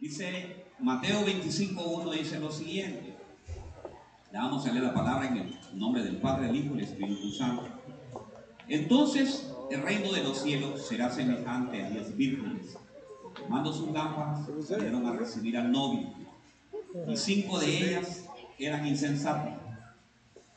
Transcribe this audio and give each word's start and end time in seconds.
Dice 0.00 0.64
Mateo 0.80 1.24
25.1 1.24 2.12
dice 2.12 2.40
lo 2.40 2.50
siguiente. 2.50 3.14
Le 4.32 4.38
vamos 4.38 4.66
a 4.66 4.72
leer 4.72 4.84
la 4.84 4.94
palabra 4.94 5.28
en 5.28 5.36
el 5.36 5.58
nombre 5.74 6.02
del 6.02 6.16
Padre, 6.16 6.46
del 6.46 6.56
Hijo 6.56 6.74
y 6.74 6.78
del 6.78 6.84
Espíritu 6.84 7.30
Santo. 7.30 7.64
Entonces 8.66 9.52
el 9.70 9.82
reino 9.82 10.12
de 10.12 10.22
los 10.22 10.42
cielos 10.42 10.86
será 10.86 11.10
semejante 11.10 11.82
a 11.82 11.90
diez 11.90 12.16
vírgenes. 12.16 12.76
Tomando 13.34 13.72
sus 13.72 13.90
lámparas, 13.92 14.46
salieron 14.66 15.06
a 15.06 15.12
recibir 15.12 15.56
al 15.56 15.70
novio. 15.70 16.12
Y 17.08 17.16
cinco 17.16 17.58
de 17.58 17.78
ellas 17.78 18.26
eran 18.58 18.86
insensatas 18.86 19.54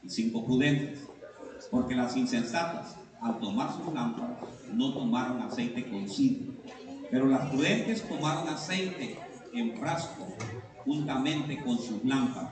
y 0.03 0.09
cinco 0.09 0.43
prudentes. 0.43 1.07
Porque 1.71 1.95
las 1.95 2.17
insensatas, 2.17 2.97
al 3.21 3.39
tomar 3.39 3.71
sus 3.73 3.93
lámparas, 3.93 4.37
no 4.73 4.93
tomaron 4.93 5.41
aceite 5.41 5.89
consigo. 5.89 6.54
Pero 7.15 7.27
las 7.27 7.47
prudentes 7.47 8.05
tomaron 8.09 8.49
aceite 8.49 9.17
en 9.53 9.77
frasco 9.77 10.27
juntamente 10.83 11.63
con 11.63 11.77
sus 11.77 12.03
lámparas. 12.03 12.51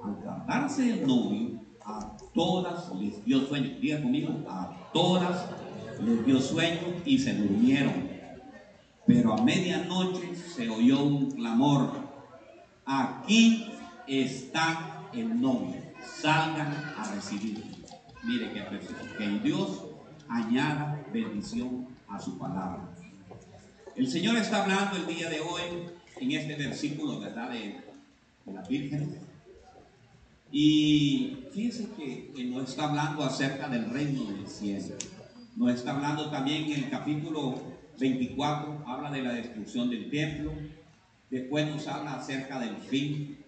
Al 0.00 0.20
tratarse 0.20 0.92
el 0.92 1.04
novio, 1.08 1.60
a 1.84 2.16
todas 2.32 2.94
les 2.94 3.24
dio 3.24 3.44
sueño. 3.48 3.80
Diga 3.80 4.00
conmigo, 4.00 4.32
a 4.48 4.92
todas 4.92 5.46
les 6.00 6.24
dio 6.24 6.40
sueño 6.40 6.82
y 7.04 7.18
se 7.18 7.34
durmieron. 7.34 8.08
Pero 9.08 9.34
a 9.34 9.42
medianoche 9.42 10.36
se 10.36 10.68
oyó 10.68 11.02
un 11.02 11.32
clamor. 11.32 11.90
Aquí 12.84 13.72
está 14.06 15.08
el 15.14 15.40
novio. 15.40 15.82
Salgan 16.20 16.72
a 16.96 17.12
recibirlo. 17.12 17.64
Mire 18.22 18.52
qué 18.52 18.60
precioso. 18.60 19.02
Que 19.18 19.28
Dios 19.40 19.82
añada 20.28 21.04
bendición 21.12 21.88
a 22.06 22.20
su 22.20 22.38
palabra. 22.38 22.95
El 23.96 24.10
Señor 24.10 24.36
está 24.36 24.62
hablando 24.62 24.98
el 24.98 25.06
día 25.06 25.30
de 25.30 25.40
hoy 25.40 25.62
en 26.20 26.32
este 26.32 26.54
versículo, 26.54 27.18
¿verdad? 27.18 27.48
De, 27.48 27.80
de 28.44 28.52
la 28.52 28.60
Virgen. 28.60 29.18
Y 30.52 31.38
fíjense 31.50 31.88
que, 31.96 32.44
nos 32.44 32.68
está 32.68 32.90
hablando 32.90 33.24
acerca 33.24 33.70
del 33.70 33.88
reino 33.88 34.24
del 34.24 34.46
cielo. 34.46 34.96
Nos 35.56 35.74
está 35.74 35.92
hablando 35.92 36.28
también 36.30 36.64
en 36.64 36.84
el 36.84 36.90
capítulo 36.90 37.58
24, 37.98 38.84
habla 38.86 39.10
de 39.10 39.22
la 39.22 39.32
destrucción 39.32 39.88
del 39.88 40.10
templo. 40.10 40.52
Después 41.30 41.66
nos 41.66 41.88
habla 41.88 42.16
acerca 42.16 42.60
del 42.60 42.76
fin, 42.76 43.38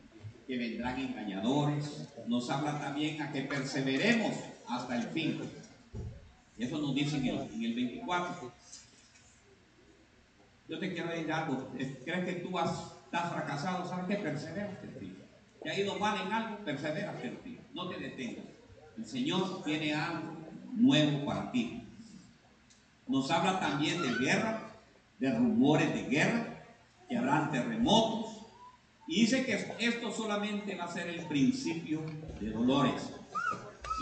que 0.46 0.56
vendrán 0.56 0.98
engañadores. 0.98 2.08
Nos 2.26 2.48
habla 2.48 2.80
también 2.80 3.20
a 3.20 3.32
que 3.32 3.42
perseveremos 3.42 4.32
hasta 4.66 4.96
el 4.96 5.08
fin. 5.08 5.42
Eso 6.56 6.78
nos 6.78 6.94
dice 6.94 7.18
en 7.18 7.62
el 7.62 7.74
24. 7.74 8.50
Yo 10.68 10.78
te 10.78 10.92
quiero 10.92 11.08
decir 11.08 11.32
algo. 11.32 11.70
¿Crees 11.72 12.24
que 12.24 12.40
tú 12.44 12.58
has, 12.58 12.92
estás 13.04 13.32
fracasado? 13.32 13.88
¿Sabes 13.88 14.06
qué? 14.06 14.22
Perseveras 14.22 14.74
hasta 14.74 14.86
el 14.86 14.94
fin. 14.94 15.16
¿Te 15.62 15.70
ha 15.70 15.80
ido 15.80 15.98
mal 15.98 16.20
en 16.26 16.32
algo? 16.32 16.58
Persevera 16.64 17.10
hasta 17.10 17.26
el 17.26 17.38
fin. 17.38 17.58
No 17.74 17.88
te 17.88 17.98
detengas. 17.98 18.44
El 18.96 19.06
Señor 19.06 19.62
tiene 19.64 19.94
algo 19.94 20.36
nuevo 20.74 21.24
para 21.24 21.50
ti. 21.50 21.82
Nos 23.06 23.30
habla 23.30 23.58
también 23.58 24.02
de 24.02 24.12
guerra, 24.14 24.60
de 25.18 25.32
rumores 25.32 25.92
de 25.94 26.02
guerra, 26.04 26.64
que 27.08 27.16
habrán 27.16 27.50
terremotos. 27.50 28.42
Y 29.06 29.22
dice 29.22 29.46
que 29.46 29.86
esto 29.86 30.12
solamente 30.12 30.74
va 30.74 30.84
a 30.84 30.92
ser 30.92 31.08
el 31.08 31.26
principio 31.26 32.02
de 32.40 32.50
dolores. 32.50 33.14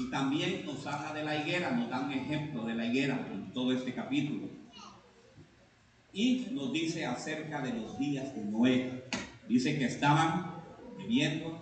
Y 0.02 0.10
también 0.10 0.66
nos 0.66 0.84
habla 0.86 1.14
de 1.14 1.24
la 1.24 1.36
higuera, 1.36 1.70
nos 1.70 1.88
da 1.88 2.00
un 2.00 2.12
ejemplo 2.12 2.64
de 2.64 2.74
la 2.74 2.86
higuera 2.86 3.28
en 3.32 3.52
todo 3.52 3.72
este 3.72 3.94
capítulo. 3.94 4.48
Y 6.16 6.48
nos 6.52 6.72
dice 6.72 7.04
acerca 7.04 7.60
de 7.60 7.74
los 7.74 7.98
días 7.98 8.34
de 8.34 8.42
Noé. 8.42 9.04
Dice 9.46 9.78
que 9.78 9.84
estaban 9.84 10.62
bebiendo 10.96 11.60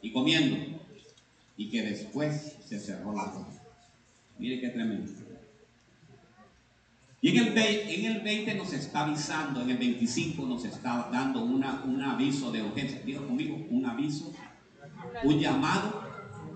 y 0.00 0.12
comiendo 0.12 0.80
y 1.56 1.68
que 1.68 1.82
después 1.82 2.58
se 2.64 2.78
cerró 2.78 3.12
la 3.12 3.24
boca. 3.24 3.60
Mire 4.38 4.60
qué 4.60 4.68
tremendo. 4.68 5.10
Y 7.20 7.30
en 7.30 7.38
el, 7.38 7.52
20, 7.54 7.94
en 7.94 8.04
el 8.04 8.20
20 8.20 8.54
nos 8.54 8.72
está 8.72 9.04
avisando, 9.04 9.62
en 9.62 9.70
el 9.70 9.78
25 9.78 10.46
nos 10.46 10.64
está 10.64 11.08
dando 11.12 11.44
una, 11.44 11.82
un 11.82 12.00
aviso 12.02 12.52
de 12.52 12.62
urgencia. 12.62 13.00
Diga 13.04 13.20
conmigo, 13.20 13.66
un 13.68 13.84
aviso, 13.84 14.32
un 15.24 15.40
llamado 15.40 16.04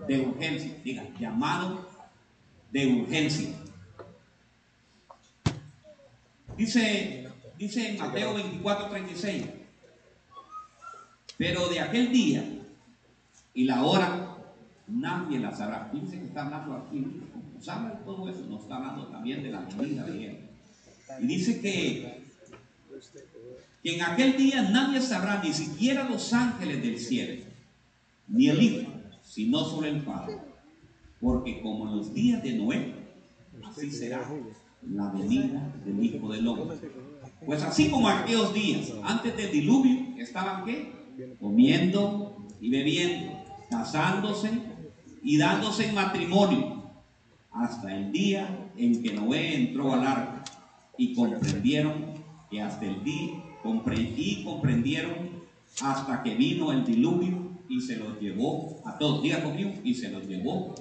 de 0.07 0.21
urgencia. 0.21 0.77
Diga, 0.85 1.05
llamado 1.19 1.89
de 2.71 2.87
urgencia. 2.87 3.49
Dice, 6.57 7.29
dice 7.59 7.91
en 7.91 7.99
Mateo 7.99 8.35
24, 8.35 8.89
36. 8.89 9.45
Pero 11.37 11.69
de 11.69 11.81
aquel 11.81 12.13
día 12.13 12.45
y 13.53 13.65
la 13.65 13.85
hora 13.85 14.37
nadie 14.87 15.39
la 15.39 15.55
sabrá. 15.55 15.89
Fíjense 15.93 16.19
que 16.19 16.27
está 16.27 16.45
hablando 16.45 16.75
aquí, 16.75 17.05
habla 17.69 17.91
de 17.91 18.05
todo 18.05 18.29
eso, 18.29 18.41
nos 18.47 18.63
está 18.63 18.77
hablando 18.77 19.07
también 19.09 19.43
de 19.43 19.51
la 19.51 19.61
venida 19.61 20.05
de 20.05 20.27
él. 20.27 20.39
Y 21.21 21.27
dice 21.27 21.61
que, 21.61 22.23
que 23.83 23.95
en 23.95 24.03
aquel 24.03 24.37
día 24.37 24.63
nadie 24.63 25.01
sabrá, 25.01 25.43
ni 25.43 25.53
siquiera 25.53 26.09
los 26.09 26.33
ángeles 26.33 26.83
del 26.83 26.99
cielo, 26.99 27.45
ni 28.29 28.49
el 28.49 28.63
Hijo, 28.63 28.93
sino 29.23 29.65
solo 29.65 29.87
el 29.87 30.03
Padre. 30.03 30.39
Porque 31.21 31.61
como 31.61 31.89
en 31.89 31.97
los 31.97 32.15
días 32.15 32.43
de 32.43 32.53
Noé, 32.55 32.95
así 33.65 33.91
será 33.91 34.25
la 34.91 35.11
venida 35.11 35.73
del 35.85 36.05
Hijo 36.05 36.33
del 36.33 36.47
Hombre. 36.47 36.77
Pues 37.45 37.63
así 37.63 37.91
como 37.91 38.09
aquellos 38.09 38.53
días, 38.55 38.93
antes 39.03 39.37
del 39.37 39.53
diluvio, 39.53 40.17
estaban 40.19 40.65
qué? 40.65 41.37
Comiendo 41.41 42.47
y 42.61 42.71
bebiendo, 42.71 43.33
casándose 43.71 44.51
y 45.23 45.37
dándose 45.39 45.89
en 45.89 45.95
matrimonio, 45.95 46.83
hasta 47.53 47.97
el 47.97 48.13
día 48.13 48.71
en 48.77 49.03
que 49.03 49.15
Noé 49.15 49.57
entró 49.57 49.95
al 49.95 50.07
arca 50.07 50.45
y 50.99 51.15
comprendieron 51.15 52.15
que 52.51 52.61
hasta 52.61 52.85
el 52.85 53.03
día 53.03 53.43
y 54.17 54.45
comprendieron 54.45 55.37
hasta 55.83 56.23
que 56.23 56.35
vino 56.35 56.73
el 56.73 56.85
diluvio 56.85 57.47
y 57.69 57.81
se 57.81 57.97
los 57.97 58.21
llevó 58.21 58.81
a 58.85 58.97
todos. 58.97 59.23
Diga 59.23 59.43
conmigo, 59.43 59.73
y 59.83 59.95
se 59.95 60.11
los 60.11 60.27
llevó 60.27 60.75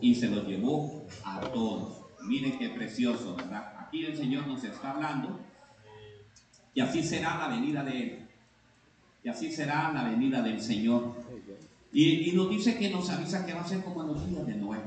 y 0.00 0.14
se 0.14 0.28
los 0.28 0.46
llevó 0.46 1.06
a 1.24 1.40
todos. 1.40 2.03
Miren 2.26 2.58
qué 2.58 2.70
precioso, 2.70 3.36
¿verdad? 3.36 3.74
Aquí 3.78 4.04
el 4.04 4.16
Señor 4.16 4.46
nos 4.46 4.64
está 4.64 4.92
hablando 4.92 5.40
y 6.74 6.80
así 6.80 7.02
será 7.02 7.38
la 7.38 7.48
venida 7.48 7.84
de 7.84 8.02
Él. 8.02 8.28
Y 9.22 9.28
así 9.28 9.50
será 9.50 9.92
la 9.92 10.04
venida 10.04 10.42
del 10.42 10.60
Señor. 10.60 11.14
Y, 11.92 12.32
nos 12.32 12.50
dice 12.50 12.76
que 12.76 12.90
nos 12.90 13.08
avisa 13.08 13.46
que 13.46 13.54
va 13.54 13.60
a 13.60 13.68
ser 13.68 13.82
como 13.84 14.02
en 14.02 14.08
los 14.08 14.28
días 14.28 14.46
de 14.46 14.56
Noé. 14.56 14.80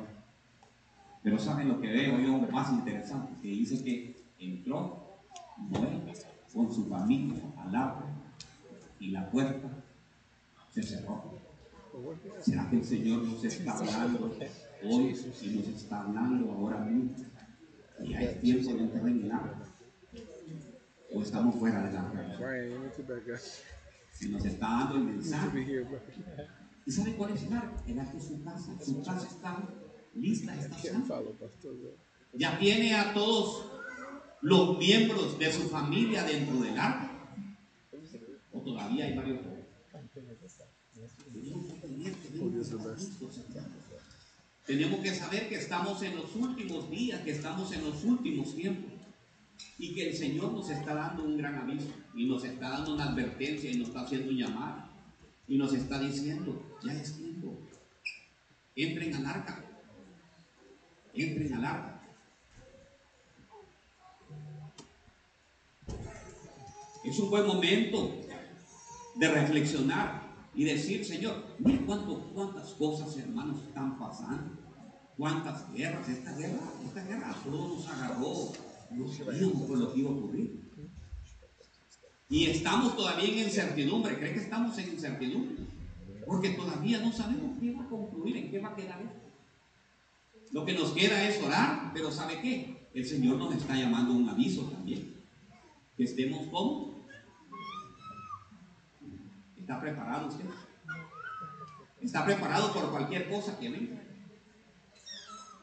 Pero 1.23 1.39
¿saben 1.39 1.69
lo 1.69 1.79
que 1.79 1.87
veo 1.87 2.19
yo 2.19 2.37
más 2.51 2.71
interesante? 2.71 3.33
Que 3.41 3.47
dice 3.47 3.83
que 3.83 4.15
entró 4.39 5.17
Noé 5.69 6.01
con 6.53 6.73
su 6.73 6.87
familia 6.87 7.41
al 7.57 7.75
arca 7.75 8.05
y 8.99 9.09
la 9.09 9.29
puerta 9.29 9.69
se 10.73 10.83
cerró. 10.83 11.23
¿Será 12.41 12.69
que 12.69 12.77
el 12.77 12.85
Señor 12.85 13.23
nos 13.23 13.43
está 13.43 13.77
hablando 13.77 14.37
hoy 14.83 15.15
y 15.41 15.47
nos 15.49 15.67
está 15.67 16.01
hablando 16.03 16.51
ahora 16.51 16.79
mismo? 16.79 17.15
Y 18.03 18.13
hay 18.13 18.35
tiempo 18.35 18.73
de 18.73 18.79
entrar 18.79 19.07
en 19.07 19.23
el 19.23 19.31
arca. 19.31 19.63
O 21.13 21.21
estamos 21.21 21.55
fuera 21.55 21.83
del 21.83 21.97
arca. 21.97 22.38
Si 24.11 24.29
nos 24.29 24.45
está 24.45 24.67
dando 24.67 24.95
el 24.95 25.03
mensaje. 25.03 25.85
¿Y 26.85 26.91
sabe 26.91 27.15
cuál 27.15 27.33
es 27.33 27.43
el 27.43 27.53
arca? 27.53 27.83
El 27.88 27.99
arca 27.99 28.17
es 28.17 28.23
su 28.23 28.43
casa. 28.43 28.75
Su 28.83 29.03
casa 29.03 29.27
está 29.27 29.67
lista, 30.13 30.55
está 30.55 30.77
sana. 30.77 31.05
Ya 32.33 32.59
tiene 32.59 32.94
a 32.95 33.13
todos 33.13 33.71
los 34.41 34.77
miembros 34.77 35.39
de 35.39 35.51
su 35.51 35.69
familia 35.69 36.23
dentro 36.23 36.59
del 36.59 36.77
arca. 36.77 37.11
O 38.51 38.61
todavía 38.61 39.06
hay 39.06 39.15
varios. 39.15 39.39
Tenemos 44.67 44.99
que 44.99 45.15
saber 45.15 45.47
que 45.47 45.55
estamos 45.55 46.03
en 46.03 46.17
los 46.17 46.35
últimos 46.35 46.91
días, 46.91 47.21
que 47.21 47.31
estamos 47.31 47.71
en 47.71 47.85
los 47.85 48.03
últimos 48.03 48.53
tiempos 48.53 48.91
y 49.79 49.95
que 49.95 50.09
el 50.09 50.15
Señor 50.15 50.51
nos 50.51 50.69
está 50.69 50.93
dando 50.93 51.23
un 51.23 51.37
gran 51.37 51.55
aviso 51.55 51.87
y 52.13 52.25
nos 52.25 52.43
está 52.43 52.71
dando 52.71 52.95
una 52.95 53.05
advertencia 53.05 53.71
y 53.71 53.77
nos 53.77 53.87
está 53.87 54.01
haciendo 54.01 54.29
un 54.29 54.37
llamado 54.37 54.83
y 55.47 55.57
nos 55.57 55.73
está 55.73 55.97
diciendo, 55.99 56.77
ya 56.83 56.91
es 56.91 57.15
tiempo, 57.15 57.57
entren 58.75 59.15
al 59.15 59.25
arca, 59.25 59.63
entren 61.13 61.53
al 61.53 61.63
arca. 61.63 62.01
Es 67.05 67.17
un 67.19 67.29
buen 67.29 67.47
momento 67.47 68.19
de 69.15 69.27
reflexionar 69.29 70.26
y 70.57 70.63
decir, 70.63 71.06
Señor, 71.06 71.56
mira 71.59 71.80
cuántas 71.86 72.74
cosas, 72.74 73.15
hermanos, 73.15 73.62
están 73.62 74.00
pasando. 74.00 74.57
Cuántas 75.15 75.71
guerras, 75.71 76.09
esta 76.09 76.36
guerra, 76.36 76.59
esta 76.83 77.04
guerra 77.04 77.30
a 77.30 77.44
todos 77.44 77.77
nos 77.77 77.88
agarró. 77.88 78.51
No 78.89 79.07
sabíamos 79.07 79.62
por 79.68 79.77
lo 79.77 79.94
que 79.94 80.00
iba 80.00 80.09
a 80.09 80.13
ocurrir. 80.13 80.59
Y 82.27 82.45
estamos 82.45 82.95
todavía 82.95 83.30
en 83.30 83.38
incertidumbre. 83.38 84.18
¿Cree 84.18 84.33
que 84.33 84.39
estamos 84.39 84.75
en 84.80 84.94
incertidumbre? 84.94 85.57
Porque 86.25 86.50
todavía 86.50 87.01
no 87.01 87.12
sabemos 87.12 87.60
qué 87.60 87.71
va 87.74 87.83
a 87.83 87.89
concluir, 87.89 88.38
en 88.38 88.50
qué 88.50 88.60
va 88.60 88.69
a 88.69 88.75
quedar 88.75 89.00
esto. 89.00 89.30
Lo 90.53 90.65
que 90.65 90.74
nos 90.74 90.92
queda 90.94 91.30
es 91.30 91.39
orar, 91.44 91.92
pero 91.94 92.12
¿sabe 92.12 92.42
qué? 92.42 92.89
El 92.95 93.06
Señor 93.06 93.38
nos 93.38 93.56
está 93.56 93.75
llamando 93.75 94.12
un 94.13 94.27
aviso 94.27 94.63
también. 94.63 95.18
Que 95.95 96.06
estemos 96.06 96.48
como. 96.48 96.87
¿Está 99.67 99.81
preparado 99.81 100.29
usted? 100.29 100.45
¿Está 102.01 102.23
preparado 102.23 102.71
por 102.71 102.89
cualquier 102.89 103.29
cosa 103.29 103.59
que 103.59 103.69
venga? 103.69 104.01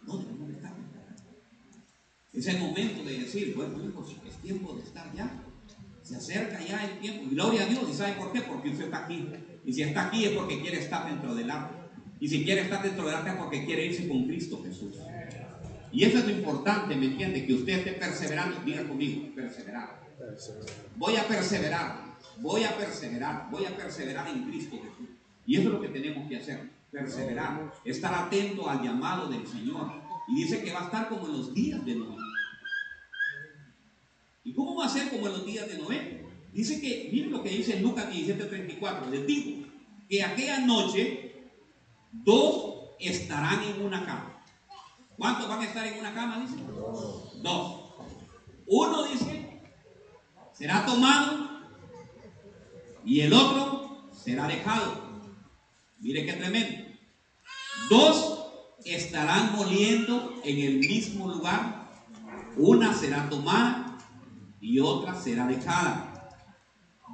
No, 0.06 0.18
debemos 0.18 0.50
estar 0.50 0.74
preparados. 0.74 1.22
Es 2.34 2.46
el 2.48 2.58
momento 2.58 3.02
de 3.02 3.20
decir, 3.20 3.54
bueno, 3.56 3.82
hijos, 3.82 4.14
es 4.28 4.36
tiempo 4.42 4.74
de 4.74 4.82
estar 4.82 5.10
ya. 5.14 5.32
Se 6.02 6.16
acerca 6.16 6.60
ya 6.62 6.84
el 6.84 6.98
tiempo. 6.98 7.22
Y 7.24 7.34
gloria 7.34 7.62
a 7.62 7.64
Dios. 7.64 7.82
¿Y 7.88 7.94
sabe 7.94 8.12
por 8.12 8.30
qué? 8.30 8.42
Porque 8.42 8.68
usted 8.68 8.84
está 8.84 9.06
aquí. 9.06 9.26
Y 9.64 9.72
si 9.72 9.80
está 9.80 10.08
aquí 10.08 10.26
es 10.26 10.32
porque 10.32 10.60
quiere 10.60 10.80
estar 10.80 11.08
dentro 11.08 11.34
del 11.34 11.50
arca. 11.50 11.88
Y 12.20 12.28
si 12.28 12.44
quiere 12.44 12.60
estar 12.60 12.82
dentro 12.82 13.06
del 13.06 13.14
arca 13.14 13.32
es 13.32 13.38
porque 13.38 13.64
quiere 13.64 13.86
irse 13.86 14.06
con 14.06 14.26
Cristo 14.26 14.62
Jesús. 14.62 14.96
Y 15.90 16.04
eso 16.04 16.18
es 16.18 16.26
lo 16.26 16.30
importante, 16.30 16.94
¿me 16.94 17.06
entiende? 17.06 17.46
Que 17.46 17.54
usted 17.54 17.78
esté 17.78 17.92
perseverando. 17.92 18.60
Diga 18.66 18.86
conmigo, 18.86 19.34
perseverar. 19.34 19.98
Voy 20.94 21.16
a 21.16 21.26
perseverar. 21.26 22.03
Voy 22.38 22.64
a 22.64 22.76
perseverar. 22.76 23.48
Voy 23.50 23.64
a 23.64 23.76
perseverar 23.76 24.28
en 24.28 24.44
Cristo 24.44 24.76
Jesús. 24.76 25.08
Y 25.46 25.56
eso 25.56 25.68
es 25.68 25.74
lo 25.74 25.80
que 25.80 25.88
tenemos 25.88 26.28
que 26.28 26.36
hacer. 26.36 26.70
Perseverar. 26.90 27.72
Estar 27.84 28.14
atento 28.14 28.68
al 28.68 28.82
llamado 28.82 29.28
del 29.28 29.46
Señor. 29.46 29.92
Y 30.28 30.42
dice 30.42 30.62
que 30.62 30.72
va 30.72 30.80
a 30.80 30.84
estar 30.84 31.08
como 31.08 31.26
en 31.26 31.32
los 31.32 31.54
días 31.54 31.84
de 31.84 31.94
Noé. 31.94 32.16
¿Y 34.44 34.52
cómo 34.52 34.76
va 34.76 34.86
a 34.86 34.88
ser 34.88 35.10
como 35.10 35.26
en 35.26 35.32
los 35.32 35.46
días 35.46 35.68
de 35.68 35.78
Noé? 35.78 36.24
Dice 36.52 36.80
que, 36.80 37.08
miren 37.12 37.32
lo 37.32 37.42
que 37.42 37.48
dice 37.48 37.76
en 37.76 37.82
Lucas 37.82 38.08
17:34, 38.10 39.10
les 39.10 39.26
digo 39.26 39.66
que 40.08 40.22
aquella 40.22 40.60
noche 40.60 41.50
dos 42.12 42.90
estarán 43.00 43.62
en 43.64 43.82
una 43.84 44.04
cama. 44.04 44.42
¿Cuántos 45.16 45.48
van 45.48 45.60
a 45.60 45.64
estar 45.64 45.86
en 45.86 45.98
una 45.98 46.14
cama? 46.14 46.40
Dice. 46.40 46.62
Dos. 47.42 47.80
Uno 48.66 49.04
dice, 49.04 49.60
será 50.52 50.86
tomado 50.86 51.53
y 53.04 53.20
el 53.20 53.32
otro 53.32 54.08
será 54.12 54.46
dejado. 54.46 55.02
Mire 56.00 56.24
qué 56.24 56.32
tremendo. 56.34 56.84
Dos 57.90 58.46
estarán 58.84 59.54
moliendo 59.56 60.34
en 60.44 60.58
el 60.58 60.78
mismo 60.78 61.28
lugar. 61.28 61.90
Una 62.56 62.94
será 62.94 63.28
tomada 63.28 63.98
y 64.60 64.78
otra 64.78 65.14
será 65.14 65.46
dejada. 65.46 66.30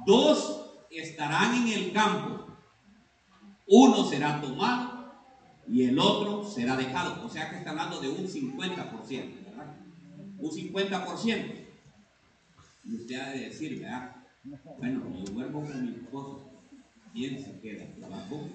Dos 0.05 0.61
estarán 0.89 1.55
en 1.55 1.67
el 1.67 1.91
campo. 1.91 2.47
Uno 3.67 4.05
será 4.05 4.41
tomado 4.41 5.11
y 5.67 5.83
el 5.83 5.99
otro 5.99 6.43
será 6.43 6.75
dejado. 6.75 7.25
O 7.25 7.29
sea 7.29 7.49
que 7.49 7.57
está 7.57 7.71
hablando 7.71 7.99
de 7.99 8.09
un 8.09 8.27
50%, 8.27 9.45
¿verdad? 9.45 9.75
Un 10.37 10.51
50%. 10.51 11.65
Y 12.83 12.95
usted 12.95 13.19
ha 13.19 13.29
de 13.29 13.39
decir, 13.49 13.79
¿verdad? 13.79 14.20
Bueno, 14.43 15.03
yo 15.23 15.33
duermo 15.33 15.61
con 15.61 15.85
mi 15.85 15.91
esposo. 15.91 16.41
¿Quién 17.13 17.43
se 17.43 17.59
queda? 17.59 17.85
¿Trabajo? 17.99 18.49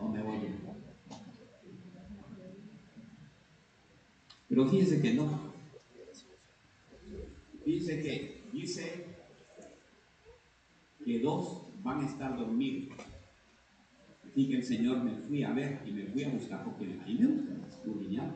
¿O 0.00 0.08
me 0.08 0.22
voy 0.22 0.38
Pero 4.48 4.68
fíjese 4.68 5.02
que 5.02 5.14
no. 5.14 5.52
Fíjese 7.64 8.02
que 8.02 8.42
dice 8.52 9.06
que 11.04 11.20
dos 11.20 11.66
van 11.82 12.00
a 12.02 12.06
estar 12.06 12.38
dormidos. 12.38 12.96
Así 14.30 14.48
que 14.48 14.56
el 14.56 14.64
Señor 14.64 15.02
me 15.04 15.14
fui 15.14 15.42
a 15.42 15.52
ver 15.52 15.82
y 15.84 15.90
me 15.90 16.06
fui 16.06 16.24
a 16.24 16.30
buscar, 16.30 16.64
porque 16.64 16.84
a 16.84 17.06
me 17.06 17.26
gusta 17.26 17.68
escudriñar. 17.68 18.32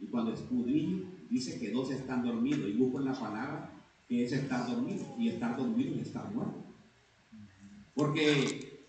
Y 0.00 0.06
cuando 0.06 0.32
escudriño, 0.32 1.04
dice 1.30 1.60
que 1.60 1.70
dos 1.70 1.92
están 1.92 2.24
dormidos. 2.24 2.68
Y 2.68 2.72
busco 2.72 2.98
en 2.98 3.04
la 3.04 3.12
palabra 3.12 3.71
es 4.20 4.32
estar 4.32 4.66
dormido. 4.66 5.06
Y 5.18 5.28
estar 5.28 5.56
dormido 5.56 5.94
es 5.94 6.08
estar 6.08 6.30
muerto. 6.30 6.62
Porque 7.94 8.86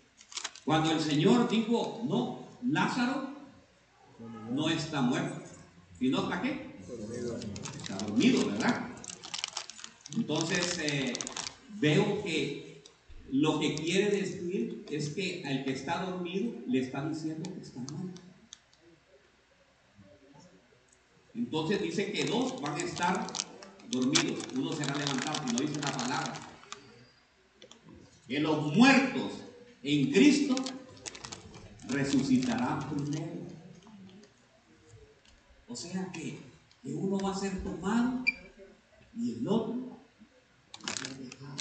cuando 0.64 0.90
el 0.92 1.00
Señor 1.00 1.48
dijo, 1.48 2.02
no, 2.04 2.48
Lázaro 2.62 3.30
no 4.50 4.68
está 4.68 5.00
muerto, 5.00 5.42
sino 5.98 6.24
está 6.24 6.42
qué? 6.42 6.76
Está 7.76 7.96
dormido, 7.98 8.46
¿verdad? 8.46 8.88
Entonces, 10.16 10.78
eh, 10.78 11.12
veo 11.80 12.22
que 12.22 12.82
lo 13.30 13.58
que 13.60 13.74
quiere 13.74 14.10
decir 14.10 14.84
es 14.90 15.10
que 15.10 15.42
al 15.44 15.64
que 15.64 15.72
está 15.72 16.04
dormido 16.04 16.54
le 16.66 16.80
está 16.80 17.06
diciendo 17.08 17.50
que 17.52 17.60
está 17.60 17.80
muerto. 17.80 18.22
Entonces 21.34 21.82
dice 21.82 22.12
que 22.12 22.24
dos 22.24 22.60
van 22.60 22.74
a 22.74 22.84
estar 22.84 23.26
dormidos, 23.90 24.40
uno 24.56 24.72
será 24.72 24.94
levantado, 24.96 25.42
y 25.48 25.52
no 25.52 25.60
dice 25.60 25.80
la 25.80 25.92
palabra. 25.92 26.34
Que 28.26 28.40
los 28.40 28.74
muertos 28.74 29.32
en 29.82 30.10
Cristo 30.10 30.54
resucitarán 31.88 32.88
primero. 32.88 33.44
O 35.68 35.76
sea 35.76 36.10
que, 36.12 36.38
que 36.82 36.94
uno 36.94 37.18
va 37.18 37.32
a 37.32 37.38
ser 37.38 37.62
tomado 37.62 38.24
y 39.16 39.32
el 39.32 39.48
otro 39.48 39.98
va 40.82 40.92
a 40.92 40.96
ser 40.96 41.18
dejado. 41.18 41.56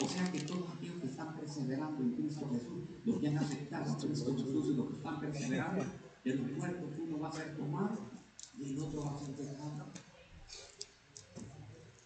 O 0.00 0.08
sea 0.08 0.30
que 0.30 0.40
todos 0.40 0.70
aquellos 0.70 1.00
que 1.00 1.06
están 1.08 1.34
perseverando 1.36 2.02
en 2.02 2.12
Cristo 2.12 2.48
Jesús, 2.52 2.84
los 3.04 3.18
que 3.18 3.28
han 3.28 3.38
aceptado 3.38 3.92
a 3.92 3.98
Cristo 3.98 4.34
Jesús 4.36 4.66
y 4.70 4.76
los 4.76 4.86
que 4.88 4.96
están 4.96 5.20
perseverando, 5.20 5.84
de 6.24 6.34
los 6.34 6.50
muertos 6.52 6.90
uno 6.98 7.18
va 7.18 7.28
a 7.28 7.32
ser 7.32 7.56
tomado 7.56 7.98
y 8.58 8.72
el 8.72 8.78
otro 8.78 9.04
va 9.04 9.16
a 9.16 9.18
ser 9.18 9.36
dejado. 9.36 9.86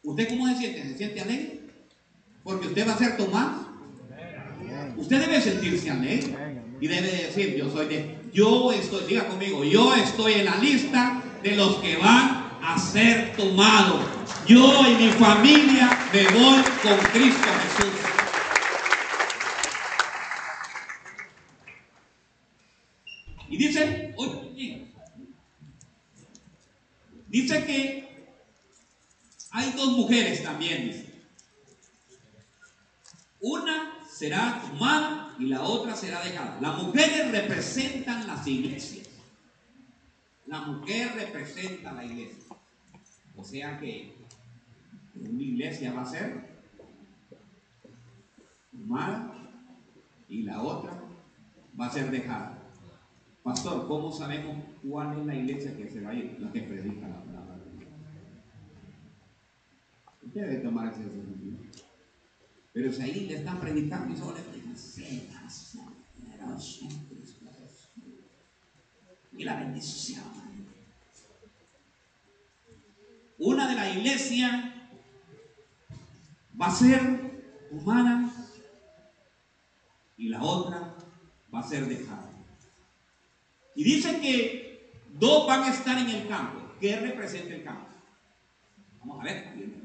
¿Usted 0.02 0.28
cómo 0.28 0.48
se 0.48 0.56
siente? 0.56 0.82
¿Se 0.82 0.96
siente 0.96 1.20
alegre? 1.20 1.60
Porque 2.42 2.66
usted 2.66 2.88
va 2.88 2.94
a 2.94 2.98
ser 2.98 3.16
tomado. 3.16 3.72
Usted 4.96 5.20
debe 5.20 5.40
sentirse 5.40 5.90
alegre 5.90 6.36
y 6.80 6.88
debe 6.88 7.08
decir, 7.08 7.56
yo 7.56 7.70
soy 7.70 7.86
de, 7.86 8.18
yo 8.32 8.72
estoy, 8.72 9.06
diga 9.06 9.28
conmigo, 9.28 9.62
yo 9.64 9.94
estoy 9.94 10.34
en 10.34 10.46
la 10.46 10.56
lista 10.56 11.22
de 11.42 11.54
los 11.54 11.76
que 11.76 11.96
van 11.96 12.50
a 12.62 12.78
ser 12.78 13.36
tomados. 13.36 14.04
Yo 14.46 14.82
y 14.88 14.94
mi 15.04 15.10
familia 15.12 15.96
me 16.12 16.24
voy 16.24 16.62
con 16.82 16.98
Cristo 17.12 17.48
Jesús. 17.62 17.92
Y 23.48 23.56
dice, 23.56 24.14
oye, 24.16 24.86
dice 27.28 27.64
que 27.64 28.11
hay 29.52 29.72
dos 29.72 29.92
mujeres 29.92 30.42
también. 30.42 31.06
Una 33.40 33.98
será 34.08 34.62
tomada 34.62 35.34
y 35.38 35.46
la 35.46 35.62
otra 35.62 35.94
será 35.94 36.22
dejada. 36.22 36.58
Las 36.60 36.82
mujeres 36.82 37.30
representan 37.30 38.26
las 38.26 38.46
iglesias. 38.46 39.08
La 40.46 40.62
mujer 40.62 41.14
representa 41.14 41.92
la 41.92 42.04
iglesia. 42.04 42.44
O 43.36 43.44
sea 43.44 43.78
que 43.78 44.14
una 45.14 45.42
iglesia 45.42 45.92
va 45.92 46.02
a 46.02 46.06
ser 46.06 46.52
tomada 48.70 49.34
y 50.28 50.42
la 50.42 50.62
otra 50.62 50.98
va 51.78 51.86
a 51.86 51.90
ser 51.90 52.10
dejada. 52.10 52.58
Pastor, 53.42 53.88
¿cómo 53.88 54.12
sabemos 54.12 54.56
cuál 54.88 55.18
es 55.18 55.26
la 55.26 55.34
iglesia 55.34 55.76
que 55.76 55.90
se 55.90 56.00
va 56.00 56.10
a 56.10 56.14
ir? 56.14 56.36
La 56.38 56.52
que 56.52 56.62
predica 56.62 57.08
la 57.08 57.16
palabra. 57.16 57.31
Debe 60.22 60.56
tomar. 60.58 60.94
Pero 62.72 62.92
si 62.92 63.02
ahí 63.02 63.26
le 63.26 63.34
están 63.34 63.60
predicando 63.60 64.14
y 64.14 64.16
solo 64.16 64.34
le 64.34 64.42
predican, 64.42 64.72
y 69.36 69.44
la 69.44 69.56
bendición. 69.56 70.22
Una 73.38 73.68
de 73.68 73.74
la 73.74 73.90
iglesia 73.90 74.88
va 76.60 76.66
a 76.66 76.74
ser 76.74 77.00
humana 77.70 78.32
y 80.16 80.28
la 80.28 80.42
otra 80.42 80.94
va 81.52 81.58
a 81.58 81.68
ser 81.68 81.86
dejada. 81.86 82.30
Y 83.74 83.84
dice 83.84 84.20
que 84.20 84.92
dos 85.18 85.46
van 85.46 85.64
a 85.64 85.70
estar 85.70 85.98
en 85.98 86.08
el 86.08 86.28
campo. 86.28 86.60
¿Qué 86.80 86.96
representa 86.96 87.54
el 87.54 87.64
campo? 87.64 87.88
Vamos 89.00 89.20
a 89.20 89.24
ver, 89.24 89.81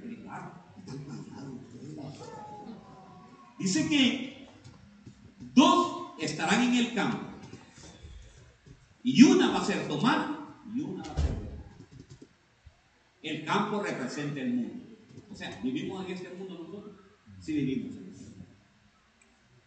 Dice 3.57 3.89
que 3.89 4.47
dos 5.53 6.11
estarán 6.19 6.63
en 6.63 6.75
el 6.75 6.93
campo. 6.93 7.19
Y 9.03 9.23
una 9.23 9.49
va 9.51 9.61
a 9.61 9.65
ser 9.65 9.87
tomada 9.87 10.55
y 10.73 10.81
una 10.81 11.03
va 11.03 11.11
a 11.11 11.19
ser. 11.19 11.37
El 13.23 13.45
campo 13.45 13.81
representa 13.81 14.41
el 14.41 14.53
mundo. 14.53 14.85
O 15.31 15.35
sea, 15.35 15.59
¿vivimos 15.63 16.05
en 16.05 16.11
este 16.11 16.29
mundo 16.29 16.59
nosotros? 16.59 16.95
Sí 17.39 17.53
vivimos 17.53 17.97
en 17.97 18.09
este 18.09 18.25
mundo. 18.25 18.45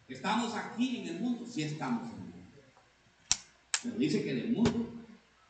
¿Estamos 0.08 0.54
aquí 0.54 0.98
en 0.98 1.08
el 1.08 1.20
mundo? 1.20 1.46
Sí 1.46 1.62
estamos 1.62 2.08
en 2.10 2.14
el 2.14 2.20
mundo. 2.20 2.46
Pero 3.82 3.96
dice 3.96 4.24
que 4.24 4.34
del 4.34 4.52
mundo 4.52 4.86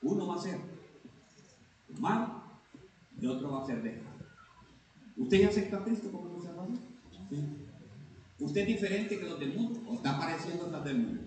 uno 0.02 0.26
va 0.26 0.36
a 0.36 0.38
ser 0.38 0.58
malo 1.98 2.42
y 3.20 3.26
otro 3.26 3.52
va 3.52 3.62
a 3.62 3.66
ser 3.66 3.82
dejado. 3.82 4.10
¿Usted 5.16 5.40
ya 5.40 5.48
acepta 5.48 5.76
a 5.76 5.84
Cristo 5.84 6.10
como 6.10 6.34
su 6.36 6.46
Salvador? 6.46 6.78
Sí. 7.28 7.59
¿Usted 8.40 8.62
es 8.62 8.66
diferente 8.66 9.18
que 9.18 9.26
los 9.26 9.38
del 9.38 9.54
mundo 9.54 9.82
o 9.86 9.94
está 9.94 10.18
pareciendo 10.18 10.66
a 10.66 10.68
los 10.70 10.84
del 10.84 10.98
mundo? 10.98 11.22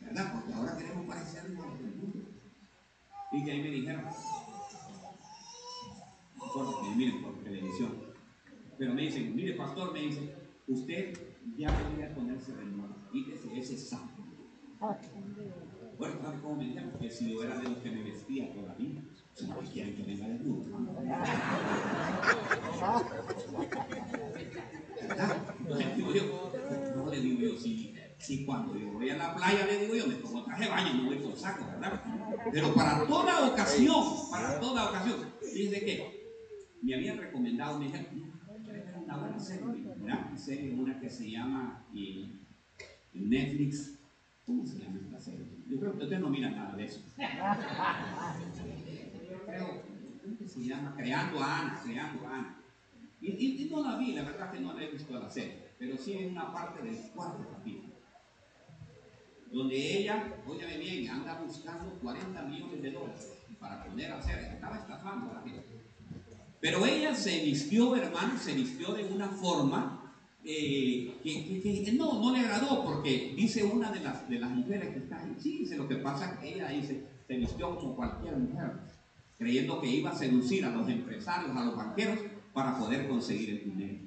¿Verdad? 0.00 0.32
Porque 0.34 0.52
ahora 0.54 0.76
queremos 0.76 1.06
parecernos 1.06 1.64
a 1.64 1.68
los 1.68 1.78
del 1.80 1.94
mundo. 1.96 2.28
Y 3.32 3.44
que 3.44 3.50
ahí 3.50 3.62
me 3.62 3.70
dijeron, 3.70 4.04
porque 6.38 6.94
miren 6.96 7.22
por 7.22 7.42
televisión, 7.42 7.92
pero 8.78 8.94
me 8.94 9.02
dicen, 9.02 9.34
mire 9.34 9.54
pastor, 9.54 9.92
me 9.92 10.00
dice, 10.00 10.34
usted 10.66 11.12
ya 11.56 11.70
debería 11.70 12.14
ponerse 12.14 12.52
de 12.52 12.64
nuevo, 12.64 12.94
quítese 13.12 13.58
ese 13.58 13.76
saco. 13.78 14.24
Bueno, 15.98 16.14
¿sabe 16.22 16.40
cómo 16.40 16.56
me 16.56 16.64
dijeron? 16.64 16.92
Que 16.98 17.10
si 17.10 17.32
yo 17.32 17.44
era 17.44 17.58
de 17.58 17.68
los 17.68 17.78
que 17.78 17.90
me 17.90 18.02
vestía 18.02 18.52
todavía, 18.52 19.02
si 19.34 19.46
no 19.46 19.58
quieren 19.58 19.94
que 19.96 20.02
venga. 20.02 20.26
¿Verdad? 25.08 25.54
Entonces 25.58 25.96
digo 25.96 26.12
yo, 26.12 26.52
no 26.96 27.10
le 27.10 27.20
digo 27.20 27.40
yo, 27.40 27.58
si, 27.58 27.94
si 28.18 28.44
cuando 28.44 28.78
yo 28.78 28.92
voy 28.92 29.10
a 29.10 29.16
la 29.16 29.34
playa 29.34 29.66
le 29.66 29.78
digo 29.78 29.94
yo, 29.94 30.06
me 30.06 30.16
pongo 30.16 30.44
traje 30.44 30.64
de 30.64 30.70
baño, 30.70 30.94
no 30.94 31.04
voy 31.06 31.18
con 31.18 31.36
saco, 31.36 31.66
¿verdad? 31.66 32.02
Pero 32.52 32.74
para 32.74 33.06
toda 33.06 33.48
ocasión, 33.48 34.04
para 34.30 34.60
toda 34.60 34.90
ocasión, 34.90 35.32
dice 35.42 35.84
que 35.84 36.20
me 36.82 36.94
habían 36.94 37.18
recomendado, 37.18 37.78
me 37.78 37.86
dijeron, 37.86 38.06
una 39.04 39.16
buena 39.16 39.38
serie, 39.38 39.64
una 40.00 40.36
serie, 40.36 40.74
una 40.74 41.00
que 41.00 41.10
se 41.10 41.30
llama 41.30 41.86
eh, 41.94 42.40
Netflix, 43.12 43.98
¿cómo 44.46 44.66
se 44.66 44.78
llama 44.78 44.98
esta 45.04 45.20
serie? 45.20 45.46
Yo 45.68 45.78
creo 45.78 45.92
que 45.96 46.04
ustedes 46.04 46.20
no 46.20 46.30
miran 46.30 46.56
nada 46.56 46.76
de 46.76 46.84
eso. 46.84 47.00
Yo 47.16 47.24
creo 49.46 49.82
que 50.38 50.48
se 50.48 50.64
llama 50.64 50.94
Creando 50.96 51.40
a 51.40 51.60
Ana, 51.60 51.80
Creando 51.82 52.26
a 52.26 52.34
Ana. 52.34 52.59
Y, 53.20 53.30
y, 53.32 53.62
y, 53.62 53.70
no 53.70 53.82
la 53.82 53.96
vi, 53.96 54.12
la 54.12 54.22
verdad 54.22 54.50
que 54.50 54.60
no 54.60 54.72
la 54.72 54.82
he 54.82 54.90
visto 54.90 55.18
la 55.18 55.28
serie, 55.28 55.72
pero 55.78 55.96
sí 55.96 56.14
en 56.14 56.30
una 56.32 56.52
parte 56.52 56.82
del 56.82 56.96
cuarto 57.14 57.46
capítulo, 57.50 57.94
donde 59.52 59.98
ella, 59.98 60.36
óyame 60.46 60.78
bien, 60.78 61.08
anda 61.08 61.40
buscando 61.42 61.98
40 62.00 62.42
millones 62.42 62.82
de 62.82 62.90
dólares 62.92 63.32
para 63.58 63.84
poder 63.84 64.12
hacer, 64.12 64.38
estaba 64.38 64.76
estafando 64.76 65.30
a 65.30 65.34
la 65.34 65.42
gente. 65.42 65.64
Pero 66.60 66.86
ella 66.86 67.14
se 67.14 67.42
vistió, 67.42 67.96
hermano, 67.96 68.38
se 68.38 68.54
vistió 68.54 68.92
de 68.92 69.04
una 69.04 69.28
forma 69.28 70.14
eh, 70.44 71.18
que, 71.22 71.60
que, 71.60 71.84
que, 71.84 71.92
no, 71.92 72.20
no 72.20 72.32
le 72.32 72.40
agradó, 72.40 72.84
porque 72.84 73.34
dice 73.36 73.62
una 73.64 73.90
de 73.90 74.00
las, 74.00 74.28
de 74.28 74.38
las 74.38 74.50
mujeres 74.50 74.90
que 74.90 74.98
está 75.00 75.20
ahí, 75.20 75.36
sí, 75.38 75.58
dice, 75.58 75.76
lo 75.76 75.88
que 75.88 75.96
pasa 75.96 76.32
es 76.32 76.38
que 76.38 76.54
ella 76.54 76.68
dice, 76.68 77.04
se 77.26 77.36
vistió 77.36 77.76
como 77.76 77.96
cualquier 77.96 78.36
mujer, 78.36 78.72
creyendo 79.38 79.80
que 79.80 79.88
iba 79.88 80.10
a 80.10 80.14
seducir 80.14 80.64
a 80.64 80.70
los 80.70 80.88
empresarios, 80.88 81.56
a 81.56 81.64
los 81.64 81.76
banqueros, 81.76 82.18
para 82.52 82.78
poder 82.78 83.08
conseguir 83.08 83.50
el 83.50 83.64
dinero. 83.64 83.98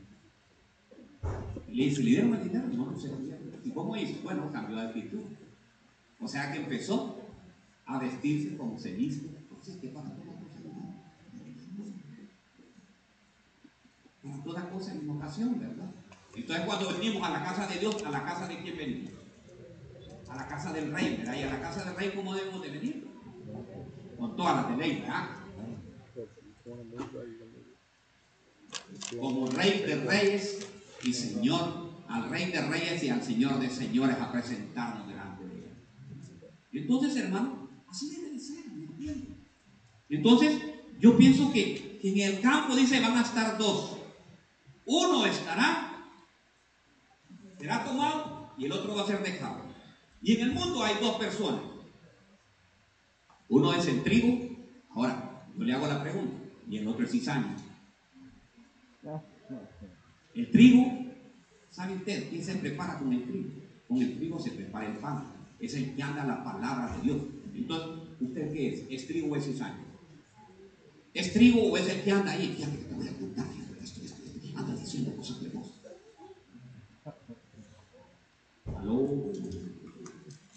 Y 1.67 1.75
le 1.75 1.83
dice, 1.85 2.03
¿le 2.03 2.09
dieron 2.11 2.33
el 2.35 2.43
dinero? 2.43 2.67
No, 2.67 2.85
lo 2.85 2.97
dieron. 2.97 3.51
¿Y 3.63 3.71
cómo 3.71 3.95
hizo? 3.95 4.21
Bueno, 4.23 4.51
cambió 4.51 4.75
de 4.75 4.87
actitud. 4.87 5.21
O 6.19 6.27
sea 6.27 6.51
que 6.51 6.59
empezó 6.59 7.19
a 7.85 7.99
vestirse 7.99 8.57
como 8.57 8.77
se 8.77 8.93
viste. 8.93 9.27
Entonces, 9.27 9.77
¿qué 9.77 9.89
pasa? 9.89 10.11
Para 14.21 14.43
toda 14.43 14.69
cosa 14.69 14.93
en 14.93 15.09
ocasión, 15.09 15.59
¿verdad? 15.59 15.91
Entonces 16.35 16.65
cuando 16.65 16.93
venimos 16.93 17.27
a 17.27 17.31
la 17.31 17.43
casa 17.43 17.67
de 17.67 17.79
Dios, 17.79 18.03
¿a 18.05 18.09
la 18.09 18.23
casa 18.23 18.47
de 18.47 18.61
quién 18.61 18.77
venimos? 18.77 19.11
A 20.29 20.35
la 20.35 20.47
casa 20.47 20.73
del 20.73 20.93
rey, 20.93 21.17
¿verdad? 21.17 21.35
Y 21.35 21.43
a 21.43 21.49
la 21.49 21.61
casa 21.61 21.83
del 21.83 21.95
rey, 21.95 22.11
¿cómo 22.15 22.33
debemos 22.33 22.61
de 22.61 22.71
venir? 22.71 23.07
Con 24.17 24.35
todas 24.35 24.55
las 24.55 24.69
de 24.69 24.77
ley, 24.77 25.01
¿verdad? 25.01 25.29
Como 29.19 29.47
rey 29.47 29.83
de 29.85 29.95
reyes 29.95 30.67
y 31.03 31.13
señor, 31.13 31.91
al 32.07 32.29
rey 32.29 32.51
de 32.51 32.61
reyes 32.61 33.03
y 33.03 33.09
al 33.09 33.23
señor 33.23 33.59
de 33.59 33.69
señores 33.69 34.17
a 34.19 34.31
presentarnos 34.31 35.07
delante 35.07 35.45
de 35.45 35.55
él. 35.55 35.71
Entonces, 36.73 37.15
hermano, 37.17 37.69
así 37.89 38.09
debe 38.09 38.31
de 38.31 38.39
ser, 38.39 38.65
¿me 38.71 38.85
entiendes? 38.85 39.37
Entonces, 40.09 40.61
yo 40.99 41.17
pienso 41.17 41.51
que 41.51 41.99
en 42.03 42.19
el 42.19 42.41
campo 42.41 42.75
dice 42.75 42.99
van 42.99 43.17
a 43.17 43.21
estar 43.21 43.57
dos. 43.57 43.97
Uno 44.85 45.25
estará, 45.25 46.05
será 47.57 47.83
tomado 47.83 48.51
y 48.57 48.65
el 48.65 48.71
otro 48.71 48.95
va 48.95 49.03
a 49.03 49.07
ser 49.07 49.23
dejado. 49.23 49.61
Y 50.21 50.33
en 50.33 50.41
el 50.41 50.51
mundo 50.53 50.83
hay 50.83 50.95
dos 51.01 51.15
personas. 51.15 51.61
Uno 53.49 53.73
es 53.73 53.85
el 53.87 54.03
trigo, 54.03 54.49
ahora 54.91 55.45
yo 55.57 55.63
le 55.63 55.73
hago 55.73 55.87
la 55.87 56.01
pregunta, 56.01 56.37
y 56.69 56.77
el 56.77 56.87
otro 56.87 57.05
es 57.05 57.11
cizaña. 57.11 57.55
El 60.33 60.51
trigo, 60.51 60.91
¿sabe 61.69 61.95
usted 61.95 62.29
quién 62.29 62.43
se 62.43 62.55
prepara 62.55 62.99
con 62.99 63.11
el 63.11 63.23
trigo? 63.23 63.49
Con 63.87 63.97
el 63.97 64.17
trigo 64.17 64.39
se 64.39 64.51
prepara 64.51 64.87
el 64.87 64.97
pan. 64.97 65.25
Es 65.59 65.73
el 65.75 65.95
que 65.95 66.03
anda 66.03 66.25
la 66.25 66.43
palabra 66.43 66.95
de 66.95 67.03
Dios. 67.03 67.17
Entonces, 67.53 68.09
¿usted 68.19 68.51
qué 68.51 68.73
es? 68.73 68.85
¿Es 68.89 69.07
trigo 69.07 69.33
o 69.33 69.35
es 69.35 69.45
cizaña? 69.45 69.83
¿Es 71.13 71.33
trigo 71.33 71.63
o 71.63 71.77
es 71.77 71.87
el 71.87 72.01
que 72.01 72.11
anda 72.11 72.31
ahí? 72.31 72.53
Fíjate 72.55 72.77
que 72.77 72.83
te 72.85 72.95
voy 72.95 73.07
a 73.07 73.17
contar, 73.17 73.45
esto, 73.57 73.75
esto, 73.83 74.01
esto. 74.03 74.57
Anda 74.57 74.75
diciendo 74.75 75.15
cosas 75.15 75.53
vos. 75.53 75.81
¿Aló? 78.75 79.31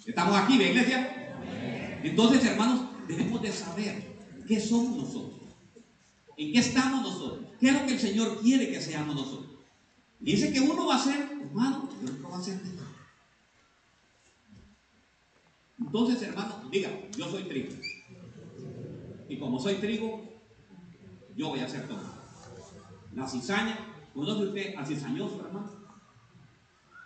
¿Estamos 0.07 0.37
aquí, 0.37 0.59
de 0.59 0.71
iglesia? 0.71 1.37
Entonces, 2.03 2.45
hermanos, 2.45 2.87
debemos 3.07 3.43
de 3.43 3.51
saber 3.51 4.03
qué 4.47 4.61
somos 4.61 4.97
nosotros. 4.97 5.46
¿En 6.37 6.53
qué 6.53 6.59
estamos 6.59 7.03
nosotros? 7.03 7.47
¿Qué 7.59 7.69
es 7.69 7.73
lo 7.75 7.87
que 7.87 7.95
el 7.95 7.99
Señor 7.99 8.41
quiere 8.41 8.71
que 8.71 8.81
seamos 8.81 9.15
nosotros? 9.15 9.57
Dice 10.21 10.53
que 10.53 10.61
uno 10.61 10.87
va 10.87 10.97
a 10.97 11.03
ser 11.03 11.31
humano 11.43 11.89
y 12.03 12.07
otro 12.07 12.31
va 12.31 12.39
a 12.39 12.43
ser 12.43 12.61
dejado. 12.63 12.87
Entonces, 15.79 16.23
hermano, 16.23 16.69
diga, 16.71 16.91
yo 17.17 17.31
soy 17.31 17.45
trigo. 17.45 17.75
Y 19.29 19.39
como 19.39 19.59
soy 19.59 19.77
trigo, 19.77 20.23
yo 21.37 21.49
voy 21.49 21.61
a 21.61 21.69
ser 21.69 21.89
todo. 21.89 22.03
La 23.15 23.27
cizaña, 23.27 23.79
¿conoce 24.13 24.45
usted 24.45 24.77
al 24.77 24.87
cizañoso, 24.87 25.41
hermano? 25.47 25.71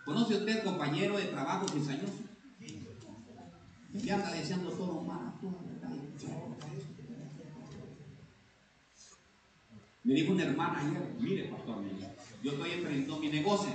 ¿Conoce 0.03 0.35
usted 0.35 0.63
compañero 0.63 1.17
de 1.17 1.25
trabajo 1.25 1.67
cizañoso? 1.69 2.13
Que 4.01 4.11
anda 4.11 4.31
deseando 4.31 4.71
todo 4.71 5.01
mal, 5.01 5.33
todo 5.39 5.57
verdad. 5.65 5.89
Me 10.03 10.15
dijo 10.15 10.33
una 10.33 10.43
hermana 10.43 10.79
ayer, 10.79 11.15
mire 11.19 11.45
pastor, 11.45 11.83
yo 12.41 12.51
estoy 12.51 12.71
emprendiendo 12.71 13.17
mi 13.17 13.29
negocio. 13.29 13.71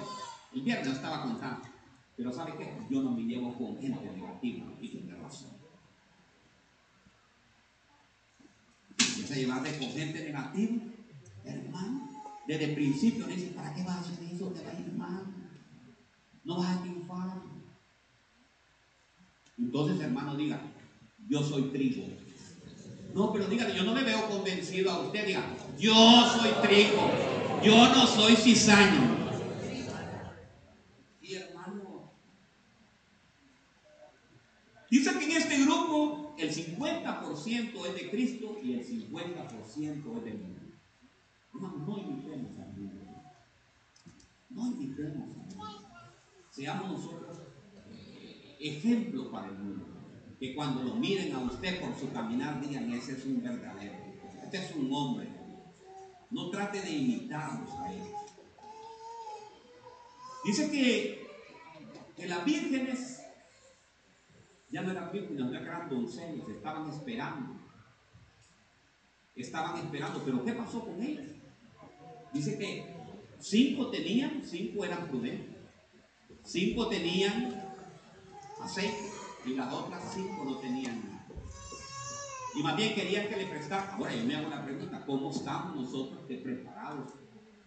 El 0.52 0.62
viernes 0.62 0.88
estaba 0.88 1.22
contando. 1.22 1.68
Pero 2.16 2.32
¿sabe 2.32 2.54
qué? 2.56 2.74
Yo 2.90 3.02
no 3.02 3.12
me 3.12 3.22
llevo 3.22 3.56
con 3.56 3.78
gente 3.78 4.10
negativa 4.10 4.66
y 4.80 4.88
tiene 4.88 5.14
razón. 5.14 5.50
Empieza 8.98 9.34
a 9.34 9.36
llevarte 9.36 9.78
con 9.78 9.90
gente 9.90 10.24
negativa, 10.24 10.82
hermano. 11.44 12.08
Desde 12.46 12.64
el 12.64 12.74
principio 12.74 13.26
le 13.26 13.36
dice, 13.36 13.48
¿para 13.48 13.72
qué 13.74 13.82
vas 13.82 13.96
a 13.96 14.00
hacer 14.00 14.22
eso? 14.24 14.48
Te 14.48 14.62
va 14.62 14.70
a 14.70 14.74
ir 14.74 14.92
mal. 14.94 15.26
No 16.44 16.58
vas 16.58 16.76
a 16.76 16.80
triunfar. 16.80 17.42
Entonces, 19.58 20.00
hermano, 20.00 20.36
diga, 20.36 20.60
yo 21.28 21.42
soy 21.42 21.64
trigo. 21.70 22.04
No, 23.16 23.32
pero 23.32 23.46
dígale, 23.46 23.74
yo 23.74 23.82
no 23.82 23.94
le 23.94 24.04
veo 24.04 24.28
convencido 24.28 24.90
a 24.90 25.00
usted. 25.00 25.26
Diga, 25.26 25.42
yo 25.78 25.94
soy 25.94 26.50
trigo. 26.60 27.10
Yo 27.64 27.88
no 27.88 28.06
soy 28.06 28.36
cizaño. 28.36 29.16
Y 31.22 31.34
hermano, 31.36 32.12
dice 34.90 35.18
que 35.18 35.24
en 35.24 35.32
este 35.32 35.64
grupo 35.64 36.34
el 36.36 36.54
50% 36.54 37.86
es 37.86 37.94
de 37.94 38.10
Cristo 38.10 38.58
y 38.62 38.74
el 38.74 38.86
50% 38.86 40.18
es 40.18 40.24
del 40.24 40.38
mundo. 40.38 40.60
Hermano, 41.54 41.86
no 41.86 41.96
imitemos 41.96 42.50
al 42.60 42.72
mundo. 42.74 43.02
No 44.50 44.66
imitemos 44.66 45.22
al 45.22 45.56
mundo. 45.56 45.88
Seamos 46.50 46.90
nosotros 46.90 47.38
ejemplo 48.60 49.30
para 49.30 49.46
el 49.46 49.54
mundo. 49.54 49.85
Que 50.38 50.54
cuando 50.54 50.82
lo 50.82 50.94
miren 50.96 51.34
a 51.34 51.40
usted 51.40 51.80
por 51.80 51.98
su 51.98 52.12
caminar 52.12 52.60
digan, 52.60 52.92
ese 52.92 53.12
es 53.12 53.24
un 53.24 53.42
verdadero. 53.42 53.94
Este 54.42 54.58
es 54.58 54.74
un 54.74 54.92
hombre. 54.92 55.28
No 56.30 56.50
trate 56.50 56.80
de 56.82 56.90
imitarlos 56.90 57.70
a 57.78 57.92
ellos. 57.92 58.08
Dice 60.44 60.70
que, 60.70 61.26
que 62.16 62.26
las 62.26 62.44
vírgenes 62.44 63.20
ya 64.70 64.82
no 64.82 64.90
eran 64.90 65.10
vírgenes, 65.10 65.46
no 65.46 65.56
eran 65.56 65.88
doncellas, 65.88 66.48
estaban 66.48 66.88
esperando 66.90 67.66
estaban 69.36 69.76
esperando. 69.76 70.22
Pero 70.24 70.44
¿qué 70.44 70.52
pasó 70.52 70.84
con 70.84 71.00
ellos? 71.02 71.26
Dice 72.32 72.58
que 72.58 72.84
cinco 73.38 73.90
tenían, 73.90 74.42
cinco 74.44 74.84
eran 74.84 75.06
prudentes. 75.08 75.56
Cinco 76.42 76.88
tenían 76.88 77.62
aceite 78.60 79.15
y 79.46 79.54
las 79.54 79.72
otras 79.72 80.02
cinco 80.12 80.44
no 80.44 80.56
tenían 80.58 81.02
nada. 81.04 81.26
Y 82.54 82.62
más 82.62 82.76
bien 82.76 82.94
querían 82.94 83.28
que 83.28 83.36
le 83.36 83.46
prestara. 83.46 83.94
Ahora 83.94 84.14
yo 84.14 84.24
me 84.24 84.34
hago 84.34 84.48
la 84.48 84.64
pregunta, 84.64 85.04
¿cómo 85.06 85.30
estamos 85.30 85.76
nosotros 85.76 86.20
preparados 86.26 87.12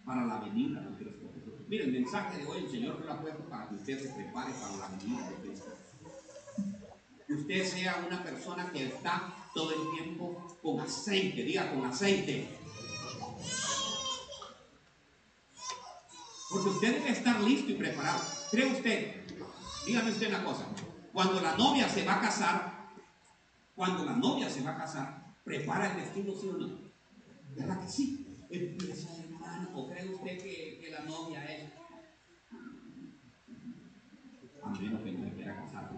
para 0.04 0.24
la 0.24 0.40
venida 0.40 0.80
de 0.80 0.96
Cristo 0.96 1.30
Mire, 1.68 1.84
el 1.84 1.92
mensaje 1.92 2.38
de 2.38 2.46
hoy 2.46 2.64
el 2.64 2.70
Señor 2.70 2.98
me 2.98 3.06
lo 3.06 3.12
ha 3.12 3.20
puesto 3.20 3.44
para 3.48 3.68
que 3.68 3.76
usted 3.76 4.02
se 4.02 4.08
prepare 4.08 4.52
para 4.54 4.76
la 4.76 4.88
venida 4.96 5.30
de 5.30 5.36
Cristo. 5.36 5.68
Que 7.28 7.34
usted 7.34 7.64
sea 7.64 8.04
una 8.04 8.22
persona 8.24 8.70
que 8.72 8.86
está 8.86 9.32
todo 9.54 9.70
el 9.70 9.96
tiempo 9.96 10.58
con 10.60 10.80
aceite, 10.80 11.44
diga 11.44 11.72
con 11.72 11.84
aceite. 11.84 12.48
Porque 16.50 16.68
usted 16.68 16.94
debe 16.98 17.10
estar 17.10 17.40
listo 17.40 17.70
y 17.70 17.74
preparado. 17.74 18.20
¿Cree 18.50 18.66
usted? 18.66 19.28
Dígame 19.86 20.10
usted 20.10 20.28
una 20.28 20.44
cosa. 20.44 20.66
Cuando 21.12 21.40
la 21.40 21.56
novia 21.56 21.88
se 21.88 22.04
va 22.04 22.16
a 22.16 22.20
casar, 22.20 22.88
cuando 23.74 24.04
la 24.04 24.12
novia 24.12 24.48
se 24.48 24.62
va 24.62 24.72
a 24.72 24.78
casar, 24.78 25.34
prepara 25.44 25.90
el 25.90 25.96
vestido, 25.96 26.34
¿sí 26.38 26.48
o 26.48 26.52
no? 26.52 26.78
¿Verdad 27.56 27.80
que 27.80 27.88
sí? 27.88 28.26
Empieza, 28.48 29.16
hermano. 29.16 29.70
¿O 29.74 29.88
cree 29.88 30.14
usted 30.14 30.38
que, 30.38 30.88
la 30.90 31.00
novia 31.00 31.44
es? 31.44 31.70
A 34.62 34.68
menos 34.68 35.02
que 35.02 35.12
no 35.12 35.24
le 35.24 35.32
quiera 35.32 35.56
casar 35.56 35.90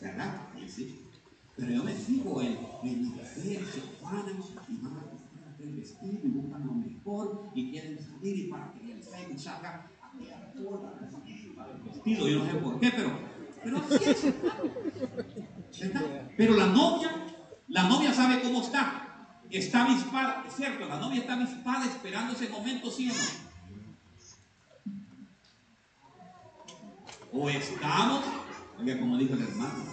¿Verdad? 0.00 0.48
Sí. 0.68 1.04
Pero 1.56 1.72
yo 1.72 1.84
me 1.84 1.92
fijo 1.92 2.42
en, 2.42 2.58
mujeres 3.04 3.68
se 3.68 3.80
y 3.80 4.04
van 4.04 4.96
a 4.96 5.06
vestido 5.58 6.28
buscan 6.28 6.66
lo 6.66 6.72
mejor 6.72 7.50
y 7.54 7.70
quieren 7.70 7.98
salir 7.98 8.38
y 8.38 8.48
para 8.48 8.72
que 8.72 8.92
el 8.92 9.02
Facebook 9.02 9.40
salga 9.40 9.90
a 10.00 10.52
toda 10.52 10.98
el 11.00 11.10
Yo 12.04 12.38
no 12.38 12.46
sé 12.46 12.54
por 12.58 12.80
qué, 12.80 12.90
pero, 12.90 13.10
pero 13.62 13.78
así 13.78 14.10
es. 14.10 14.24
¿Verdad? 15.80 16.30
Pero 16.36 16.56
la 16.56 16.66
novia, 16.66 17.10
la 17.68 17.82
novia 17.84 18.12
sabe 18.12 18.40
cómo 18.40 18.62
está. 18.62 19.04
Está 19.50 19.84
avispada, 19.84 20.44
es 20.46 20.54
cierto, 20.54 20.86
la 20.86 20.98
novia 20.98 21.20
está 21.20 21.34
avispada 21.34 21.86
esperando 21.86 22.34
ese 22.34 22.48
momento, 22.50 22.90
¿sí 22.90 23.10
o 23.10 23.14
no? 23.14 23.48
O 27.40 27.48
estamos, 27.48 28.24
oiga, 28.78 28.98
como 28.98 29.16
dijo 29.16 29.34
el 29.34 29.42
hermano, 29.42 29.84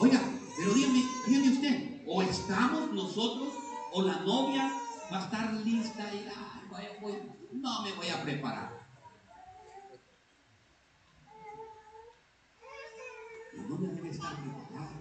Oiga, 0.00 0.20
pero 0.56 0.74
dígame, 0.74 1.04
dígame 1.26 1.48
usted, 1.50 2.02
o 2.06 2.22
estamos 2.22 2.92
nosotros, 2.92 3.54
o 3.92 4.02
la 4.02 4.20
novia 4.20 4.70
va 5.12 5.20
a 5.20 5.24
estar 5.24 5.52
lista 5.54 6.10
y 6.14 6.26
no 7.56 7.82
me 7.82 7.92
voy 7.92 8.08
a 8.08 8.22
preparar. 8.22 8.81
La 13.56 13.62
novia 13.64 13.90
debe 13.90 14.10
estar 14.10 14.34
preparada, 14.36 14.92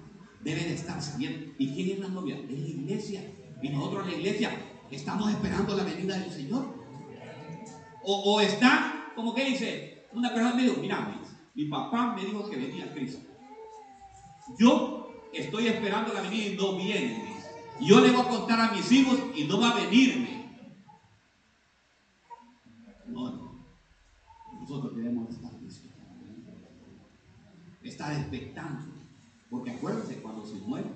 debe 0.41 0.63
de 0.63 0.74
estar 0.74 1.00
bien. 1.17 1.55
¿Y 1.58 1.74
quién 1.74 1.91
es 1.91 2.00
la 2.00 2.10
novia? 2.10 2.36
Es 2.36 2.60
la 2.60 2.67
iglesia. 2.67 3.34
Y 3.62 3.70
nosotros 3.70 4.08
la 4.08 4.13
iglesia 4.13 4.51
estamos 4.89 5.31
esperando 5.31 5.75
la 5.75 5.84
venida 5.84 6.17
del 6.17 6.31
Señor. 6.31 6.75
O, 8.03 8.34
o 8.34 8.41
está, 8.41 9.12
como 9.15 9.34
que 9.34 9.46
dice, 9.46 10.08
una 10.13 10.34
persona 10.34 10.55
me 10.55 10.63
dijo, 10.63 10.81
mira, 10.81 11.22
mi 11.53 11.65
papá 11.65 12.13
me 12.15 12.25
dijo 12.25 12.50
que 12.50 12.58
venía 12.58 12.93
Cristo. 12.93 13.27
Yo 14.58 15.12
estoy 15.34 15.67
esperando 15.67 16.13
la 16.13 16.22
venida 16.22 16.48
y 16.48 16.55
no 16.55 16.77
viene. 16.77 17.36
Yo 17.79 18.00
le 18.00 18.12
voy 18.12 18.22
a 18.22 18.29
contar 18.29 18.60
a 18.60 18.72
mis 18.72 18.91
hijos 18.91 19.20
y 19.36 19.46
no 19.46 19.60
va 19.60 19.72
a 19.72 19.75
venirme. 19.75 20.41
No, 23.07 23.31
no. 23.31 23.66
Nosotros 24.59 24.96
debemos 24.96 25.29
estar. 25.29 25.50
Estar 28.01 28.20
expectantes. 28.20 28.85
Porque 29.50 29.72
acuérdense, 29.72 30.16
cuando 30.22 30.46
se 30.46 30.55
muere, 30.55 30.87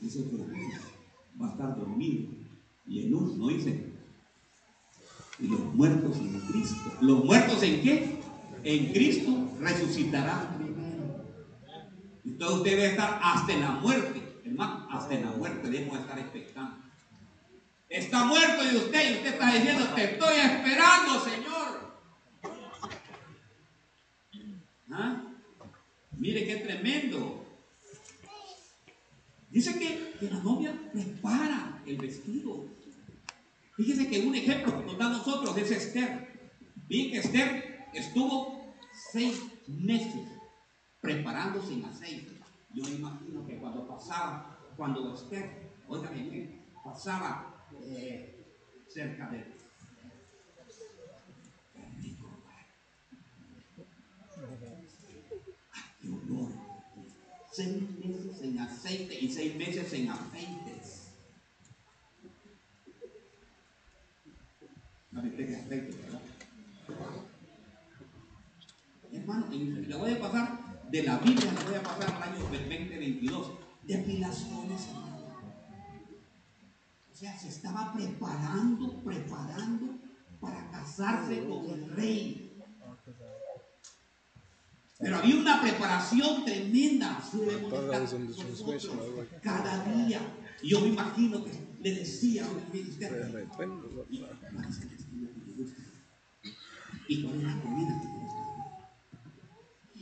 dice 0.00 0.24
que 0.28 0.36
va 1.40 1.48
a 1.48 1.50
estar 1.52 1.76
dormido. 1.76 2.28
Y 2.86 3.06
el 3.06 3.14
uno 3.14 3.34
no 3.36 3.48
dice. 3.48 3.92
Y 5.38 5.46
los 5.48 5.60
muertos 5.74 6.18
en 6.18 6.40
Cristo. 6.40 6.92
¿Los 7.00 7.24
muertos 7.24 7.62
en 7.62 7.82
qué? 7.82 8.20
En 8.64 8.92
Cristo 8.92 9.48
resucitarán 9.60 10.64
entonces 12.24 12.58
usted 12.58 12.70
debe 12.70 12.86
estar 12.86 13.20
hasta 13.22 13.52
en 13.52 13.60
la 13.60 13.70
muerte, 13.72 14.40
hermano, 14.44 14.88
hasta 14.90 15.14
en 15.14 15.24
la 15.24 15.32
muerte 15.32 15.68
debemos 15.68 16.00
estar 16.00 16.18
expectando. 16.18 16.76
Está 17.88 18.24
muerto 18.24 18.64
de 18.64 18.76
usted 18.76 19.10
y 19.10 19.14
usted 19.14 19.34
está 19.34 19.54
diciendo, 19.54 19.86
te 19.94 20.04
estoy 20.04 20.36
esperando, 20.36 21.20
Señor. 21.20 21.94
¿Ah? 24.90 25.33
Mire 26.18 26.46
qué 26.46 26.56
tremendo. 26.56 27.44
Dice 29.50 29.78
que, 29.78 30.14
que, 30.18 30.34
la 30.34 30.42
novia 30.42 30.74
prepara 30.92 31.80
el 31.86 31.96
vestido. 31.96 32.66
Fíjese 33.76 34.08
que 34.08 34.26
un 34.26 34.34
ejemplo 34.34 34.78
que 34.78 34.86
nos 34.86 34.98
da 34.98 35.08
nosotros 35.08 35.56
es 35.56 35.70
Esther. 35.70 36.28
Vi 36.88 37.10
que 37.10 37.18
Esther 37.18 37.88
estuvo 37.92 38.74
seis 39.12 39.40
meses 39.68 40.28
preparándose 41.00 41.74
en 41.74 41.84
aceite. 41.84 42.32
Yo 42.72 42.88
imagino 42.88 43.46
que 43.46 43.56
cuando 43.56 43.86
pasaba, 43.86 44.58
cuando 44.76 45.14
Esther, 45.14 45.70
oiga 45.86 46.10
bien, 46.10 46.64
pasaba 46.82 47.64
eh, 47.80 48.44
cerca 48.88 49.28
de 49.30 49.44
qué 56.00 56.08
olor. 56.08 56.50
Seis 57.54 57.88
meses 58.00 58.42
en 58.42 58.58
aceite 58.58 59.16
y 59.20 59.30
seis 59.30 59.54
meses 59.54 59.92
en 59.92 60.10
aceites. 60.10 61.10
No 65.12 65.22
me 65.22 65.28
aceite, 65.28 65.96
¿verdad? 66.02 66.20
Hermano, 69.12 69.46
le 69.52 69.96
voy 69.96 70.10
a 70.14 70.20
pasar 70.20 70.80
de 70.90 71.02
la 71.04 71.18
Biblia, 71.18 71.52
le 71.52 71.64
voy 71.64 71.74
a 71.76 71.82
pasar 71.84 72.12
al 72.16 72.22
año 72.24 72.40
2022, 72.40 73.52
depilaciones. 73.84 74.88
O 77.12 77.16
sea, 77.16 77.38
se 77.38 77.48
estaba 77.50 77.92
preparando, 77.92 79.00
preparando 79.04 80.00
para 80.40 80.68
casarse 80.72 81.44
con 81.44 81.70
el 81.70 81.88
rey. 81.90 82.43
Pero 84.98 85.16
había 85.16 85.36
una 85.36 85.60
preparación 85.60 86.44
tremenda. 86.44 87.22
Cada 89.42 89.84
día. 89.84 90.20
Y 90.62 90.68
yo 90.68 90.80
me 90.80 90.88
imagino 90.88 91.44
que 91.44 91.52
le 91.80 91.94
decía 91.94 92.46
a 92.46 92.50
un 92.50 92.62
ministerio. 92.72 93.48
Y 97.06 97.22
con 97.22 97.38
una 97.38 97.60
comida 97.60 98.00
que 98.00 98.24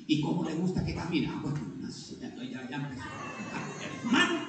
¿Y 0.06 0.20
cómo 0.20 0.44
le 0.44 0.54
gusta 0.54 0.84
que 0.84 0.94
camine? 0.94 1.28
Ah, 1.28 1.40
bueno, 1.40 1.58
ya, 2.42 2.68
ya. 2.68 2.90
Hermano, 4.04 4.40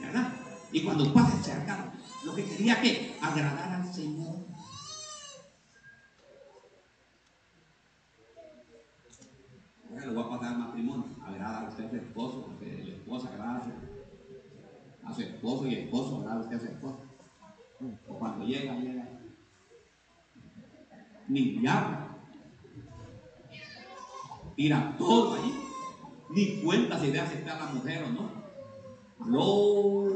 ¿verdad? 0.00 0.32
Y 0.72 0.82
cuando 0.82 1.12
pasa 1.12 1.42
cerca, 1.42 1.92
lo 2.24 2.34
que 2.34 2.44
quería 2.44 2.80
que 2.80 3.16
agradar 3.20 3.72
al 3.72 3.94
Señor. 3.94 4.34
Ahora 9.90 10.06
le 10.06 10.12
voy 10.12 10.24
a 10.24 10.28
pasar 10.28 10.54
al 10.54 10.58
matrimonio. 10.58 11.06
Agrada 11.24 11.60
a 11.60 11.68
usted 11.68 11.84
a 11.84 11.90
su 11.90 11.96
esposo, 11.96 12.46
porque 12.46 12.84
la 12.84 12.94
esposa 12.94 13.28
agrada 13.28 13.62
a 15.06 15.14
su, 15.14 15.22
esposo 15.22 15.66
y 15.66 15.74
el 15.74 15.84
esposo 15.84 16.28
a 16.28 16.38
usted 16.38 16.56
a 16.56 16.60
su 16.60 16.66
esposa. 16.66 16.98
O 18.08 18.18
cuando 18.18 18.44
llega, 18.44 18.74
llega. 18.76 19.08
Ni 21.28 21.58
diablo 21.58 22.06
tira 24.56 24.96
todo 24.98 25.34
ahí. 25.34 25.62
Ni 26.30 26.60
cuenta 26.62 26.98
si 26.98 27.06
debe 27.06 27.20
aceptar 27.20 27.60
a 27.60 27.66
la 27.66 27.72
mujer 27.72 28.02
o 28.04 28.08
no. 28.10 28.30
Aló. 29.20 30.06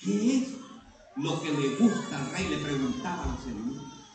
¿Qué 0.00 0.36
es 0.36 0.55
lo 1.16 1.42
que 1.42 1.52
le 1.52 1.76
gusta 1.76 2.18
al 2.18 2.30
rey? 2.32 2.48
Le 2.48 2.58
preguntaba 2.58 3.24
a 3.24 3.36
los 3.36 3.46
enemigos. 3.46 4.06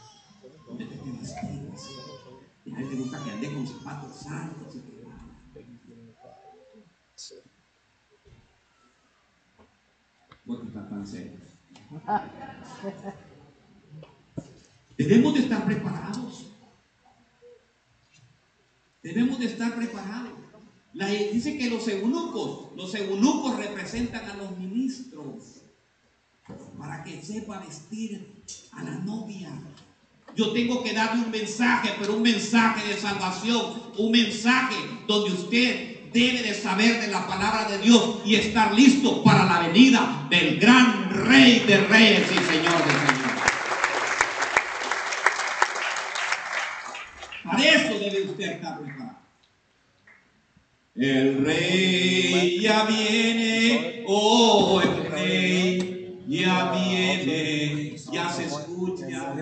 ¿Dónde 0.68 0.86
te 0.86 1.00
quedas? 1.00 1.36
A 1.36 2.80
él 2.80 2.90
le 2.90 2.96
gusta 2.96 3.24
que 3.24 3.32
ande 3.32 3.54
con 3.54 3.68
zapatos 3.68 4.26
altos 4.28 4.76
porque 10.46 10.68
están 10.68 10.90
tan 10.90 11.08
serios. 11.08 11.42
Debemos 14.98 15.34
de 15.34 15.40
estar 15.40 15.66
preparados. 15.66 16.46
Debemos 19.02 19.40
de 19.40 19.46
estar 19.46 19.76
preparados. 19.76 20.32
dice 21.32 21.58
que 21.58 21.70
los 21.70 21.88
eunucos, 21.88 22.76
los 22.76 22.94
eunucos 22.96 23.58
representan 23.58 24.30
a 24.30 24.36
los 24.36 24.58
ministros 24.58 25.61
para 26.82 27.04
que 27.04 27.22
sepa 27.22 27.60
vestir 27.60 28.28
a 28.72 28.84
la 28.84 28.96
novia. 29.06 29.52
Yo 30.36 30.52
tengo 30.52 30.82
que 30.84 30.94
darle 30.94 31.26
un 31.26 31.32
mensaje, 31.32 31.94
pero 32.00 32.16
un 32.16 32.24
mensaje 32.24 32.88
de 32.88 33.00
salvación, 33.00 33.84
un 33.98 34.12
mensaje 34.12 34.76
donde 35.08 35.32
usted 35.32 36.10
debe 36.12 36.42
de 36.42 36.54
saber 36.56 37.02
de 37.02 37.08
la 37.08 37.28
palabra 37.28 37.70
de 37.70 37.78
Dios 37.78 38.22
y 38.26 38.36
estar 38.36 38.74
listo 38.74 39.24
para 39.24 39.46
la 39.46 39.68
venida 39.68 40.28
del 40.30 40.60
gran 40.60 41.10
Rey 41.28 41.60
de 41.60 41.78
Reyes 41.82 42.32
y 42.32 42.36
Señor 42.36 42.84
de 42.86 42.92
Señores. 42.92 43.22
Para 47.44 47.64
eso 47.64 48.00
debe 48.00 48.22
usted 48.24 48.52
estar 48.54 48.80
preparado. 48.80 49.22
El 50.96 51.46
rey 51.46 52.60
ya 52.60 52.84
viene, 52.84 54.04
oh 54.08 54.82
el 54.82 55.12
rey 55.12 55.71
ya 56.32 56.72
viene, 56.72 57.98
ya 58.12 58.30
se 58.30 58.46
escucha. 58.46 59.36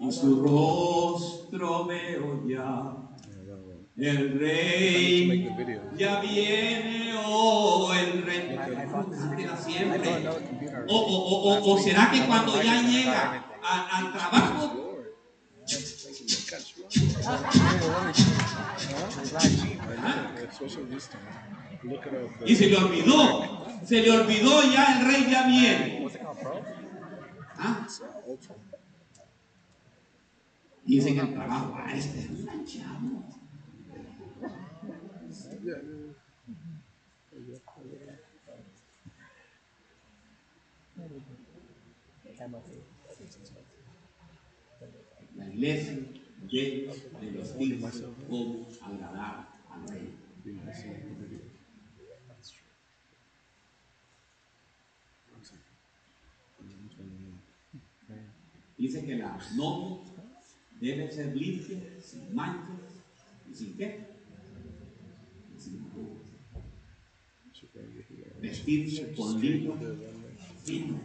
Y 0.00 0.12
su 0.12 0.42
rostro 0.42 1.86
veo 1.86 2.48
ya. 2.48 2.94
El 3.96 4.38
rey 4.38 5.52
ya 5.96 6.20
viene, 6.20 7.14
oh, 7.26 7.92
el 7.92 8.22
rey. 8.22 8.56
Siempre. 9.66 10.28
O, 10.88 10.96
o, 10.96 11.16
o, 11.16 11.72
o, 11.74 11.78
será 11.78 12.08
que 12.12 12.24
cuando 12.26 12.62
ya 12.62 12.80
llega 12.82 13.44
al 13.60 14.12
trabajo 14.12 14.87
y 22.46 22.56
se 22.56 22.66
le 22.66 22.76
olvidó, 22.76 23.66
se 23.84 24.00
le 24.00 24.10
olvidó 24.10 24.62
ya 24.72 24.98
el 24.98 25.06
rey 25.06 25.30
ya 25.30 25.46
viene. 25.46 26.08
¿Ah? 27.56 27.86
Y 30.86 30.96
dicen 30.96 31.18
el 31.18 31.34
trabajo, 31.34 31.74
ah, 31.76 31.92
este 31.94 32.20
es 32.20 32.30
La 45.36 45.46
iglesia 45.46 45.98
de, 46.50 46.90
de 47.20 47.30
vestirse 47.30 48.04
como 48.28 48.66
agradar 48.80 49.48
al 49.70 49.88
rey. 49.88 50.14
Dice 58.76 59.04
que 59.04 59.16
la 59.16 59.38
novia 59.56 59.98
debe 60.80 61.10
ser 61.10 61.36
limpia, 61.36 61.80
sin 62.00 62.34
manchas 62.34 62.78
y 63.50 63.54
sin 63.54 63.76
qué? 63.76 64.06
Vestirse 68.40 69.12
con 69.14 69.40
lino 69.40 69.74
fino, 70.64 71.00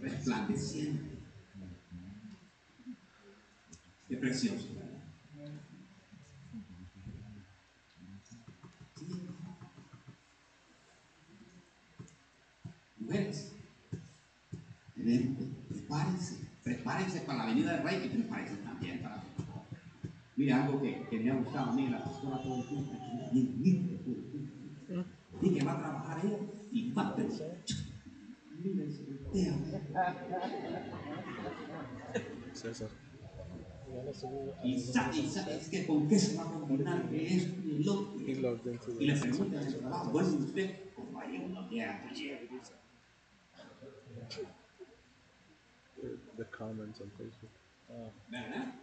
resplandeciente. 0.00 1.13
Precioso, 4.20 4.68
Mujeres, 12.98 13.52
prepárense, 15.68 16.36
prepárense 16.62 17.20
para 17.20 17.38
la 17.38 17.46
venida 17.46 17.72
del 17.74 17.82
rey 17.82 18.02
y 18.06 18.08
prepárense 18.08 18.56
también 18.56 19.02
para 19.02 19.22
Mira, 20.36 20.64
algo 20.64 20.80
que, 20.80 21.06
que, 21.08 21.20
me 21.20 21.30
ha 21.30 21.34
gustado 21.34 21.70
a 21.70 21.74
mí, 21.74 21.88
la 21.88 22.02
pastora 22.02 22.42
todo 22.42 22.56
el 22.56 22.66
tiempo, 22.66 24.10
y 25.42 25.54
que 25.54 25.64
va 25.64 25.72
a 25.72 25.78
trabajar 25.78 26.24
ella 26.24 26.38
y 26.72 26.90
va 26.92 27.08
a 27.08 27.16
pensar. 27.16 27.48
César. 32.52 33.03
Y 34.62 34.80
sabe, 34.80 35.20
es 35.56 35.68
que 35.68 35.86
con 35.86 36.08
qué 36.08 36.18
se 36.18 36.36
va 36.36 36.44
a 36.44 36.52
combinar 36.52 37.08
que 37.08 37.16
y 37.16 37.80
el 37.80 37.88
otro. 37.88 38.20
Y 38.98 39.06
le 39.06 39.16
pregunta 39.16 39.60
en 39.60 39.66
el 39.66 39.78
trabajo, 39.78 40.10
bueno, 40.10 40.28
usted, 40.28 40.76
como 40.94 41.20
hay 41.20 41.36
uno 41.36 41.68
que 41.68 41.82
The 46.36 46.44
comments 46.46 47.00
on 47.00 47.10
Facebook. 47.12 47.50
¿Verdad? 48.28 48.74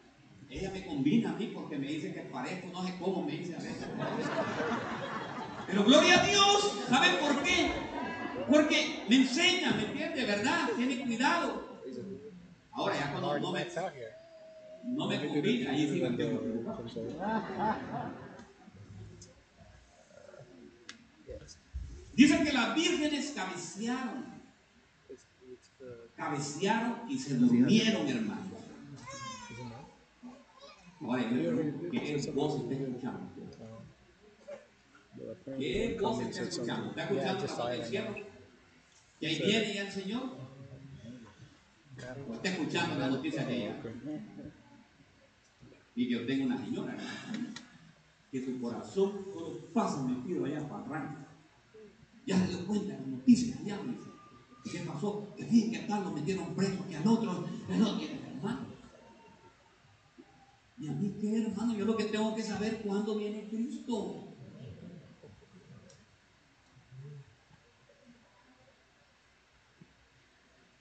Ella 0.49 0.71
me 0.71 0.85
combina 0.85 1.31
a 1.31 1.33
mí 1.35 1.51
porque 1.53 1.77
me 1.77 1.87
dice 1.87 2.13
que 2.13 2.21
parezco, 2.21 2.67
no 2.71 2.85
sé 2.85 2.95
cómo 2.99 3.23
me 3.23 3.31
dice 3.33 3.55
a 3.55 3.59
veces. 3.59 3.87
Pero 5.67 5.83
gloria 5.83 6.21
a 6.21 6.25
Dios, 6.25 6.85
¿saben 6.89 7.19
por 7.19 7.43
qué? 7.43 7.71
Porque 8.49 9.05
me 9.07 9.15
enseña, 9.17 9.71
¿me 9.71 9.85
entiende? 9.85 10.25
¿Verdad? 10.25 10.69
Tiene 10.75 11.05
cuidado. 11.05 11.79
Ahora 12.71 12.95
ya 12.95 13.11
cuando 13.11 13.39
no 13.39 13.51
me, 13.51 13.65
no 14.83 15.07
me 15.07 15.27
combina, 15.27 15.71
ahí 15.71 15.87
sí 15.87 16.01
me 16.01 16.09
Dicen 22.13 22.43
que 22.43 22.51
las 22.51 22.75
vírgenes 22.75 23.31
cabecearon. 23.35 24.25
Cabecearon 26.15 27.09
y 27.09 27.17
se 27.17 27.35
durmieron, 27.35 28.07
hermanos. 28.07 28.47
Ahora, 30.99 31.29
¿qué 31.29 32.31
voz 32.35 32.61
está 32.61 32.73
escuchando? 32.75 33.31
¿Qué 35.57 35.97
voz 35.99 36.21
está 36.21 36.43
escuchando? 36.43 36.89
¿Está 36.89 37.03
escuchando 37.03 37.45
la 37.45 37.55
voz 37.55 37.71
del 37.71 37.85
cielo? 37.85 38.15
¿Que 39.19 39.27
ahí 39.27 39.41
viene 39.41 39.73
ya 39.73 39.81
el 39.83 39.91
Señor? 39.91 40.23
¿O 42.29 42.33
está 42.33 42.49
escuchando 42.49 42.99
la 42.99 43.09
noticia 43.09 43.45
de 43.45 43.55
ella? 43.55 43.75
Y 46.01 46.07
yo 46.07 46.25
tengo 46.25 46.45
una 46.47 46.57
señora 46.57 46.97
que 48.31 48.43
su 48.43 48.59
corazón 48.59 49.11
todo 49.31 49.59
pasa 49.71 50.01
metido 50.01 50.45
allá 50.45 50.67
para 50.67 50.83
arrancar. 50.83 51.27
Ya 52.25 52.39
se 52.39 52.47
dio 52.47 52.65
cuenta 52.65 52.93
las 52.97 53.05
noticias 53.05 53.63
ya. 53.63 53.79
¿Qué 54.63 54.79
pasó? 54.79 55.27
Que 55.37 55.45
sí, 55.45 55.69
que 55.69 55.77
tal 55.79 56.03
lo 56.03 56.11
metieron 56.11 56.55
preso, 56.55 56.87
que 56.89 56.97
al 56.97 57.07
otro, 57.07 57.45
el 57.69 57.83
otro, 57.83 58.07
hermano. 58.35 58.61
Y 60.79 60.87
a 60.87 60.91
mí 60.93 61.13
qué, 61.21 61.43
hermano, 61.43 61.75
yo 61.75 61.85
lo 61.85 61.95
que 61.95 62.05
tengo 62.05 62.33
que 62.33 62.41
saber 62.41 62.81
cuándo 62.81 63.19
viene 63.19 63.47
Cristo. 63.47 64.30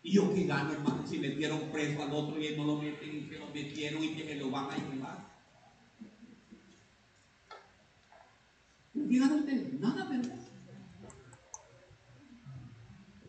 Y 0.03 0.13
yo 0.13 0.33
qué 0.35 0.47
gano, 0.47 0.73
hermano, 0.73 1.07
si 1.07 1.19
metieron 1.19 1.61
preso 1.71 2.03
al 2.03 2.13
otro 2.13 2.41
y 2.41 2.47
él 2.47 2.57
no 2.57 2.65
lo 2.65 2.77
meten 2.77 3.17
y 3.17 3.29
que 3.29 3.39
lo 3.39 3.47
metieron 3.49 4.03
y 4.03 4.15
que 4.15 4.35
lo 4.37 4.51
van 4.51 4.71
a 4.71 4.77
llevar. 4.77 5.31
¿Qué 8.95 9.19
gana 9.19 9.35
usted? 9.35 9.73
Nada, 9.79 10.09
¿verdad? 10.09 10.39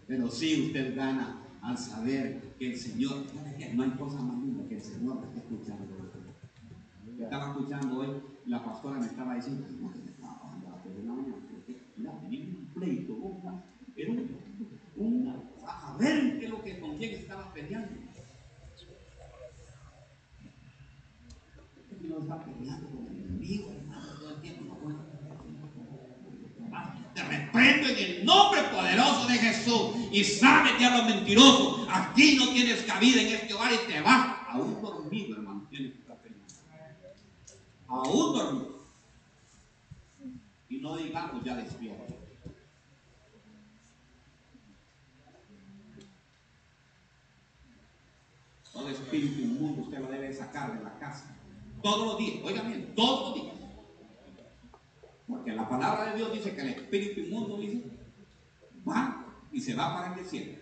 Pero 0.07 0.29
sí 0.29 0.67
usted 0.67 0.95
gana 0.95 1.41
al 1.61 1.77
saber 1.77 2.55
que 2.57 2.71
el 2.71 2.77
Señor, 2.77 3.25
no 3.73 3.83
hay 3.83 3.91
cosa 3.91 4.21
más 4.21 4.37
linda 4.39 4.67
que 4.67 4.75
el 4.75 4.81
Señor 4.81 5.21
te 5.21 5.27
esté 5.27 5.39
escuchando. 5.39 5.85
Estaba 7.19 7.51
escuchando 7.51 7.97
hoy, 7.97 8.07
la 8.47 8.63
pastora 8.63 8.99
me 8.99 9.05
estaba 9.05 9.35
diciendo, 9.35 9.67
no, 9.79 9.91
que 9.91 9.99
me 9.99 10.11
estaba 10.11 10.41
pasando 10.41 10.67
a 10.67 10.71
la 10.71 11.13
mañana, 11.13 11.35
mira, 11.97 12.19
tenía 12.21 12.41
un 12.41 12.69
pleito, 12.73 13.41
era 13.95 14.11
un, 14.11 14.29
una, 14.97 15.35
a 15.65 15.97
ver 15.97 16.23
lo 16.23 16.39
que, 16.39 16.49
con 16.49 16.60
quién 17.01 17.15
estaba 17.15 17.51
peleando. 17.51 17.89
No 22.01 22.19
está 22.19 22.45
peleando 22.45 22.89
con 22.89 23.07
el 23.07 23.23
enemigo, 23.23 23.73
todo 24.19 24.29
el 24.29 24.41
tiempo, 24.41 24.77
Te 27.15 27.23
reprendo 27.23 27.87
en 27.89 27.97
el 27.97 28.25
nombre 28.25 28.61
poderoso 28.63 29.27
de 29.27 29.37
Jesús 29.37 29.95
y 30.11 30.23
sabes 30.23 30.73
ya 30.79 30.97
lo 30.97 31.03
mentiroso. 31.05 31.87
Aquí 31.89 32.35
no 32.37 32.49
tienes 32.49 32.83
cabida 32.83 33.21
en 33.21 33.27
este 33.29 33.53
hogar 33.53 33.71
y 33.73 33.91
te 33.91 34.01
vas 34.01 34.37
a 34.47 34.57
un 34.57 34.79
dormido, 34.81 35.37
hermano. 35.37 35.67
Tienes 35.69 35.93
que 35.93 35.99
estar 36.01 36.17
peleando. 36.17 36.53
aún 37.87 38.33
dormido. 38.37 38.85
Y 40.69 40.77
no 40.77 40.97
digamos 40.97 41.43
ya 41.43 41.55
despierto. 41.55 42.20
Todo 48.73 48.89
espíritu 48.89 49.41
inmundo 49.41 49.83
usted 49.83 49.99
lo 49.99 50.07
debe 50.07 50.33
sacar 50.33 50.77
de 50.77 50.83
la 50.83 50.97
casa. 50.97 51.35
Todos 51.81 52.07
los 52.07 52.17
días, 52.17 52.43
oigan 52.43 52.67
bien, 52.67 52.95
todos 52.95 53.29
los 53.29 53.43
días. 53.43 53.55
Porque 55.27 55.51
la 55.53 55.67
palabra 55.67 56.11
de 56.11 56.17
Dios 56.17 56.33
dice 56.33 56.55
que 56.55 56.61
el 56.61 56.69
espíritu 56.69 57.21
inmundo 57.21 57.57
dice, 57.57 57.83
va 58.87 59.25
y 59.51 59.59
se 59.59 59.73
va 59.73 59.93
para 59.93 60.13
el 60.13 60.23
desierto. 60.23 60.61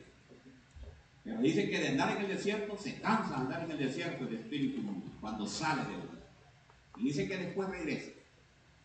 Pero 1.23 1.41
dice 1.41 1.69
que 1.69 1.79
de 1.79 1.89
andar 1.89 2.15
en 2.15 2.23
el 2.23 2.29
desierto 2.29 2.77
se 2.77 2.99
cansa 2.99 3.35
de 3.35 3.41
andar 3.41 3.63
en 3.63 3.71
el 3.71 3.77
desierto 3.77 4.27
el 4.27 4.35
espíritu 4.35 4.79
inmundo 4.79 5.07
cuando 5.19 5.45
sale 5.45 5.83
de 5.83 5.95
él. 5.95 6.09
Y 6.97 7.03
dice 7.03 7.27
que 7.27 7.37
después 7.37 7.69
regresa. 7.69 8.11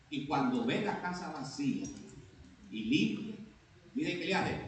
Y 0.09 0.27
cuando 0.27 0.65
ve 0.65 0.81
la 0.81 1.01
casa 1.01 1.31
vacía 1.31 1.87
y 2.69 2.83
limpia, 2.85 3.35
mire 3.93 4.19
que 4.19 4.25
le 4.25 4.35
hace. 4.35 4.61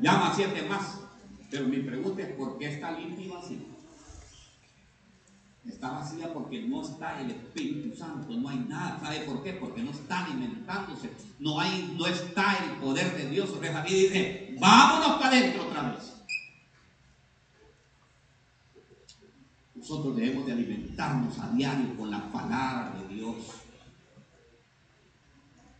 Llama 0.00 0.30
a 0.30 0.34
siete 0.34 0.62
más. 0.68 1.05
Pero 1.56 1.68
mi 1.68 1.78
pregunta 1.78 2.20
es, 2.20 2.34
¿por 2.34 2.58
qué 2.58 2.66
está 2.66 2.92
limpia 2.92 3.24
y 3.24 3.28
vacía? 3.28 3.58
Está 5.66 5.90
vacía 5.90 6.30
porque 6.34 6.60
no 6.60 6.82
está 6.82 7.18
el 7.18 7.30
Espíritu 7.30 7.96
Santo, 7.96 8.30
no 8.34 8.50
hay 8.50 8.58
nada. 8.58 9.00
¿Sabe 9.00 9.20
por 9.20 9.42
qué? 9.42 9.54
Porque 9.54 9.82
no 9.82 9.90
está 9.90 10.26
alimentándose. 10.26 11.10
No, 11.38 11.58
hay, 11.58 11.94
no 11.98 12.06
está 12.06 12.58
el 12.62 12.72
poder 12.72 13.16
de 13.16 13.30
Dios. 13.30 13.48
Porque 13.48 13.70
David 13.70 13.90
dice, 13.90 14.56
vámonos 14.60 15.18
para 15.18 15.28
adentro 15.28 15.66
otra 15.66 15.92
vez. 15.92 16.12
Nosotros 19.76 20.14
debemos 20.14 20.44
de 20.44 20.52
alimentarnos 20.52 21.38
a 21.38 21.48
diario 21.52 21.96
con 21.96 22.10
la 22.10 22.30
palabra 22.30 23.00
de 23.00 23.14
Dios. 23.14 23.36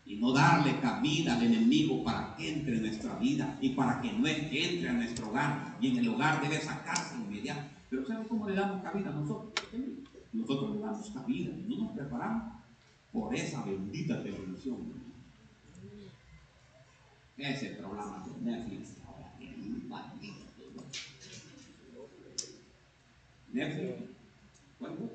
Y 0.06 0.16
no 0.16 0.32
darle 0.32 0.78
cabida 0.80 1.36
al 1.36 1.42
enemigo 1.42 2.04
para 2.04 2.36
que 2.36 2.52
entre 2.52 2.76
en 2.76 2.82
nuestra 2.82 3.18
vida 3.18 3.58
y 3.60 3.70
para 3.70 4.00
que 4.00 4.12
no 4.12 4.26
entre 4.26 4.88
a 4.88 4.92
nuestro 4.92 5.28
hogar. 5.28 5.76
Y 5.80 5.88
en 5.88 5.98
el 5.98 6.08
hogar 6.08 6.40
debe 6.40 6.60
sacarse 6.60 7.16
inmediato. 7.16 7.68
Pero 7.90 8.06
¿sabe 8.06 8.26
cómo 8.28 8.48
le 8.48 8.54
damos 8.54 8.82
cabida 8.82 9.10
a 9.10 9.14
nosotros? 9.14 9.52
Nosotros 10.32 10.76
le 10.76 10.80
damos 10.80 11.10
cabida, 11.10 11.50
no 11.66 11.76
nos 11.76 11.92
preparamos 11.92 12.52
por 13.12 13.34
esa 13.34 13.64
bendita 13.64 14.22
televisión. 14.22 14.76
Ese 17.36 17.70
programa 17.70 18.24
de 18.26 18.50
Netflix. 18.50 18.96
Netflix. 23.52 24.10
¿Cuál 24.78 24.92
fue? 24.96 25.08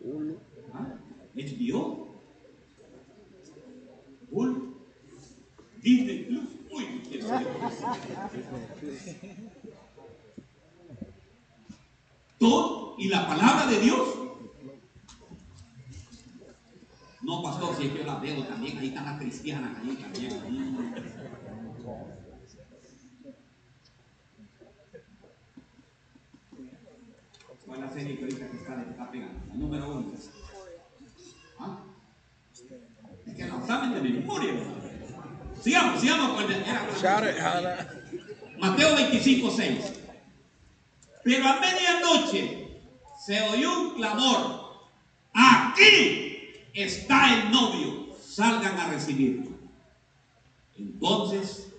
Hulu. 0.00 0.38
¿Ah? 0.74 0.98
HBO. 1.34 2.11
Hulu. 4.32 4.74
Disney 5.82 6.24
Plus. 6.24 6.48
Uy, 6.70 7.02
Todo 12.38 12.94
y 12.98 13.08
la 13.08 13.26
palabra 13.26 13.66
de 13.66 13.80
Dios. 13.80 14.08
No, 17.22 17.42
pastor, 17.42 17.76
si 17.76 17.86
es 17.86 17.92
que 17.92 17.98
yo 17.98 18.04
la 18.04 18.18
veo 18.18 18.42
también, 18.44 18.78
ahí 18.78 18.88
están 18.88 19.04
las 19.04 19.20
cristianas, 19.20 19.78
ahí 19.78 19.96
también. 19.96 20.32
¿Cuál 27.64 27.78
es 27.78 27.86
la 27.86 27.92
serie 27.92 28.16
que 28.16 28.24
ahorita 28.24 28.50
que 28.50 28.56
está, 28.56 28.82
está 28.82 29.10
pegando? 29.10 29.40
La 29.48 29.54
número 29.54 29.90
uno. 29.90 30.12
Es 33.26 33.34
que 33.34 33.46
la 33.46 33.66
saben 33.66 33.94
de 33.94 34.00
memoria. 34.00 34.52
Sigamos, 35.60 36.00
sigamos 36.00 36.42
con 36.42 36.52
el. 36.52 36.64
Mateo 38.58 38.94
25, 38.94 39.50
6. 39.50 39.92
Pero 41.24 41.48
a 41.48 41.60
medianoche 41.60 42.80
se 43.24 43.40
oyó 43.42 43.80
un 43.80 43.94
clamor. 43.94 44.62
Aquí 45.32 46.48
está 46.74 47.42
el 47.42 47.50
novio. 47.50 48.14
Salgan 48.20 48.78
a 48.78 48.88
recibirlo. 48.88 49.50
Entonces, 50.78 51.72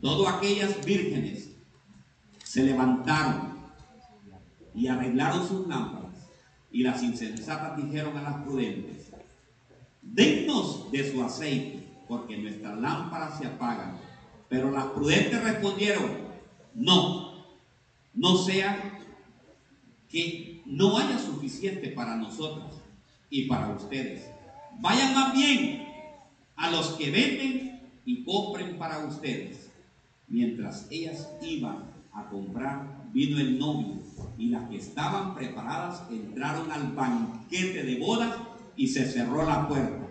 todas 0.00 0.34
aquellas 0.34 0.84
vírgenes 0.84 1.50
se 2.42 2.64
levantaron 2.64 3.52
y 4.74 4.88
arreglaron 4.88 5.46
sus 5.46 5.66
lámparas. 5.68 6.28
Y 6.70 6.82
las 6.82 7.02
insensatas 7.02 7.76
dijeron 7.76 8.16
a 8.16 8.22
las 8.22 8.34
prudentes, 8.42 9.11
dennos 10.12 10.90
de 10.92 11.10
su 11.10 11.22
aceite, 11.22 11.88
porque 12.06 12.36
nuestras 12.36 12.78
lámparas 12.78 13.38
se 13.38 13.46
apagan. 13.46 13.98
Pero 14.48 14.70
las 14.70 14.86
prudentes 14.86 15.42
respondieron, 15.42 16.10
no, 16.74 17.44
no 18.14 18.36
sea 18.36 18.98
que 20.08 20.62
no 20.66 20.98
haya 20.98 21.18
suficiente 21.18 21.88
para 21.88 22.16
nosotros 22.16 22.82
y 23.30 23.46
para 23.46 23.68
ustedes. 23.68 24.28
Vayan 24.80 25.14
más 25.14 25.32
bien 25.32 25.86
a 26.56 26.70
los 26.70 26.90
que 26.90 27.10
venden 27.10 27.80
y 28.04 28.22
compren 28.24 28.76
para 28.78 29.06
ustedes. 29.06 29.70
Mientras 30.28 30.86
ellas 30.90 31.30
iban 31.40 31.90
a 32.12 32.28
comprar, 32.28 33.08
vino 33.12 33.38
el 33.38 33.58
novio 33.58 34.02
y 34.38 34.48
las 34.48 34.68
que 34.68 34.76
estaban 34.76 35.34
preparadas 35.34 36.02
entraron 36.10 36.70
al 36.70 36.92
banquete 36.92 37.82
de 37.82 37.98
bodas 37.98 38.36
y 38.76 38.88
se 38.88 39.06
cerró 39.06 39.46
la 39.46 39.66
puerta. 39.68 40.01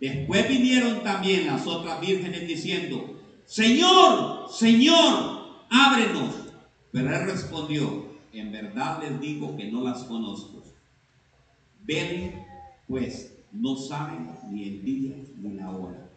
Después 0.00 0.48
vinieron 0.48 1.02
también 1.02 1.46
las 1.46 1.66
otras 1.66 2.00
vírgenes 2.00 2.48
diciendo, 2.48 3.20
Señor, 3.44 4.48
Señor, 4.50 5.66
ábrenos. 5.68 6.34
Pero 6.90 7.14
él 7.14 7.26
respondió, 7.26 8.06
en 8.32 8.50
verdad 8.50 9.02
les 9.02 9.20
digo 9.20 9.56
que 9.56 9.70
no 9.70 9.82
las 9.82 10.04
conozco. 10.04 10.62
Ven, 11.84 12.46
pues 12.88 13.36
no 13.52 13.76
saben 13.76 14.30
ni 14.50 14.64
el 14.64 14.82
día 14.82 15.16
ni 15.36 15.54
la 15.54 15.70
hora. 15.70 16.08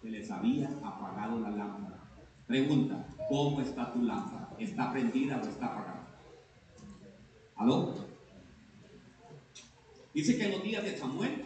Se 0.00 0.08
les 0.08 0.30
había 0.30 0.68
apagado 0.82 1.40
la 1.40 1.50
lámpara. 1.50 1.98
Pregunta, 2.46 3.06
¿cómo 3.28 3.60
está 3.60 3.92
tu 3.92 4.02
lámpara? 4.02 4.48
¿Está 4.58 4.90
prendida 4.90 5.36
o 5.36 5.46
está 5.46 5.66
apagada? 5.66 6.08
¿Aló? 7.56 8.07
Dice 10.18 10.36
que 10.36 10.46
en 10.46 10.50
los 10.50 10.64
días 10.64 10.82
de 10.82 10.98
Samuel 10.98 11.44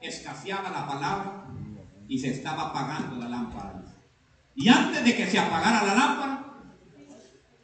escaseaba 0.00 0.70
la 0.70 0.88
palabra 0.88 1.46
y 2.08 2.18
se 2.18 2.30
estaba 2.30 2.70
apagando 2.70 3.14
la 3.14 3.28
lámpara. 3.28 3.80
Y 4.56 4.68
antes 4.68 5.04
de 5.04 5.16
que 5.16 5.28
se 5.28 5.38
apagara 5.38 5.86
la 5.86 5.94
lámpara, 5.94 6.54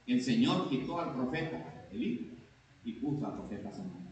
el 0.06 0.22
Señor 0.22 0.68
quitó 0.68 1.00
al 1.00 1.12
profeta 1.12 1.88
Elí 1.90 2.38
y 2.84 2.92
puso 2.92 3.26
al 3.26 3.32
profeta 3.32 3.72
Samuel. 3.72 4.04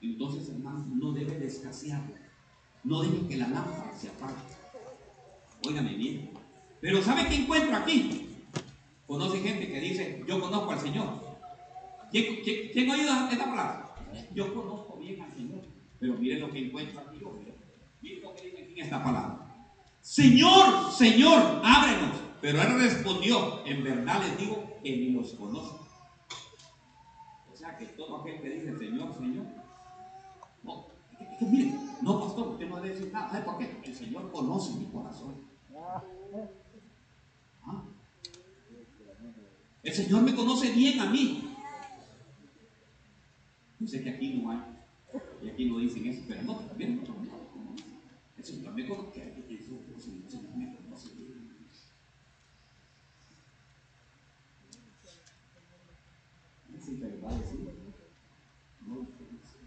Entonces, 0.00 0.48
hermanos, 0.48 0.86
no 0.86 1.12
debe 1.12 1.38
de 1.38 1.46
escasear. 1.46 2.00
No 2.82 3.02
debe 3.02 3.28
que 3.28 3.36
la 3.36 3.48
lámpara 3.48 3.92
se 3.94 4.08
apague. 4.08 4.40
Óigame 5.66 5.96
bien. 5.96 6.30
Pero 6.80 7.02
¿sabe 7.02 7.28
qué 7.28 7.42
encuentro 7.42 7.76
aquí? 7.76 8.26
Conoce 9.06 9.40
gente 9.40 9.70
que 9.70 9.80
dice, 9.80 10.24
yo 10.26 10.40
conozco 10.40 10.70
al 10.70 10.80
Señor. 10.80 11.36
¿Quién, 12.10 12.42
quién, 12.42 12.70
quién 12.72 12.90
ha 12.90 13.30
esta 13.30 13.44
palabra? 13.44 13.83
Yo 14.34 14.54
conozco 14.54 14.96
bien 14.98 15.22
al 15.22 15.34
Señor. 15.34 15.62
Pero 15.98 16.14
miren 16.14 16.40
lo 16.40 16.50
que 16.50 16.66
encuentro 16.66 17.00
aquí 17.00 17.18
yo. 17.20 17.32
Miren, 17.32 17.54
miren 18.02 18.22
lo 18.22 18.34
que 18.34 18.42
dice 18.42 18.62
aquí 18.62 18.72
en 18.72 18.84
esta 18.84 19.02
palabra. 19.02 19.40
Señor, 20.00 20.92
Señor, 20.92 21.62
ábrenos. 21.64 22.16
Pero 22.40 22.60
él 22.60 22.78
respondió, 22.78 23.64
en 23.64 23.82
verdad 23.82 24.22
les 24.22 24.38
digo 24.38 24.78
que 24.82 24.96
ni 24.96 25.12
los 25.12 25.32
conozco. 25.32 25.86
O 27.50 27.56
sea 27.56 27.78
que 27.78 27.86
todo 27.86 28.18
aquel 28.18 28.42
que 28.42 28.50
dice 28.50 28.76
Señor, 28.76 29.14
Señor. 29.14 29.46
No, 30.62 30.86
que, 31.18 31.24
es 31.24 31.38
que 31.38 31.44
mire, 31.46 31.74
no, 32.02 32.20
pastor, 32.20 32.48
usted 32.48 32.68
no 32.68 32.76
debe 32.76 32.94
decir 32.94 33.12
nada. 33.12 33.30
¿Sabe 33.30 33.44
por 33.44 33.56
qué? 33.56 33.80
El 33.82 33.94
Señor 33.94 34.30
conoce 34.30 34.74
mi 34.74 34.86
corazón. 34.86 35.36
¿Ah? 35.74 36.02
El 39.82 39.94
Señor 39.94 40.22
me 40.22 40.34
conoce 40.34 40.70
bien 40.70 41.00
a 41.00 41.06
mí. 41.06 41.53
Yo 43.80 43.86
sé 43.86 44.02
que 44.02 44.10
aquí 44.10 44.34
no 44.34 44.50
hay, 44.50 44.58
y 45.42 45.48
aquí 45.48 45.68
no 45.68 45.78
dicen 45.78 46.06
eso, 46.06 46.22
pero 46.26 46.42
no, 46.42 46.54
también 46.60 46.96
no, 46.96 47.14
El 48.36 48.44
Señor 48.44 48.74
me 48.74 48.86
conoce, 48.86 49.22
el 49.22 49.60
Señor 49.62 50.56
me 50.56 50.76
conoce 50.76 51.24
no 58.86 58.94
los 58.96 59.08
conozco. 59.08 59.58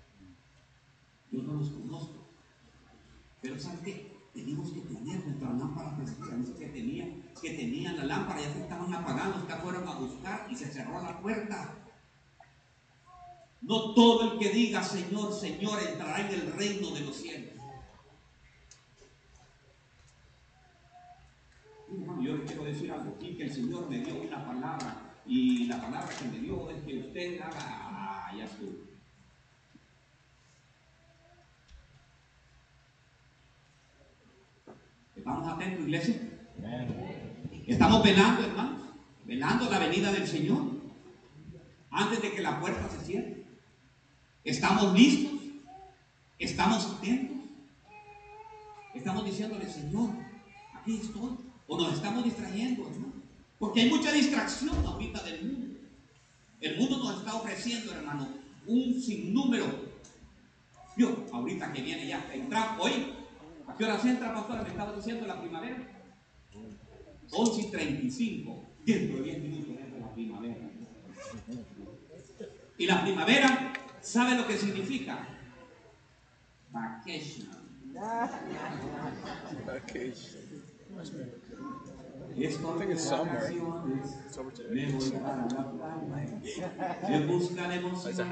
Yo 1.31 1.41
no 1.41 1.53
los 1.53 1.69
conozco. 1.69 2.25
Pero 3.41 3.59
¿saben 3.59 3.83
qué? 3.83 4.17
Tenemos 4.33 4.71
que 4.71 4.81
tener 4.81 5.25
nuestra 5.25 5.53
lámpara 5.53 5.97
que 6.59 6.67
tenían, 6.67 7.23
que 7.41 7.51
tenían 7.51 7.97
la 7.97 8.05
lámpara, 8.05 8.41
ya 8.41 8.53
se 8.53 8.61
estaban 8.61 8.93
apagando, 8.93 9.47
que 9.47 9.53
fueron 9.55 9.87
a 9.87 9.95
buscar 9.95 10.47
y 10.51 10.55
se 10.55 10.71
cerró 10.71 11.01
la 11.01 11.19
puerta. 11.19 11.86
No 13.61 13.93
todo 13.93 14.33
el 14.33 14.39
que 14.39 14.49
diga 14.49 14.83
Señor, 14.83 15.33
Señor 15.33 15.79
entrará 15.81 16.21
en 16.21 16.33
el 16.33 16.53
reino 16.53 16.91
de 16.91 17.01
los 17.01 17.15
cielos. 17.15 17.57
yo 22.21 22.35
le 22.35 22.43
quiero 22.43 22.63
decir 22.65 22.91
algo 22.91 23.15
aquí, 23.15 23.35
que 23.35 23.43
el 23.43 23.53
Señor 23.53 23.89
me 23.89 23.99
dio 23.99 24.21
una 24.21 24.45
palabra 24.45 25.15
y 25.25 25.65
la 25.67 25.81
palabra 25.81 26.09
que 26.09 26.25
me 26.25 26.39
dio 26.39 26.69
es 26.69 26.83
que 26.83 26.99
usted 26.99 27.39
haga, 27.39 28.33
ya 28.37 28.43
estuvo. 28.43 28.87
¿Estamos 35.15 35.47
atentos, 35.47 35.85
iglesia? 35.85 36.15
Estamos 37.65 38.03
velando, 38.03 38.43
hermanos, 38.43 38.81
velando 39.25 39.69
la 39.69 39.79
venida 39.79 40.11
del 40.11 40.27
Señor 40.27 40.77
antes 41.91 42.21
de 42.21 42.31
que 42.31 42.41
la 42.41 42.59
puerta 42.59 42.89
se 42.89 43.05
cierre. 43.05 43.36
Estamos 44.47 44.93
listos, 44.93 45.41
estamos 46.39 46.85
atentos, 46.85 47.37
estamos 48.93 49.25
diciéndole, 49.25 49.67
Señor, 49.67 50.11
aquí 50.73 51.01
estoy. 51.03 51.31
O 51.67 51.77
nos 51.77 51.95
estamos 51.95 52.23
distrayendo, 52.23 52.87
hermano. 52.87 53.11
Porque 53.59 53.81
hay 53.81 53.89
mucha 53.89 54.09
distracción 54.13 54.85
ahorita 54.85 55.21
del 55.23 55.43
mundo. 55.43 55.79
El 56.61 56.77
mundo 56.77 56.97
nos 56.97 57.17
está 57.17 57.35
ofreciendo, 57.35 57.91
hermano, 57.91 58.29
un 58.65 59.01
sinnúmero. 59.01 59.65
Yo, 60.95 61.25
ahorita 61.33 61.73
que 61.73 61.81
viene 61.81 62.07
ya, 62.07 62.25
entra 62.33 62.77
hoy. 62.79 62.93
¿A 63.67 63.75
qué 63.75 63.83
hora 63.83 63.99
se 63.99 64.11
entra, 64.11 64.33
pastora? 64.33 64.63
Me 64.63 64.69
estaba 64.69 64.95
diciendo 64.95 65.27
la 65.27 65.41
primavera. 65.41 65.77
11 67.31 67.61
y 67.61 67.69
35. 67.69 68.63
Dentro 68.85 69.17
de 69.17 69.23
10 69.23 69.39
minutos 69.39 69.75
entra 69.77 69.99
la 69.99 70.13
primavera. 70.13 70.69
Y 72.77 72.85
la 72.85 73.03
primavera, 73.03 73.73
¿sabe 74.07 74.35
lo 74.35 74.47
que 74.47 74.57
significa? 74.57 75.27
Vacation. 76.71 77.49
Vacation. 79.65 80.47
Esto 82.37 82.75
me 82.75 82.85
voy 82.85 82.95
para 85.11 85.47
la 85.47 85.71
playa. 85.71 86.41
Me 87.09 87.25
gusta 87.25 87.67
la 87.67 87.75
emoción. 87.75 88.27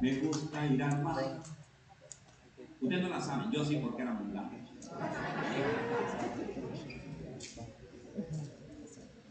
Me 0.00 0.16
gusta 0.18 0.66
ir 0.66 0.82
al 0.82 1.02
mar. 1.02 1.42
Ustedes 2.80 3.02
no 3.02 3.08
la 3.08 3.20
saben, 3.20 3.52
yo 3.52 3.64
sí 3.64 3.76
porque 3.76 4.02
era 4.02 4.12
muy. 4.12 4.34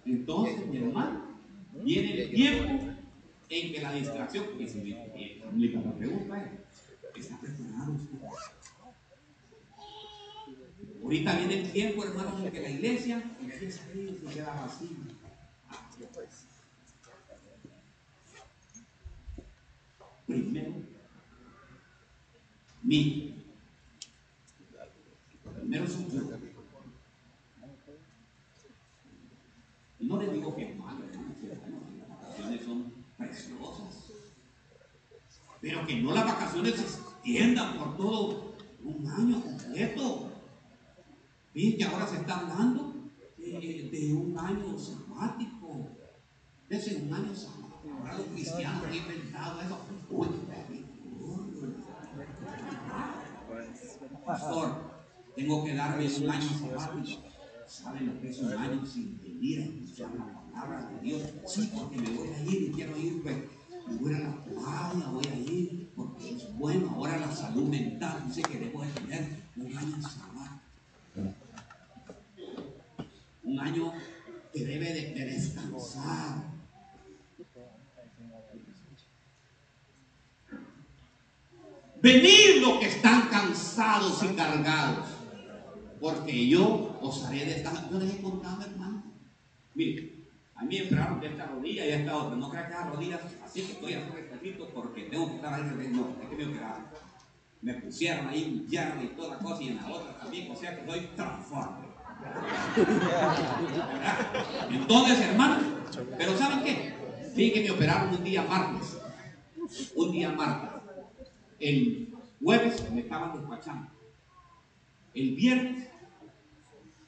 Entonces, 0.06 0.68
mi 0.68 0.78
hermano, 0.78 1.22
viene 1.74 2.24
el 2.24 2.32
tiempo 2.32 2.93
en 3.62 3.74
que 3.74 3.82
la 3.82 3.94
distracción, 3.94 4.46
porque 4.46 4.68
si 4.68 4.80
me, 4.80 5.76
la 5.84 5.94
pregunta 5.94 6.52
es, 7.16 7.26
¿está 7.26 7.40
preparado 7.40 7.94
usted? 7.94 8.18
Ahorita 11.04 11.38
viene 11.38 11.60
el 11.60 11.72
tiempo, 11.72 12.04
hermanos, 12.06 12.42
en 12.44 12.52
que 12.52 12.62
la 12.62 12.70
iglesia 12.70 13.24
empieza 13.40 13.84
a 13.86 13.94
ir 13.94 14.22
y 14.24 14.34
queda 14.34 14.54
vacía. 14.54 14.88
Primero, 20.26 20.74
mi. 22.82 23.36
Primero 25.60 25.88
su. 25.88 26.04
Y 30.00 30.06
no 30.06 30.22
le 30.22 30.34
digo 30.34 30.56
que 30.56 30.72
es 30.72 30.78
malo, 30.78 31.06
hermanos, 31.06 31.38
las 32.00 32.10
vacaciones 32.10 32.66
son 32.66 32.94
preciosas. 33.18 34.12
Pero 35.64 35.88
que 35.88 35.96
no 36.02 36.14
las 36.14 36.26
vacaciones 36.26 36.76
se 36.76 36.82
extiendan 36.82 37.78
por 37.78 37.96
todo 37.96 38.54
un 38.84 39.08
año 39.08 39.42
completo. 39.42 40.30
Miren 41.54 41.78
que 41.78 41.86
ahora 41.86 42.06
se 42.06 42.18
está 42.18 42.40
hablando 42.40 42.94
de, 43.38 44.14
un 44.14 44.38
año 44.38 44.78
sabático. 44.78 45.88
De 46.68 46.78
un 46.98 47.14
año 47.14 47.34
sabático. 47.34 47.98
Ahora 47.98 48.18
los 48.18 48.28
cristianos 48.28 48.84
han 48.84 48.94
inventado 48.94 49.62
eso. 49.62 49.80
Pastor, 54.26 54.76
tengo 55.34 55.64
que 55.64 55.76
darme 55.76 56.06
un 56.14 56.30
año 56.30 56.50
sabático. 56.60 57.24
¿Saben 57.66 58.08
lo 58.08 58.20
que 58.20 58.30
es 58.32 58.40
un 58.40 58.52
año 58.52 58.86
sin 58.86 59.18
venir 59.22 59.62
a 59.62 59.64
escuchar 59.64 60.10
la 60.14 60.26
palabra 60.52 60.90
de 60.90 61.00
Dios? 61.00 61.22
Sí, 61.48 61.72
porque 61.74 62.02
me 62.02 62.10
voy 62.10 62.28
a 62.28 62.44
ir 62.44 62.64
y 62.64 62.72
quiero 62.74 62.98
ir, 62.98 63.24
pues. 63.24 63.38
Voy 64.00 64.14
a 64.14 64.20
la 64.20 64.44
playa, 64.44 65.08
voy 65.12 65.26
a 65.26 65.36
ir, 65.36 65.92
porque 65.96 66.36
es 66.36 66.58
bueno. 66.58 66.92
Ahora 66.96 67.18
la 67.18 67.32
salud 67.32 67.70
mental 67.70 68.24
dice 68.28 68.42
que 68.44 68.60
debo 68.60 68.82
de 68.82 68.92
tener 68.92 69.44
un 69.56 69.78
año 69.78 70.02
sabático 70.02 70.64
un 73.44 73.60
año 73.60 73.94
que 74.52 74.66
debe 74.66 74.94
de, 74.94 75.26
descansar. 75.26 76.54
Venid 82.02 82.62
los 82.62 82.80
que 82.80 82.88
están 82.88 83.30
cansados 83.30 84.22
y 84.24 84.36
cargados, 84.36 85.08
porque 86.02 86.48
yo 86.48 86.98
os 87.02 87.24
haré 87.24 87.46
de 87.46 87.58
esta. 87.58 87.90
Yo 87.90 88.00
les 88.00 88.16
he 88.16 88.22
contado, 88.22 88.62
hermano. 88.64 89.04
Mire, 89.74 90.23
a 90.56 90.64
mí 90.64 90.80
me 90.80 90.86
operaron 90.86 91.20
de 91.20 91.28
esta 91.28 91.46
rodilla 91.48 91.86
y 91.86 91.88
de 91.88 91.96
esta 91.96 92.16
otra. 92.16 92.36
No 92.36 92.50
crean 92.50 92.68
que 92.68 92.74
las 92.74 92.90
rodillas, 92.90 93.22
así 93.44 93.62
que 93.64 93.72
estoy 93.74 93.94
haciendo 93.94 94.18
este 94.18 94.66
porque 94.74 95.04
tengo 95.04 95.30
que 95.30 95.36
estar 95.36 95.54
ahí. 95.54 95.90
No, 95.92 96.16
es 96.22 96.30
que 96.30 96.36
me 96.36 96.46
operaron. 96.46 96.86
Me 97.62 97.74
pusieron 97.76 98.28
ahí 98.28 98.60
un 98.60 98.68
hierro 98.68 99.02
y 99.02 99.08
toda 99.08 99.38
cosa, 99.40 99.64
y 99.64 99.70
en 99.70 99.78
la 99.78 99.88
otra 99.88 100.20
también, 100.20 100.52
o 100.52 100.56
sea 100.56 100.76
que 100.76 100.82
estoy 100.82 101.08
transformado. 101.16 101.94
Entonces, 104.70 105.20
hermano, 105.22 105.58
pero 106.18 106.38
¿saben 106.38 106.64
qué? 106.64 106.94
Fíjense 107.34 107.54
que 107.54 107.64
me 107.64 107.72
operaron 107.72 108.16
un 108.16 108.24
día 108.24 108.44
martes. 108.44 108.98
Un 109.96 110.12
día 110.12 110.32
martes. 110.32 110.70
El 111.60 112.14
jueves 112.42 112.92
me 112.92 113.02
estaban 113.02 113.34
despachando. 113.34 113.90
El 115.14 115.36
viernes 115.36 115.88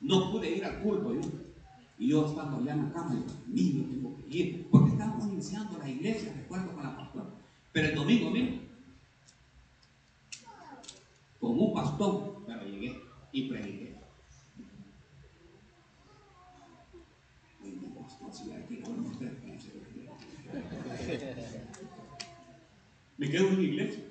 no 0.02 0.32
pude 0.32 0.50
ir 0.52 0.66
al 0.66 0.80
culto. 0.82 1.16
Y 1.98 2.10
yo 2.10 2.26
estando 2.26 2.58
allá 2.58 2.74
en 2.74 2.84
la 2.84 2.94
cama, 2.94 3.16
yo 3.16 3.84
tengo 3.86 4.18
que 4.18 4.38
ir. 4.38 4.68
Porque 4.70 4.92
estábamos 4.92 5.26
iniciando 5.28 5.78
la 5.78 5.90
iglesia, 5.90 6.34
recuerdo 6.36 6.74
con 6.74 6.84
la 6.84 6.98
pastora. 6.98 7.26
Pero 7.72 7.88
el 7.88 7.96
domingo, 7.96 8.32
miren, 8.32 8.62
con 11.40 11.60
un 11.60 11.74
pastor, 11.74 12.44
pero 12.46 12.66
llegué 12.66 13.02
y 13.32 13.50
prediqué. 13.50 13.96
Me 23.18 23.30
quedo 23.30 23.48
en 23.48 23.56
la 23.56 23.62
iglesia. 23.62 24.04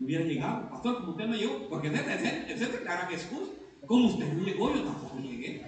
Hubiera 0.00 0.24
llegado, 0.24 0.68
pastor, 0.68 0.96
como 0.98 1.12
usted 1.12 1.26
no 1.26 1.36
llegó, 1.36 1.68
porque 1.68 1.88
ese 1.88 2.52
es 2.52 2.72
declara 2.72 3.08
que 3.08 3.14
excusa. 3.14 3.61
Como 3.86 4.06
usted 4.06 4.32
no 4.32 4.44
llegó, 4.44 4.74
yo 4.74 4.82
tampoco 4.84 5.18
llegué. 5.18 5.66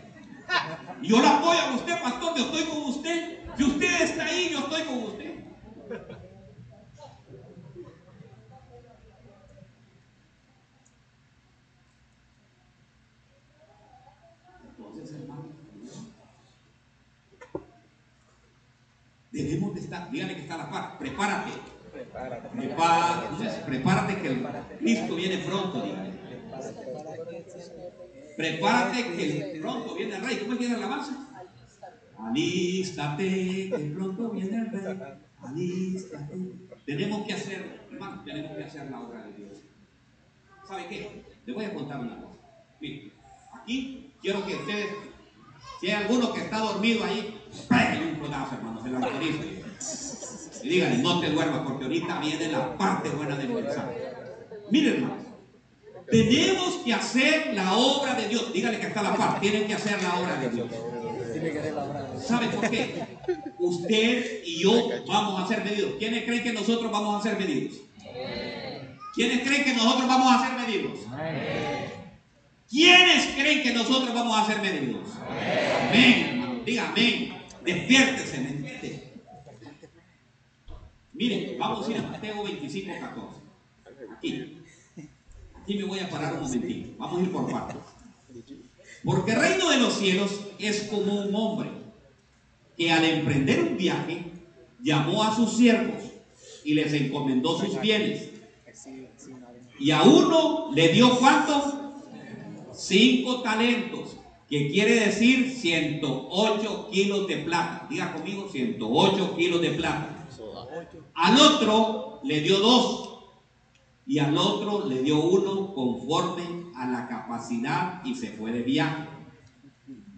Y 1.03 1.09
yo 1.09 1.21
la 1.21 1.39
apoyo 1.39 1.61
a 1.61 1.75
usted, 1.75 2.01
pastor, 2.03 2.37
yo 2.37 2.45
estoy 2.45 2.65
con 2.65 2.83
usted. 2.85 3.39
Si 3.57 3.65
usted 3.65 4.03
está 4.03 4.25
ahí, 4.25 4.51
yo 4.53 4.61
estoy 4.61 4.83
con 4.83 4.99
usted. 5.03 5.35
Debemos 19.33 19.75
de 19.75 19.81
estar, 19.81 20.11
dígale 20.13 20.37
que 20.37 20.43
está 20.43 20.55
a 20.55 20.59
la 20.59 20.71
par, 20.71 20.99
prepárate. 20.99 21.51
Prepárate. 21.93 23.63
Prepárate, 23.67 24.23
que 24.23 24.29
el 24.29 24.47
Cristo 24.79 25.17
viene 25.17 25.39
pronto, 25.39 25.83
dígale. 25.83 26.15
Prepárate 28.37 29.03
que 29.17 29.59
pronto 29.61 29.95
viene 29.95 30.17
el 30.17 30.25
rey. 30.25 30.37
¿Cómo 30.39 30.57
tiene 30.57 30.79
la 30.79 30.87
base? 30.87 31.13
Alístate, 32.19 33.71
que 33.71 33.93
pronto 33.95 34.31
viene 34.31 34.59
el 34.59 34.71
rey. 34.71 34.99
Alístate. 35.43 36.35
Tenemos 36.87 37.27
que 37.27 37.33
hacer, 37.33 37.81
hermano, 37.91 38.23
tenemos 38.25 38.57
que 38.57 38.65
hacer 38.65 38.91
la 38.91 39.01
obra 39.01 39.25
de 39.25 39.33
Dios. 39.33 39.59
¿Sabe 40.67 40.87
qué? 40.89 41.25
Le 41.47 41.53
voy 41.53 41.65
a 41.65 41.75
contar 41.75 42.01
una 42.01 42.17
cosa. 42.17 42.39
Mire, 42.81 43.13
aquí 43.55 44.13
quiero 44.21 44.45
que 44.47 44.55
ustedes, 44.55 44.89
si 45.81 45.91
hay 45.91 46.03
alguno 46.03 46.33
que 46.33 46.41
está 46.41 46.59
dormido 46.59 47.05
ahí, 47.05 47.41
pégale 47.69 48.13
un 48.13 48.17
codazo, 48.17 48.55
hermano, 48.55 48.83
se 48.83 48.89
lo 48.89 48.99
autorizo. 48.99 49.43
Y 50.63 50.69
díganle, 50.69 51.03
no 51.03 51.21
te 51.21 51.31
duermas, 51.31 51.61
porque 51.61 51.85
ahorita 51.85 52.21
viene 52.21 52.49
la 52.49 52.77
parte 52.77 53.11
buena 53.11 53.37
del 53.37 53.51
mensaje. 53.51 54.01
Miren, 54.71 54.95
hermano, 54.95 55.24
Tenemos 56.11 56.75
que 56.85 56.93
hacer 56.93 57.55
la 57.55 57.75
obra 57.75 58.15
de 58.15 58.29
Dios. 58.29 58.53
Dígale 58.53 58.79
que 58.79 58.87
está 58.87 59.03
la 59.03 59.17
par. 59.17 59.41
Tienen 59.41 59.67
que 59.67 59.75
hacer 59.75 60.03
la 60.03 60.15
obra 60.17 60.37
de 60.37 60.51
Dios. 60.51 60.71
¿Sabe 62.23 62.49
por 62.49 62.71
qué? 62.71 63.03
Usted 63.59 64.43
y 64.45 64.63
yo 64.63 64.91
vamos 65.07 65.43
a 65.43 65.47
ser 65.49 65.65
medidos. 65.65 65.95
¿Quiénes 65.99 66.25
creen 66.25 66.43
que 66.43 66.53
nosotros 66.53 66.91
vamos 66.91 67.21
a 67.21 67.29
ser 67.29 67.39
medidos? 67.39 67.79
¿Quiénes 69.15 69.47
creen 69.47 69.65
que 69.65 69.75
nosotros 69.75 70.09
vamos 70.09 70.35
a 70.35 70.47
ser 70.47 70.59
medidos? 70.59 70.99
¿Quiénes 72.71 73.27
creen 73.37 73.63
que 73.63 73.73
nosotros 73.73 74.15
vamos 74.15 74.39
a 74.39 74.47
ser 74.47 74.61
medidos? 74.61 75.09
Amén, 75.89 76.27
hermano. 76.29 76.61
Diga 76.65 76.89
amén. 76.89 77.37
Despiértese. 77.65 79.05
Miren, 81.13 81.59
vamos 81.59 81.87
a 81.87 81.91
ir 81.93 81.99
a 81.99 82.03
Mateo 82.03 82.43
25, 82.43 82.93
14. 83.01 83.41
Aquí. 84.17 84.64
Aquí 85.65 85.79
me 85.79 85.85
voy 85.85 85.99
a 85.99 86.11
parar 86.11 86.35
un 86.35 86.43
momentito. 86.43 86.91
Vamos 86.99 87.19
a 87.19 87.23
ir 87.23 87.33
por 87.33 87.51
partes. 87.51 87.77
Porque 89.03 89.33
el 89.33 89.41
reino 89.41 89.71
de 89.71 89.79
los 89.79 89.95
cielos 89.95 90.41
es 90.59 90.83
como 90.91 91.23
un 91.23 91.35
hombre 91.35 91.71
que 92.77 92.93
al 92.93 93.03
emprender 93.03 93.61
un 93.61 93.79
viaje 93.79 94.27
llamó 94.83 95.25
a 95.25 95.35
sus 95.35 95.57
siervos 95.57 96.03
y 96.65 96.75
les 96.75 96.93
encomendó 96.93 97.59
sus 97.59 97.81
bienes. 97.81 98.29
Y 99.81 99.91
a 99.91 100.03
uno 100.03 100.71
le 100.75 100.89
dio 100.89 101.19
cuánto? 101.19 102.03
Cinco 102.75 103.41
talentos, 103.41 104.19
que 104.51 104.71
quiere 104.71 105.07
decir 105.07 105.51
108 105.51 106.91
kilos 106.93 107.27
de 107.27 107.37
plata. 107.39 107.87
Diga 107.89 108.13
conmigo, 108.13 108.51
108 108.53 109.35
kilos 109.35 109.63
de 109.63 109.71
plata. 109.71 110.27
Al 111.15 111.41
otro 111.41 112.21
le 112.23 112.41
dio 112.43 112.59
dos 112.59 113.14
y 114.07 114.19
al 114.19 114.37
otro 114.37 114.87
le 114.87 115.03
dio 115.03 115.23
uno 115.23 115.73
conforme 115.75 116.45
a 116.75 116.87
la 116.87 117.09
capacidad 117.09 118.05
y 118.05 118.15
se 118.15 118.31
fue 118.33 118.53
de 118.53 118.63
viaje. 118.63 119.09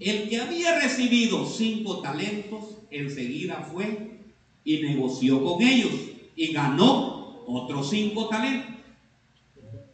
El 0.01 0.28
que 0.28 0.41
había 0.41 0.78
recibido 0.80 1.47
cinco 1.47 2.01
talentos 2.01 2.78
enseguida 2.91 3.68
fue 3.72 4.20
y 4.64 4.82
negoció 4.82 5.43
con 5.43 5.62
ellos 5.62 5.93
y 6.34 6.53
ganó 6.53 7.45
otros 7.47 7.91
cinco 7.91 8.28
talentos. 8.28 8.74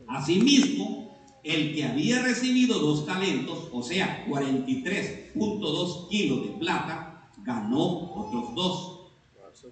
Asimismo, 0.08 1.16
el 1.44 1.74
que 1.74 1.84
había 1.84 2.22
recibido 2.22 2.78
dos 2.78 3.04
talentos, 3.06 3.68
o 3.72 3.82
sea, 3.82 4.26
43.2 4.28 6.08
kilos 6.08 6.46
de 6.46 6.52
plata, 6.58 7.30
ganó 7.38 8.12
otros 8.14 8.54
dos. 8.54 8.98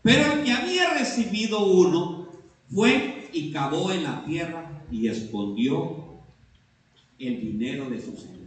Pero 0.03 0.33
el 0.33 0.45
que 0.45 0.53
había 0.53 0.95
recibido 0.95 1.65
uno 1.65 2.29
fue 2.69 3.20
y 3.33 3.53
cavó 3.53 3.91
en 3.91 4.05
la 4.05 4.25
tierra 4.25 4.85
y 4.91 5.09
escondió 5.09 6.05
el 7.19 7.41
dinero 7.41 7.91
de 7.91 8.01
su 8.01 8.17
Señor. 8.17 8.41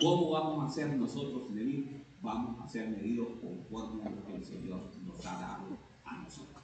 ¿Cómo 0.00 0.30
vamos 0.30 0.64
a 0.64 0.74
ser 0.74 0.94
nosotros 0.96 1.50
medidos? 1.50 1.90
Vamos 2.22 2.60
a 2.60 2.68
ser 2.68 2.88
medidos 2.88 3.28
conforme 3.40 4.04
a 4.04 4.10
lo 4.10 4.26
que 4.26 4.34
el 4.34 4.44
Señor 4.44 4.82
nos 5.06 5.26
ha 5.26 5.40
dado 5.40 5.76
a 6.04 6.18
nosotros. 6.18 6.62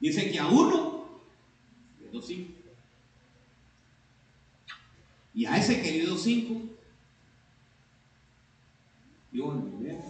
Dice 0.00 0.30
que 0.30 0.38
a 0.38 0.48
uno 0.48 1.04
dio 2.10 2.20
cinco. 2.20 2.52
Y 5.34 5.46
a 5.46 5.56
ese 5.56 5.80
que 5.80 5.92
le 5.92 6.00
dio 6.00 6.16
cinco, 6.16 6.60
dio 9.30 9.52
el 9.52 9.70
dinero 9.78 10.02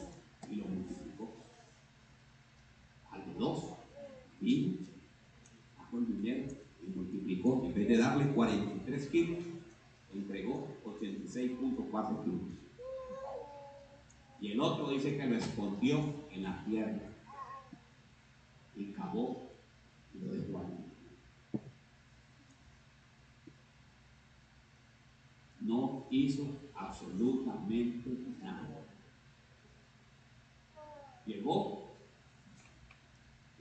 y 0.51 0.57
lo 0.57 0.65
multiplicó. 0.65 1.02
Dos, 3.43 3.65
vino, 4.41 4.75
sacó 5.77 5.99
el 5.99 6.07
dinero 6.07 6.45
y 6.81 6.97
multiplicó. 6.97 7.65
En 7.65 7.75
vez 7.75 7.89
de 7.89 7.97
darle 7.97 8.29
43 8.29 9.09
kilos, 9.09 9.39
entregó 10.15 10.69
86.4 10.85 12.23
kilos. 12.23 12.41
Y 14.41 14.53
el 14.53 14.61
otro 14.61 14.91
dice 14.91 15.17
que 15.17 15.27
lo 15.27 15.37
escondió 15.37 16.05
en 16.31 16.45
la 16.45 16.65
tierra 16.65 17.01
y 18.77 18.85
cavó 18.93 19.43
y 20.15 20.25
lo 20.25 20.35
dejó 20.35 20.59
ahí. 20.61 21.61
No 25.63 26.05
hizo 26.13 26.47
absolutamente 26.77 28.09
nada. 28.41 28.85
Llegó, 31.27 31.82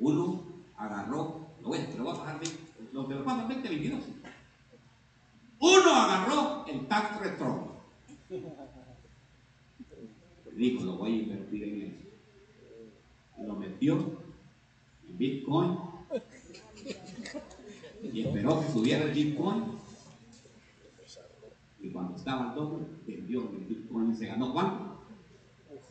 uno 0.02 0.44
agarró, 0.78 1.48
lo 1.62 1.68
voy, 1.70 1.78
a 1.78 2.14
pasar 2.18 2.40
bien, 2.40 2.54
los 2.92 3.08
de 3.08 3.16
los 3.16 3.24
pasan 3.24 3.48
20, 3.48 3.70
22. 3.70 4.04
Uno 5.60 5.94
agarró 5.94 6.66
el 6.68 6.88
tax 6.88 7.20
return. 7.20 7.72
Dijo, 10.56 10.84
lo 10.84 10.98
voy 10.98 11.12
a 11.12 11.22
invertir 11.22 11.64
en 11.64 11.82
eso. 11.82 13.46
Lo 13.46 13.56
metió 13.56 13.96
en 15.08 15.18
Bitcoin. 15.18 15.78
Y 18.02 18.22
esperó 18.22 18.60
que 18.60 18.72
subiera 18.72 19.04
el 19.06 19.12
Bitcoin. 19.12 19.64
Y 21.80 21.90
cuando 21.92 22.16
estaba 22.16 22.50
el 22.50 22.56
doble, 22.56 22.86
vendió 23.06 23.42
el 23.52 23.66
Bitcoin 23.66 24.12
y 24.12 24.16
se 24.16 24.26
ganó 24.26 24.52
cuánto? 24.52 25.04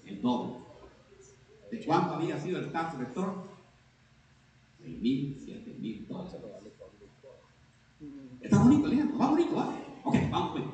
El 0.04 0.20
doble. 0.20 0.56
¿De 1.70 1.84
cuánto 1.84 2.14
había 2.14 2.40
sido 2.40 2.58
el 2.58 2.72
tax 2.72 2.98
return? 2.98 3.50
6 4.82 5.00
mil, 5.00 5.36
7 5.38 5.76
mil 5.78 6.06
dólares. 6.06 6.40
Está 8.40 8.58
bonito, 8.58 8.88
Leandro, 8.88 9.18
va 9.18 9.30
bonito, 9.30 9.54
va. 9.54 9.74
Ok, 10.04 10.16
vamos 10.30 10.54
bien. 10.54 10.70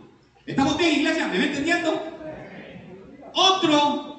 ¿Estamos 0.47 0.79
bien, 0.79 1.01
iglesia? 1.01 1.29
¿Me 1.29 1.39
va 1.39 1.45
entendiendo? 1.45 1.91
Otro 3.35 4.17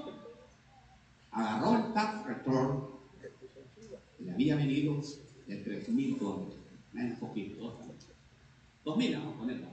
agarró 1.32 1.78
el 1.78 1.94
tax 1.94 2.26
return 2.28 2.98
le 4.20 4.32
había 4.32 4.56
venido 4.56 5.02
de 5.46 5.56
3 5.58 5.90
mil 5.90 6.18
dólares, 6.20 6.56
menos 6.92 7.20
poquito, 7.20 7.80
2 8.84 8.98
mil, 8.98 9.16
vamos 9.16 9.36
a 9.36 9.38
ponerlo. 9.38 9.68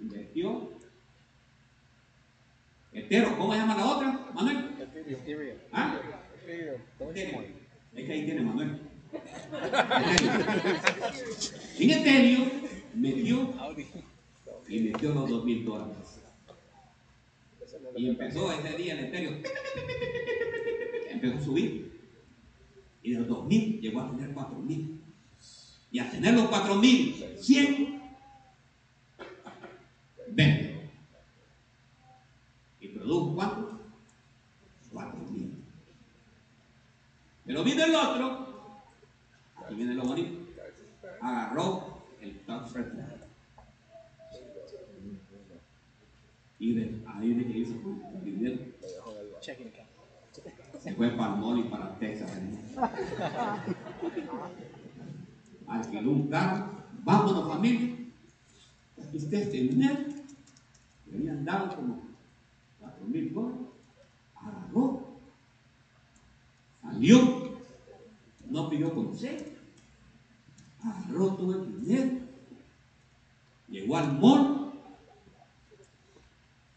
Invirtió. 0.00 0.70
Etero, 2.92 3.36
¿cómo 3.36 3.52
se 3.52 3.58
llama 3.58 3.76
la 3.76 3.86
otra? 3.86 4.30
Manuel. 4.34 4.70
¿Ah? 5.72 6.00
Ethereum. 6.46 7.55
Es 7.96 8.04
que 8.04 8.12
ahí 8.12 8.24
tiene 8.24 8.42
Manuel. 8.42 8.80
En 11.78 11.90
Ethereum 11.90 12.48
metió 12.94 13.52
y 14.68 14.80
metió 14.80 15.14
los 15.14 15.28
dos 15.28 15.44
mil 15.44 15.64
dólares. 15.64 16.20
Y 17.96 18.08
empezó 18.08 18.52
ese 18.52 18.76
día 18.76 18.94
el 18.94 19.06
Ethereum. 19.06 19.42
Empezó 21.10 21.38
a 21.38 21.40
subir. 21.40 21.92
Y 23.02 23.12
de 23.12 23.18
los 23.20 23.28
dos 23.28 23.46
mil 23.46 23.80
llegó 23.80 24.00
a 24.00 24.10
tener 24.10 24.32
cuatro 24.32 24.58
mil. 24.58 25.00
Y 25.90 25.98
a 25.98 26.10
tener 26.10 26.34
los 26.34 26.48
cuatro 26.48 26.74
mil, 26.76 27.14
cien, 27.38 28.02
vende. 30.28 30.90
Y 32.80 32.88
produjo 32.88 33.34
cuánto? 33.34 33.80
Cuatro 34.92 35.20
mil. 35.20 35.25
Pero 37.46 37.62
viene 37.62 37.84
el 37.84 37.94
otro, 37.94 38.46
aquí 39.64 39.74
viene 39.74 39.94
lo 39.94 40.02
bonito, 40.04 40.46
agarró 41.20 42.02
el 42.20 42.40
tax 42.40 42.72
return. 42.72 43.06
Y 46.58 46.74
de 46.74 47.02
ahí 47.06 47.34
de 47.34 47.46
que 47.46 47.58
hizo 47.58 47.74
el 48.14 48.24
dinero, 48.24 48.58
se 50.80 50.94
fue 50.94 51.10
para 51.10 51.34
el 51.34 51.40
mall 51.40 51.58
y 51.60 51.62
para 51.64 51.96
Texas. 51.98 52.32
Alquiló 55.68 56.10
un 56.10 56.28
carro, 56.28 56.66
vámonos 57.04 57.48
familia, 57.48 57.96
este 59.12 59.46
dinero, 59.46 59.98
le 61.10 61.16
habían 61.16 61.44
dado 61.44 61.76
como 61.76 62.02
cuatro 62.80 63.04
mil 63.06 63.32
dólares, 63.32 63.60
agarró, 64.34 65.05
salió, 66.86 67.50
no 68.48 68.70
pidió 68.70 68.94
consejo, 68.94 69.44
agarró 70.82 71.34
todo 71.34 71.62
el 71.62 71.80
dinero, 71.80 72.18
llegó 73.68 73.96
al 73.96 74.18
mall, 74.18 74.72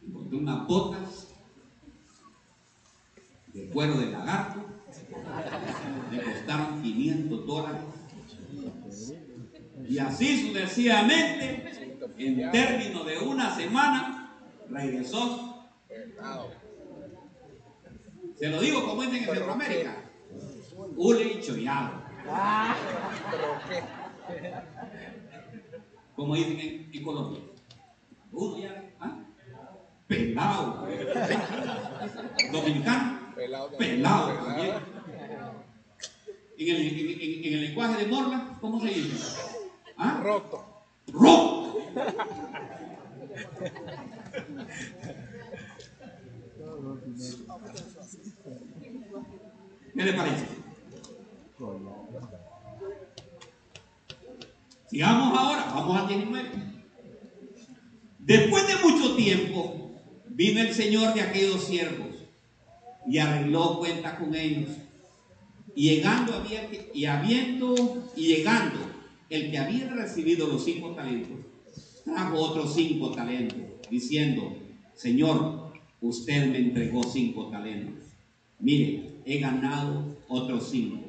encontró 0.06 0.38
unas 0.38 0.68
botas 0.68 1.28
de 3.54 3.70
cuero 3.70 3.98
de 3.98 4.12
lagarto, 4.12 4.66
le 6.12 6.24
costaron 6.24 6.82
500 6.82 7.46
dólares. 7.46 7.82
Y 9.88 9.98
así 9.98 10.48
sucesivamente, 10.48 11.72
en 12.18 12.52
términos 12.52 13.06
de 13.06 13.18
una 13.20 13.56
semana, 13.56 14.38
regresó. 14.70 15.68
Se 18.40 18.48
lo 18.48 18.60
digo 18.62 18.86
como 18.88 19.02
dicen 19.04 19.24
en 19.24 19.36
Centroamérica, 19.36 19.96
hule 20.96 21.24
y 21.24 21.42
chollado. 21.42 22.02
Como 26.16 26.36
dicen 26.36 26.60
en, 26.60 26.90
en 26.94 27.04
Colombia. 27.04 27.42
Uno 28.32 28.58
ya, 28.60 28.84
¿ah? 29.00 29.18
Pelado. 30.08 30.88
Dominicano. 32.52 33.34
Pelado. 33.36 33.70
Pelado 33.78 34.34
también. 34.46 34.72
En 36.58 36.76
el, 36.76 36.82
en- 36.82 37.22
en- 37.22 37.46
en 37.46 37.54
el 37.54 37.62
lenguaje 37.68 38.04
de 38.06 38.12
Morla, 38.12 38.58
¿cómo 38.62 38.82
se 38.82 38.88
dice? 38.88 39.38
¿Ah? 39.98 40.20
Roto. 40.24 40.66
¡Roto! 41.12 41.78
¿Qué 49.96 50.04
le 50.04 50.14
parece? 50.14 50.46
Sigamos 54.90 55.38
ahora, 55.38 55.66
vamos 55.74 55.98
al 55.98 56.08
19. 56.08 56.50
Después 58.20 58.68
de 58.68 58.76
mucho 58.88 59.16
tiempo, 59.16 59.92
vino 60.30 60.62
el 60.62 60.74
Señor 60.74 61.14
de 61.14 61.22
aquellos 61.22 61.64
siervos 61.64 62.08
y 63.06 63.18
arregló 63.18 63.80
cuenta 63.80 64.18
con 64.18 64.34
ellos. 64.34 64.70
Y 65.76 65.90
llegando 65.90 66.34
había 66.34 66.70
y 66.94 67.06
habiendo 67.06 68.08
y 68.16 68.28
llegando 68.28 68.80
el 69.30 69.52
que 69.52 69.58
había 69.58 69.90
recibido 69.90 70.48
los 70.48 70.64
cinco 70.64 70.96
talentos, 70.96 71.40
trajo 72.04 72.38
otros 72.38 72.74
cinco 72.74 73.12
talentos, 73.12 73.60
diciendo, 73.90 74.58
Señor, 74.96 75.59
usted 76.02 76.48
me 76.48 76.58
entregó 76.60 77.04
cinco 77.04 77.48
talentos. 77.48 78.06
Mire, 78.60 79.16
he 79.26 79.40
ganado 79.40 80.18
otros 80.28 80.70
cinco. 80.70 81.06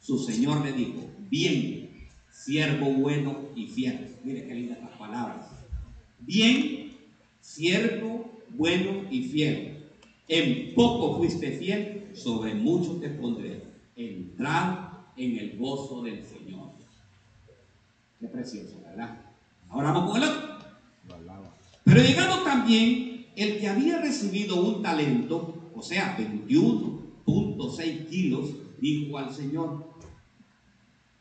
Su 0.00 0.18
Señor 0.18 0.64
le 0.64 0.72
dijo, 0.72 1.08
bien, 1.28 1.90
siervo 2.30 2.90
bueno 2.92 3.48
y 3.54 3.66
fiel. 3.66 4.16
Mire 4.24 4.46
qué 4.46 4.54
lindas 4.54 4.80
las 4.80 4.98
palabras. 4.98 5.46
Bien, 6.20 6.92
siervo 7.40 8.40
bueno 8.50 9.04
y 9.10 9.24
fiel. 9.24 9.86
En 10.28 10.74
poco 10.74 11.18
fuiste 11.18 11.52
fiel, 11.52 12.10
sobre 12.14 12.54
mucho 12.54 12.96
te 12.96 13.10
pondré. 13.10 13.62
Entrad 13.96 14.90
en 15.16 15.38
el 15.38 15.58
gozo 15.58 16.02
del 16.02 16.24
Señor. 16.24 16.70
Qué 18.18 18.26
precioso, 18.26 18.80
¿verdad? 18.86 19.20
Ahora 19.68 19.92
vamos 19.92 20.12
con 20.12 20.22
el 20.22 20.28
otro. 20.28 20.50
Pero 21.84 22.02
llegado 22.02 22.42
también 22.44 23.09
el 23.36 23.58
que 23.58 23.68
había 23.68 24.00
recibido 24.00 24.62
un 24.62 24.82
talento, 24.82 25.70
o 25.74 25.82
sea, 25.82 26.16
21.6 26.18 28.08
kilos, 28.08 28.50
dijo 28.80 29.18
al 29.18 29.32
Señor, 29.34 29.90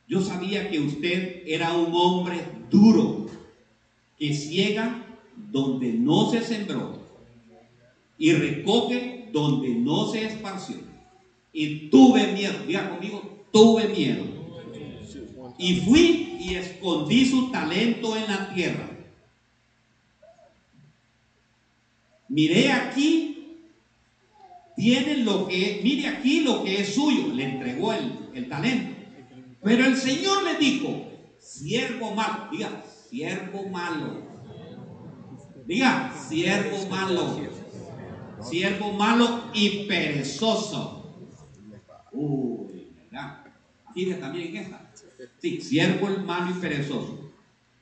yo 0.07 0.21
sabía 0.21 0.69
que 0.69 0.79
usted 0.79 1.43
era 1.45 1.73
un 1.73 1.93
hombre 1.93 2.41
duro, 2.69 3.27
que 4.17 4.33
ciega 4.33 5.05
donde 5.51 5.93
no 5.93 6.29
se 6.29 6.41
sembró 6.41 6.99
y 8.17 8.33
recoge 8.33 9.29
donde 9.31 9.69
no 9.69 10.07
se 10.07 10.25
esparció. 10.25 10.77
Y 11.53 11.89
tuve 11.89 12.33
miedo, 12.33 12.65
diga 12.67 12.89
conmigo, 12.89 13.45
tuve 13.51 13.87
miedo. 13.87 14.23
Y 15.57 15.75
fui 15.81 16.37
y 16.39 16.55
escondí 16.55 17.25
su 17.25 17.49
talento 17.51 18.15
en 18.15 18.27
la 18.27 18.53
tierra. 18.53 18.98
Miré 22.29 22.71
aquí, 22.71 23.65
tiene 24.75 25.17
lo 25.17 25.47
que, 25.47 25.81
mire 25.83 26.07
aquí 26.07 26.41
lo 26.41 26.63
que 26.63 26.81
es 26.81 26.93
suyo, 26.93 27.33
le 27.33 27.43
entregó 27.43 27.91
el, 27.91 28.29
el 28.35 28.47
talento. 28.47 28.95
Pero 29.63 29.85
el 29.85 29.97
Señor 29.97 30.43
le 30.43 30.57
dijo, 30.57 31.07
siervo 31.39 32.13
malo, 32.13 32.47
diga, 32.51 32.83
siervo 33.09 33.67
malo. 33.67 34.21
Diga, 35.65 36.13
siervo 36.29 36.87
malo. 36.87 37.49
Siervo 38.41 38.93
malo 38.93 39.43
y 39.53 39.85
perezoso. 39.85 41.25
Uy, 42.11 42.87
¿verdad? 42.95 43.43
Fíjate 43.93 44.21
también 44.21 44.55
en 44.55 44.57
esta. 44.57 44.91
Sí, 45.39 45.59
siervo 45.61 46.07
malo 46.25 46.51
y 46.51 46.59
perezoso. 46.59 47.31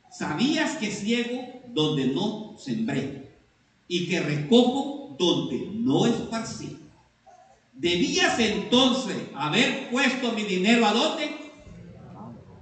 ¿Sabías 0.10 0.78
que 0.78 0.90
ciego 0.90 1.62
donde 1.74 2.08
no 2.08 2.56
sembré 2.58 3.27
y 3.88 4.08
que 4.08 4.20
recojo 4.20 5.16
donde 5.18 5.70
no 5.74 6.06
esparcí? 6.06 6.78
¿Debías 7.74 8.40
entonces 8.40 9.18
haber 9.36 9.90
puesto 9.90 10.32
mi 10.32 10.44
dinero 10.44 10.86
a 10.86 10.94
dónde? 10.94 11.30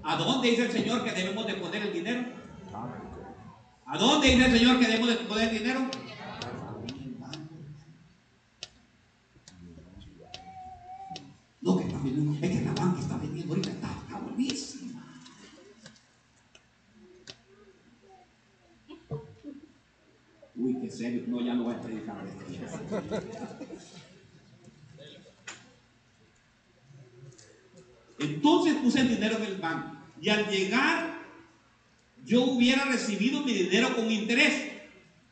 ¿A 0.04 0.18
dónde 0.18 0.50
dice 0.50 0.64
el 0.64 0.72
Señor 0.72 1.04
que 1.04 1.12
debemos 1.12 1.48
de 1.48 1.54
poner 1.56 1.82
el 1.84 1.94
dinero? 1.94 2.26
¿A 3.86 3.98
dónde 3.98 4.28
dice 4.30 4.46
el 4.46 4.58
Señor 4.58 4.80
que 4.80 4.88
debemos 4.88 5.10
de 5.10 5.16
poner 5.16 5.50
el 5.50 5.58
dinero? 5.58 5.90
No, 11.62 11.78
que 11.78 11.84
está 11.86 11.98
vendiendo, 11.98 12.34
es 12.34 12.52
que 12.52 12.62
la 12.62 12.74
banca 12.74 13.00
está 13.00 13.18
vendiendo 13.18 13.54
ahorita, 13.54 13.72
está, 13.72 13.88
está 14.06 14.20
buenísima. 14.20 14.95
Qué 20.86 20.92
serio, 20.92 21.24
no, 21.26 21.42
ya 21.42 21.56
no 21.56 21.64
voy 21.64 21.74
a 21.74 21.82
predicar. 21.82 22.16
Entonces 28.20 28.76
puse 28.76 29.02
el 29.02 29.10
dinero 29.10 29.38
en 29.38 29.44
el 29.46 29.58
banco 29.58 29.98
y 30.22 30.30
al 30.30 30.48
llegar 30.48 31.24
yo 32.24 32.44
hubiera 32.44 32.86
recibido 32.86 33.42
mi 33.42 33.54
dinero 33.54 33.96
con 33.96 34.12
interés. 34.12 34.74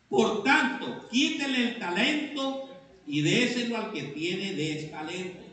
Por 0.10 0.43
tanto, 0.43 1.08
quítele 1.12 1.70
el 1.70 1.80
talento 1.80 2.70
y 3.06 3.22
déselo 3.22 3.78
al 3.78 3.91
que 3.91 4.01
tiene 4.06 4.54
destalento, 4.54 5.43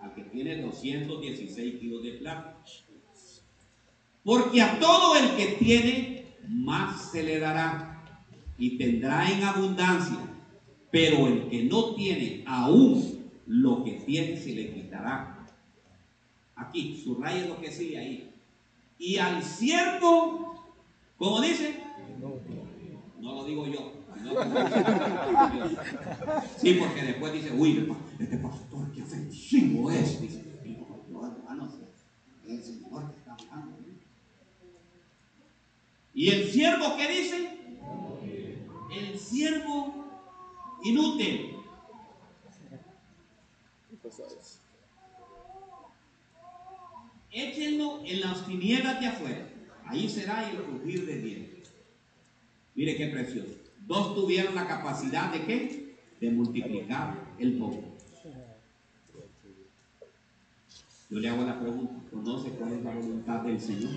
al 0.00 0.12
que 0.12 0.22
tiene 0.22 0.60
216 0.60 1.78
kilos 1.78 2.02
de 2.02 2.12
plata. 2.14 2.56
Porque 4.24 4.60
a 4.60 4.80
todo 4.80 5.16
el 5.16 5.36
que 5.36 5.46
tiene, 5.64 6.24
más 6.48 7.12
se 7.12 7.22
le 7.22 7.38
dará 7.38 7.85
y 8.58 8.78
tendrá 8.78 9.30
en 9.30 9.42
abundancia. 9.44 10.18
Pero 10.90 11.26
el 11.26 11.48
que 11.48 11.64
no 11.64 11.94
tiene, 11.94 12.42
aún 12.46 13.30
lo 13.46 13.84
que 13.84 13.92
tiene 13.92 14.36
se 14.36 14.52
le 14.54 14.72
quitará. 14.72 15.46
Aquí, 16.54 17.00
subraya 17.02 17.46
lo 17.46 17.60
que 17.60 17.70
sigue 17.70 17.98
ahí. 17.98 18.30
Y 18.98 19.18
al 19.18 19.42
siervo, 19.42 20.64
como 21.18 21.40
dice, 21.40 21.80
no 23.20 23.34
lo 23.34 23.44
digo 23.44 23.66
yo. 23.66 23.92
que- 23.92 23.96
Sí, 26.58 26.74
porque 26.80 27.02
después 27.02 27.32
dice, 27.34 27.52
uy, 27.52 27.92
este 28.18 28.38
pastor 28.38 28.90
qué 28.92 29.02
ofensivo 29.02 29.90
es. 29.90 30.20
Dice, 30.20 30.42
"No, 31.10 31.20
no, 31.54 31.72
el 32.48 32.62
Señor 32.62 33.10
que 33.10 33.16
está 33.18 33.34
hablando. 33.34 33.76
¿Y 36.14 36.28
el 36.30 36.48
siervo 36.50 36.96
qué 36.96 37.08
dice? 37.08 37.55
El 38.96 39.18
siervo 39.18 40.06
inútil. 40.82 41.56
Échenlo 47.30 48.00
en 48.06 48.20
las 48.20 48.46
tinieblas 48.46 49.00
de 49.00 49.06
afuera. 49.06 49.48
Ahí 49.84 50.08
será 50.08 50.48
el 50.48 50.56
crujir 50.62 51.04
de 51.04 51.20
dientes. 51.20 51.70
Mire 52.74 52.96
qué 52.96 53.08
precioso. 53.08 53.58
Dos 53.86 54.14
tuvieron 54.14 54.54
la 54.54 54.66
capacidad 54.66 55.30
de 55.30 55.44
qué? 55.44 55.96
De 56.18 56.30
multiplicar 56.30 57.34
el 57.38 57.58
poco. 57.58 57.84
Yo 61.10 61.20
le 61.20 61.28
hago 61.28 61.44
la 61.44 61.60
pregunta, 61.60 61.94
¿conoce 62.10 62.50
cuál 62.50 62.72
es 62.72 62.82
la 62.82 62.94
voluntad 62.94 63.42
del 63.42 63.60
Señor? 63.60 63.92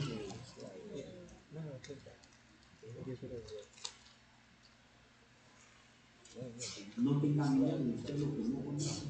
No 6.97 7.21
tenga 7.21 7.49
miedo 7.49 7.77
de 7.77 7.93
usted 7.95 8.17
lo 8.17 8.35
que 8.35 8.49
no 8.49 8.59
conoce. 8.63 9.05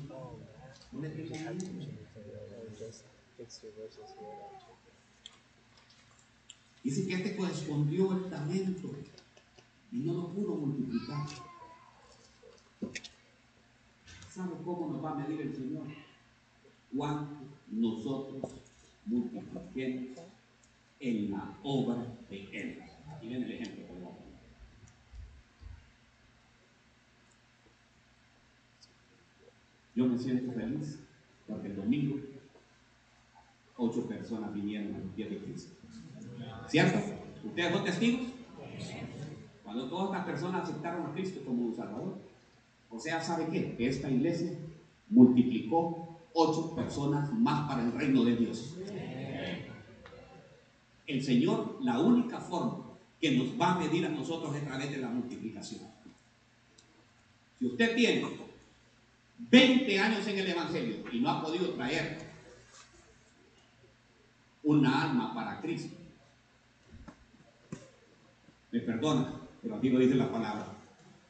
No 0.91 1.01
le 1.01 1.09
tenga 1.09 1.51
miedo. 1.51 1.99
Dice 6.83 7.07
que 7.07 7.13
este 7.13 7.35
correspondió 7.35 8.13
el 8.13 8.29
talento 8.29 8.89
y 9.91 9.97
no 9.97 10.13
lo 10.13 10.27
pudo 10.29 10.55
multiplicar. 10.55 11.27
¿Sabe 14.29 14.51
cómo 14.63 14.93
nos 14.93 15.03
va 15.03 15.11
a 15.11 15.15
medir 15.15 15.41
el 15.41 15.55
Señor? 15.55 15.87
Cuánto 16.95 17.35
nosotros 17.71 18.51
multipliquemos 19.05 20.19
en 20.99 21.31
la 21.31 21.57
obra 21.63 22.05
de 22.29 22.43
Él. 22.51 22.79
Aquí 23.09 23.27
viene 23.27 23.45
el 23.45 23.51
ejemplo. 23.51 23.85
que 23.85 23.93
voy 23.93 24.03
a 24.03 24.15
poner. 24.15 24.39
Yo 29.99 30.05
me 30.05 30.17
siento 30.17 30.53
feliz 30.53 30.97
porque 31.45 31.67
el 31.67 31.75
domingo 31.75 32.19
ocho 33.75 34.07
personas 34.07 34.53
vinieron 34.53 34.95
a 34.95 34.99
los 34.99 35.11
pies 35.11 35.29
de 35.29 35.39
Cristo. 35.39 35.73
¿Cierto? 36.69 36.99
¿Ustedes 37.43 37.73
son 37.73 37.83
testigos? 37.83 38.27
Cuando 39.61 39.89
todas 39.89 40.11
estas 40.11 40.25
personas 40.25 40.63
aceptaron 40.63 41.05
a 41.05 41.11
Cristo 41.11 41.41
como 41.45 41.75
Salvador. 41.75 42.17
O 42.89 42.97
sea, 42.97 43.21
¿sabe 43.21 43.47
qué? 43.51 43.75
Que 43.75 43.89
esta 43.89 44.09
iglesia 44.09 44.53
multiplicó 45.09 46.17
ocho 46.33 46.73
personas 46.75 47.33
más 47.33 47.67
para 47.67 47.83
el 47.83 47.91
reino 47.91 48.23
de 48.23 48.37
Dios. 48.37 48.77
El 51.07 51.21
Señor, 51.21 51.77
la 51.81 51.99
única 51.99 52.39
forma 52.39 52.85
que 53.19 53.37
nos 53.37 53.59
va 53.59 53.73
a 53.73 53.79
medir 53.79 54.05
a 54.05 54.09
nosotros 54.09 54.55
es 54.55 54.63
a 54.63 54.65
través 54.65 54.91
de 54.91 54.99
la 54.99 55.09
multiplicación. 55.09 55.81
Si 57.59 57.65
usted 57.65 57.97
tiene 57.97 58.48
20 59.39 59.99
años 59.99 60.27
en 60.27 60.37
el 60.37 60.49
Evangelio 60.49 61.03
y 61.11 61.19
no 61.19 61.29
ha 61.29 61.41
podido 61.41 61.73
traer 61.73 62.19
una 64.63 65.03
alma 65.03 65.33
para 65.33 65.61
Cristo, 65.61 65.95
me 68.71 68.79
perdona, 68.81 69.33
pero 69.61 69.75
aquí 69.75 69.89
lo 69.89 69.99
dice 69.99 70.15
la 70.15 70.31
palabra. 70.31 70.67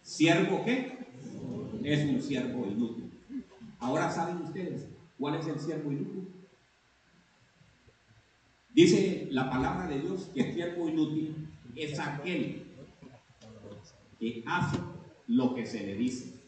¿Siervo 0.01 0.65
qué? 0.65 0.97
Es 1.83 2.09
un 2.09 2.21
siervo 2.21 2.65
inútil. 2.65 3.11
Ahora 3.79 4.11
saben 4.11 4.37
ustedes 4.37 4.87
cuál 5.17 5.35
es 5.35 5.47
el 5.47 5.59
siervo 5.59 5.91
inútil. 5.91 6.27
Dice 8.73 9.27
la 9.31 9.49
palabra 9.49 9.87
de 9.87 9.99
Dios 9.99 10.29
que 10.33 10.41
el 10.41 10.53
siervo 10.53 10.89
inútil 10.89 11.47
es 11.75 11.97
aquel 11.99 12.65
que 14.19 14.43
hace 14.45 14.77
lo 15.27 15.55
que 15.55 15.65
se 15.65 15.85
le 15.85 15.95
dice. 15.95 16.38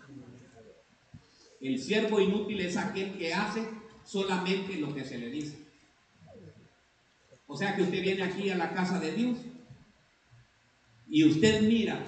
El 1.62 1.80
siervo 1.80 2.20
inútil 2.20 2.60
es 2.62 2.76
aquel 2.76 3.18
que 3.18 3.34
hace 3.34 3.68
solamente 4.04 4.76
lo 4.78 4.94
que 4.94 5.06
se 5.06 5.18
le 5.20 5.30
dice. 5.30 5.58
O 7.48 7.56
sea 7.56 7.76
que 7.76 7.84
usted 7.84 8.02
viene 8.02 8.24
aquí 8.24 8.50
a 8.50 8.58
la 8.58 8.74
casa 8.74 9.00
de 9.00 9.12
Dios 9.12 9.38
y 11.10 11.26
usted 11.26 11.62
mira, 11.62 12.02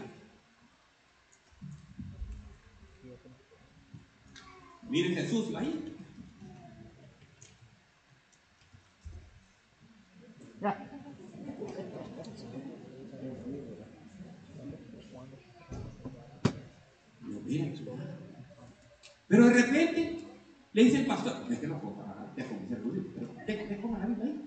mire 4.90 5.14
Jesús 5.14 5.54
ahí. 5.56 5.93
Pero 19.34 19.48
de 19.48 19.54
repente 19.64 20.20
le 20.74 20.84
dice 20.84 21.00
el 21.00 21.08
pastor, 21.08 21.52
es 21.52 21.58
que 21.58 21.66
no 21.66 21.82
puedo 21.82 21.96
pagar, 21.96 22.32
ya 22.38 22.48
comencé 22.48 22.78
pero 23.48 23.68
recojan 23.68 24.00
la 24.00 24.06
Biblia 24.06 24.26
ahí. 24.26 24.42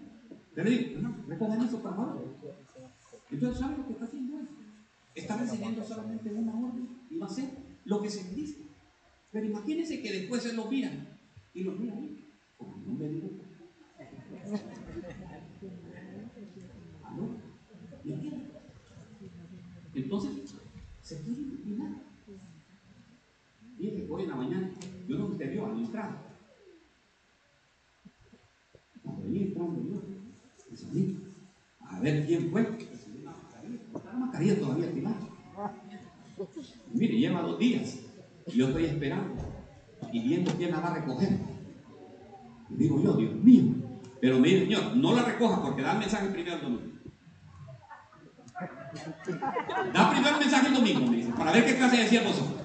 Pero 0.55 0.70
le 0.70 0.78
digo, 0.78 1.01
no, 1.01 1.16
recojan 1.26 1.62
eso 1.62 1.82
por 1.82 1.97
favor. 1.97 2.24
Entonces, 3.32 3.59
¿sabe 3.59 3.78
lo 3.78 3.87
que 3.89 3.93
está 3.95 4.05
haciendo? 4.05 4.39
Está 5.12 5.37
recibiendo 5.39 5.82
solamente 5.82 6.30
una 6.30 6.55
orden 6.55 6.89
y 7.11 7.18
va 7.18 7.26
a 7.26 7.28
hacer 7.28 7.51
lo 7.84 8.01
que 8.01 8.11
se 8.11 8.30
le 8.30 8.37
dice. 8.37 8.59
Pero 9.32 9.47
imagínense 9.47 10.01
que 10.01 10.12
después 10.12 10.45
se 10.45 10.53
lo 10.53 10.66
miran 10.66 11.09
y 11.53 11.64
lo 11.64 11.72
miran 11.72 11.99
ahí, 11.99 12.24
como 12.57 12.76
no 12.87 12.93
me 12.93 13.09
digo. 13.09 13.30
¿Aló? 17.03 17.28
¿Y 18.05 18.12
entienden? 18.12 18.51
Entonces, 19.97 20.55
se 21.03 21.22
quiere 21.22 21.41
iluminar. 21.41 22.07
Mire, 23.78 24.07
hoy 24.09 24.22
en 24.22 24.28
la 24.28 24.37
mañana, 24.37 24.70
yo 25.07 25.18
no 25.18 25.26
te 25.37 25.47
vio 25.49 25.66
al 25.66 25.78
entrar. 25.78 26.16
Cuando 29.03 29.22
venía 29.22 29.43
entrando 29.43 29.82
yo, 29.82 30.03
dice, 30.70 30.87
mí, 30.93 31.18
a 31.80 32.01
ver 32.01 32.26
quién 32.26 32.51
fue. 32.51 32.62
Está 32.62 34.12
la 34.12 34.18
mascarilla 34.18 34.59
todavía 34.59 34.87
activada. 34.87 35.20
Mire, 36.97 37.19
lleva 37.19 37.43
dos 37.43 37.59
días. 37.59 37.99
Y 38.47 38.59
yo 38.59 38.69
estoy 38.69 38.87
esperando 38.87 39.35
y 40.13 40.21
viendo 40.21 40.53
quién 40.53 40.71
la 40.71 40.81
va 40.81 40.89
a 40.89 40.95
recoger. 40.95 41.39
Y 42.71 42.75
digo 42.75 43.03
yo, 43.03 43.13
Dios 43.15 43.35
mío. 43.35 43.65
Pero 44.21 44.39
mire, 44.39 44.61
Señor, 44.61 44.97
no 44.97 45.15
la 45.15 45.23
recoja 45.23 45.63
porque 45.63 45.83
da 45.83 45.93
el 45.93 45.99
mensaje 45.99 46.29
primero 46.29 46.57
el 46.57 46.63
domingo. 46.63 46.83
Da 49.93 50.11
primero 50.11 50.35
el 50.37 50.41
mensaje 50.41 50.69
el 50.69 50.75
domingo, 50.75 51.07
me 51.11 51.17
dice, 51.17 51.33
para 51.33 51.53
ver 51.53 51.67
qué 51.67 51.77
clase 51.77 51.97
de 51.99 52.09
siervos 52.09 52.37
son. 52.37 52.57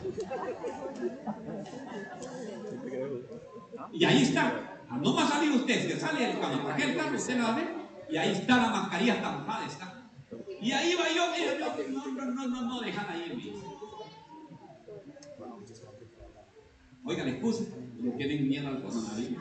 Y 3.92 4.06
ahí 4.06 4.22
está. 4.22 4.80
No 5.02 5.14
va 5.14 5.24
a 5.26 5.28
salir 5.28 5.52
usted, 5.52 5.90
se 5.90 6.00
sale 6.00 6.36
cuando 6.40 6.64
traje 6.64 6.92
el 6.92 6.98
carro, 6.98 7.16
usted 7.16 7.38
la 7.38 7.52
ver. 7.52 7.68
Y 8.10 8.18
ahí 8.18 8.32
está 8.32 8.58
la 8.58 8.70
mascarilla 8.70 9.16
estampada, 9.16 9.66
está. 9.66 10.10
Y 10.62 10.72
ahí 10.72 10.94
va 10.96 11.06
yo, 11.14 11.26
mira, 11.32 11.58
no, 11.90 12.06
no, 12.06 12.32
no, 12.32 12.48
no, 12.48 12.62
no, 12.62 12.82
dejan 12.82 13.10
ahí 13.10 13.26
en 13.32 13.38
mí. 13.38 13.54
Oiga, 17.04 17.24
le 17.24 17.32
excusa, 17.32 17.64
le 18.00 18.12
tienen 18.12 18.48
miedo 18.48 18.68
al 18.68 18.82
coronavirus. 18.82 19.38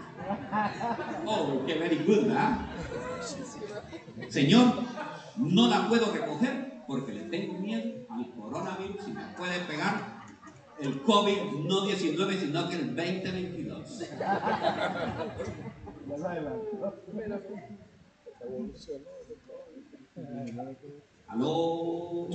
Oh, 1.27 1.63
qué 1.67 1.75
very 1.75 1.99
good, 1.99 2.27
¿verdad? 2.27 2.59
Señor, 4.29 4.75
no 5.37 5.69
la 5.69 5.89
puedo 5.89 6.11
recoger 6.13 6.83
porque 6.87 7.13
le 7.13 7.23
tengo 7.25 7.59
miedo 7.59 8.07
al 8.09 8.31
coronavirus 8.31 9.09
y 9.09 9.13
me 9.13 9.25
puede 9.37 9.61
pegar 9.61 10.21
el 10.81 11.03
COVID, 11.03 11.67
no 11.67 11.85
19, 11.85 12.39
sino 12.39 12.69
que 12.69 12.77
el 12.77 12.97
2022. 12.97 14.03
Aló, 21.29 22.29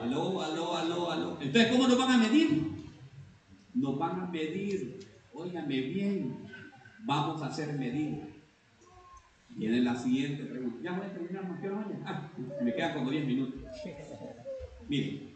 aló, 0.00 0.40
aló, 0.40 0.76
aló, 0.76 1.10
aló. 1.10 1.38
Entonces, 1.40 1.72
¿cómo 1.72 1.88
nos 1.88 1.98
van 1.98 2.12
a 2.12 2.18
medir? 2.18 2.81
Nos 3.74 3.98
van 3.98 4.20
a 4.20 4.26
medir, 4.26 5.00
óigame 5.32 5.80
bien, 5.80 6.36
vamos 7.04 7.42
a 7.42 7.50
ser 7.50 7.78
medidos. 7.78 8.28
Viene 9.50 9.80
la 9.80 9.94
siguiente 9.94 10.44
pregunta. 10.44 10.78
Ya 10.82 10.92
voy 10.92 11.06
a 11.06 11.12
terminar, 11.12 11.48
no 11.48 11.60
quiero 11.60 11.84
Ah, 12.04 12.30
me 12.62 12.74
quedan 12.74 12.94
como 12.94 13.10
10 13.10 13.26
minutos. 13.26 13.60
Miren, 14.88 15.34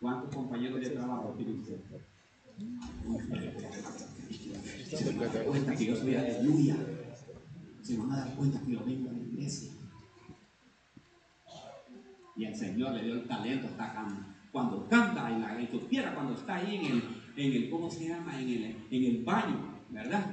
¿cuántos 0.00 0.34
compañeros 0.34 0.80
de 0.80 0.90
trabajo 0.90 1.34
tiene 1.36 1.52
usted? 1.52 1.80
Se 4.84 5.12
van 5.12 5.22
a 5.22 5.32
dar 5.32 5.44
cuenta 5.44 5.74
que 5.74 5.86
yo 5.86 5.96
soy 5.96 6.14
aleluya. 6.14 6.76
Se 7.82 7.96
van 7.96 8.12
a 8.12 8.16
dar 8.18 8.34
cuenta 8.34 8.60
que 8.60 8.72
yo 8.72 8.84
vengo 8.84 9.10
a 9.10 9.12
la 9.12 9.18
iglesia. 9.18 9.72
Y 12.36 12.44
el 12.44 12.54
Señor 12.54 12.94
le 12.94 13.04
dio 13.04 13.14
el 13.14 13.26
talento, 13.26 13.66
está 13.66 13.92
cantando. 13.92 14.31
Cuando 14.52 14.86
canta 14.86 15.30
en 15.30 15.40
la 15.40 15.66
supiera 15.70 16.14
cuando 16.14 16.34
está 16.34 16.56
ahí 16.56 16.76
en 16.76 16.84
el, 16.84 17.02
en 17.36 17.52
el, 17.52 17.70
¿cómo 17.70 17.90
se 17.90 18.08
llama? 18.08 18.38
En 18.38 18.48
el, 18.48 18.76
en 18.90 19.04
el 19.04 19.24
baño, 19.24 19.56
¿verdad? 19.88 20.26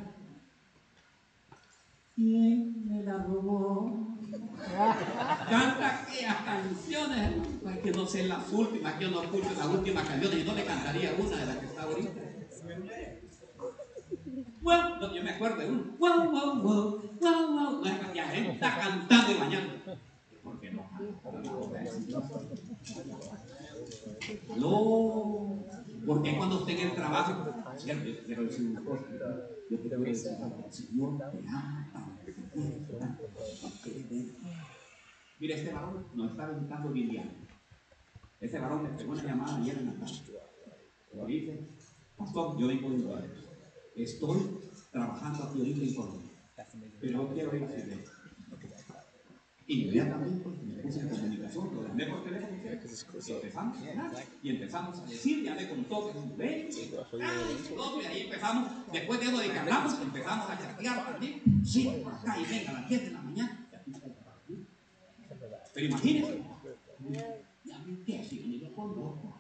¿Quién 2.16 2.90
me 2.90 3.02
la 3.04 3.18
robó? 3.24 4.18
Canta 5.50 6.02
aquellas 6.02 6.36
canciones, 6.44 7.32
que 7.82 7.92
no 7.92 8.06
sé 8.06 8.28
las 8.28 8.52
últimas, 8.52 8.96
que 8.96 9.06
yo 9.06 9.12
no 9.12 9.24
escucho 9.24 9.52
las 9.58 9.68
últimas 9.68 10.06
canciones 10.06 10.42
y 10.42 10.44
no 10.44 10.54
le 10.54 10.66
cantaría 10.66 11.16
una 11.18 11.38
de 11.38 11.46
las 11.46 11.58
que 11.58 11.66
está 11.66 11.84
ahorita. 11.84 12.22
No, 14.62 15.16
yo 15.16 15.24
me 15.24 15.30
acuerdo 15.30 15.58
de 15.58 15.70
uno. 15.70 15.84
Wow, 15.98 16.30
wow, 16.30 16.62
wow, 16.62 17.02
wow, 17.22 17.82
wow. 17.82 17.84
Ya 18.14 18.28
gente 18.28 18.52
está 18.52 18.78
cantando 18.78 19.32
y 19.32 19.36
bañando. 19.36 19.74
¿Por 20.44 20.60
qué 20.60 20.72
no? 20.72 20.84
No, 24.58 25.66
porque 26.06 26.38
cuando 26.38 26.60
usted 26.60 26.80
en 26.80 26.90
el 26.90 26.96
trabajo, 26.96 27.54
cierto, 27.78 28.06
yo 28.06 28.26
quiero 28.26 28.44
decir 28.44 28.70
una 28.70 28.84
cosa, 28.84 29.06
yo 29.70 29.78
te 29.78 29.88
quiero 29.88 30.04
decir, 30.04 30.32
Señor, 30.70 31.18
te 31.18 31.48
ama, 31.48 32.20
Mira, 35.40 35.56
este 35.56 35.74
varón 35.74 36.06
nos 36.16 36.32
está 36.32 36.50
visitando 36.50 36.92
Liliana. 36.92 37.32
Este 38.42 38.60
varón 38.60 38.84
me 38.84 38.90
pegó 38.90 39.12
una 39.14 39.24
llamada 39.24 39.58
ayer 39.58 39.78
en 39.78 39.86
la 39.86 39.94
tarde. 39.94 40.14
Me 41.14 41.26
dice, 41.28 41.68
Pastor, 42.18 42.60
yo 42.60 42.68
vengo 42.68 42.90
de. 42.90 44.04
Estoy 44.04 44.60
trabajando 44.92 45.44
aquí 45.44 45.60
ahorita 45.60 45.82
en 45.82 45.96
Colombia. 45.96 46.32
Pero 47.00 47.34
quiero 47.34 47.56
ir 47.56 47.64
a 47.64 47.68
Chile. 47.68 48.04
Inmediatamente 49.70 50.50
me 50.50 50.82
puse 50.82 51.00
en 51.02 51.10
comunicación, 51.10 51.76
lo 51.76 51.88
llamé 51.88 52.08
por 52.08 52.24
teléfono 52.24 52.58
y 52.58 52.68
empezamos 52.68 53.78
a 53.78 53.90
hablar. 53.92 54.26
Y 54.42 54.50
empezamos 54.50 55.00
a 55.00 55.06
decir, 55.06 55.44
ya 55.44 55.54
me 55.54 55.70
contó 55.70 56.06
que 56.06 56.18
es 56.18 56.26
un 56.26 56.38
rey, 56.40 56.70
y 56.72 58.06
ahí 58.06 58.22
empezamos, 58.22 58.72
después 58.92 59.20
de 59.20 59.26
eso 59.28 59.38
de 59.38 59.52
que 59.52 59.60
hablamos, 59.60 60.02
empezamos 60.02 60.50
a 60.50 60.58
chatear 60.58 61.12
también. 61.12 61.42
Sí, 61.64 62.02
por 62.04 62.14
acá, 62.14 62.36
y 62.40 62.46
venga 62.46 62.72
a 62.72 62.74
las 62.74 62.90
10 62.90 63.02
de 63.04 63.12
la 63.12 63.22
mañana. 63.22 63.68
Pero 65.76 65.86
imagínense, 65.86 66.42
¿y 67.64 67.72
a 67.72 67.78
mí 67.78 68.04
qué? 68.08 68.24
Si 68.28 68.40
ni 68.40 68.58
lo 68.58 68.74
conozco. 68.74 69.36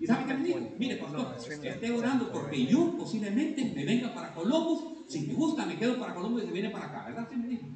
¿Y 0.00 0.06
sabe 0.06 0.26
qué 0.26 0.34
me 0.34 0.44
dijo? 0.44 0.60
Mire, 0.78 0.96
pastor, 0.96 1.36
esté 1.64 1.90
orando 1.90 2.30
porque 2.30 2.66
yo 2.66 2.96
posiblemente 2.96 3.72
me 3.74 3.84
venga 3.84 4.14
para 4.14 4.32
Columbus 4.32 5.04
Si 5.08 5.26
me 5.26 5.34
gusta, 5.34 5.66
me 5.66 5.76
quedo 5.76 5.98
para 5.98 6.14
Colombia 6.14 6.44
y 6.44 6.46
se 6.46 6.52
viene 6.52 6.70
para 6.70 6.86
acá, 6.86 7.06
¿verdad? 7.06 7.26
Sí, 7.30 7.36
me 7.36 7.48
dijo. 7.48 7.66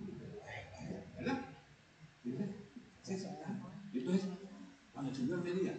¿Verdad? 1.18 1.40
¿verdad? 2.24 2.46
Entonces, 3.92 4.22
cuando 4.92 5.10
el 5.10 5.16
Señor 5.16 5.42
me 5.42 5.52
diga, 5.52 5.74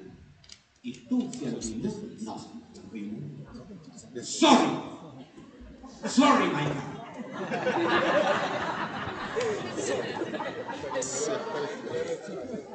y 0.82 0.92
tú, 1.08 1.30
si 1.32 1.46
al 1.46 1.54
no, 1.54 2.38
sorry, 4.22 4.70
sorry, 6.08 6.48
my 6.48 6.64
God. 6.66 6.94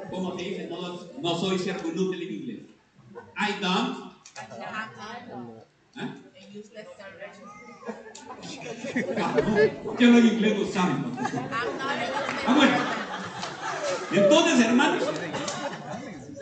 ¿Cómo 0.09 0.37
se 0.37 0.43
dice? 0.43 0.67
No, 0.67 0.99
no 1.21 1.37
soy 1.37 1.59
siervo 1.59 1.89
inútil 1.89 2.23
en 2.23 2.33
inglés. 2.33 2.58
I 3.39 3.53
don't. 3.61 4.11
¿Eh? 5.95 6.07
Ah, 9.17 9.35
no, 9.37 9.83
¿Por 9.83 9.97
qué 9.97 10.07
no 10.07 10.17
en 10.17 10.25
inglés 10.27 10.59
no 10.59 10.65
saben? 10.65 11.05
Ah, 12.45 12.53
bueno. 12.55 12.77
Entonces, 14.11 14.65
hermanos, 14.65 15.03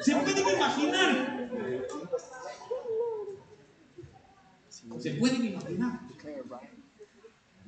se 0.02 0.16
pueden 0.16 0.48
imaginar. 0.56 1.50
Se 5.00 5.12
pueden 5.12 5.46
imaginar 5.46 6.00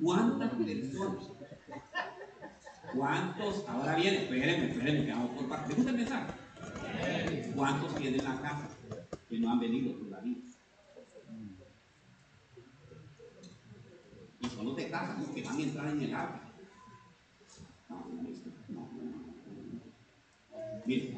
cuántas 0.02 0.50
personas, 0.50 1.24
cuántos, 2.96 3.68
ahora 3.68 3.94
bien, 3.94 4.14
espérenme, 4.14 4.70
espérenme, 4.70 5.06
que 5.06 5.12
vamos 5.12 5.30
por 5.36 5.48
parte. 5.48 5.74
Déjenme 5.74 5.92
pensar. 5.92 6.26
¿Cuántos 7.54 7.94
tienen 7.94 8.24
la 8.24 8.40
casa 8.40 8.68
no 9.40 9.50
han 9.50 9.60
venido 9.60 9.92
todavía? 9.94 10.36
Y 14.40 14.46
son 14.48 14.64
los 14.66 14.76
de 14.76 14.90
casa 14.90 15.18
los 15.18 15.28
que 15.30 15.42
van 15.42 15.56
a 15.56 15.62
entrar 15.62 15.88
en 15.90 16.02
el 16.02 16.14
arca. 16.14 16.40
No, 17.88 17.96
no, 17.96 18.22
no. 18.68 18.88
Mire. 20.86 21.16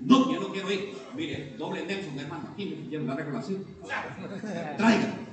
No, 0.00 0.32
yo 0.32 0.40
no 0.40 0.52
quiero 0.52 0.72
ir. 0.72 0.94
Mire, 1.16 1.56
doble 1.56 1.86
Nelson, 1.86 2.18
hermano, 2.18 2.48
aquí 2.52 2.66
me 2.66 2.76
pidieron 2.76 3.06
la 3.06 3.16
regulación. 3.16 3.64
Traigan. 4.76 5.30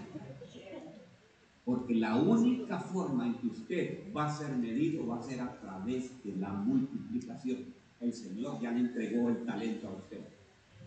Porque 1.65 1.95
la 1.95 2.15
única 2.15 2.79
forma 2.79 3.27
en 3.27 3.33
que 3.35 3.47
usted 3.47 4.13
va 4.15 4.27
a 4.27 4.37
ser 4.37 4.55
medido 4.55 5.05
va 5.05 5.19
a 5.19 5.23
ser 5.23 5.41
a 5.41 5.59
través 5.59 6.23
de 6.23 6.35
la 6.37 6.49
multiplicación. 6.49 7.65
El 7.99 8.13
Señor 8.13 8.61
ya 8.61 8.71
le 8.71 8.79
entregó 8.79 9.29
el 9.29 9.45
talento 9.45 9.89
a 9.89 9.91
usted. 9.91 10.36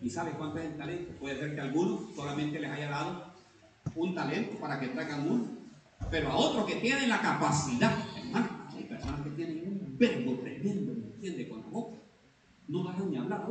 ¿Y 0.01 0.09
sabe 0.09 0.31
cuánto 0.31 0.59
es 0.59 0.65
el 0.65 0.77
talento? 0.77 1.13
Puede 1.19 1.39
ser 1.39 1.53
que 1.53 1.61
a 1.61 1.65
algunos 1.65 2.15
solamente 2.15 2.59
les 2.59 2.71
haya 2.71 2.89
dado 2.89 3.33
un 3.95 4.15
talento 4.15 4.59
para 4.59 4.79
que 4.79 4.87
traigan 4.87 5.29
uno, 5.29 5.47
pero 6.09 6.29
a 6.29 6.35
otros 6.35 6.65
que 6.65 6.75
tienen 6.75 7.09
la 7.09 7.21
capacidad, 7.21 7.93
hermano, 8.17 8.67
hay 8.75 8.83
personas 8.83 9.21
que 9.21 9.29
tienen 9.31 9.67
un 9.67 9.97
verbo 9.97 10.39
tremendo, 10.39 10.93
¿me 10.93 11.13
entiende? 11.15 11.49
Con 11.49 11.61
la 11.61 11.67
boca. 11.67 11.97
No 12.67 12.83
dejan 12.83 13.11
ni 13.11 13.17
hablar. 13.17 13.45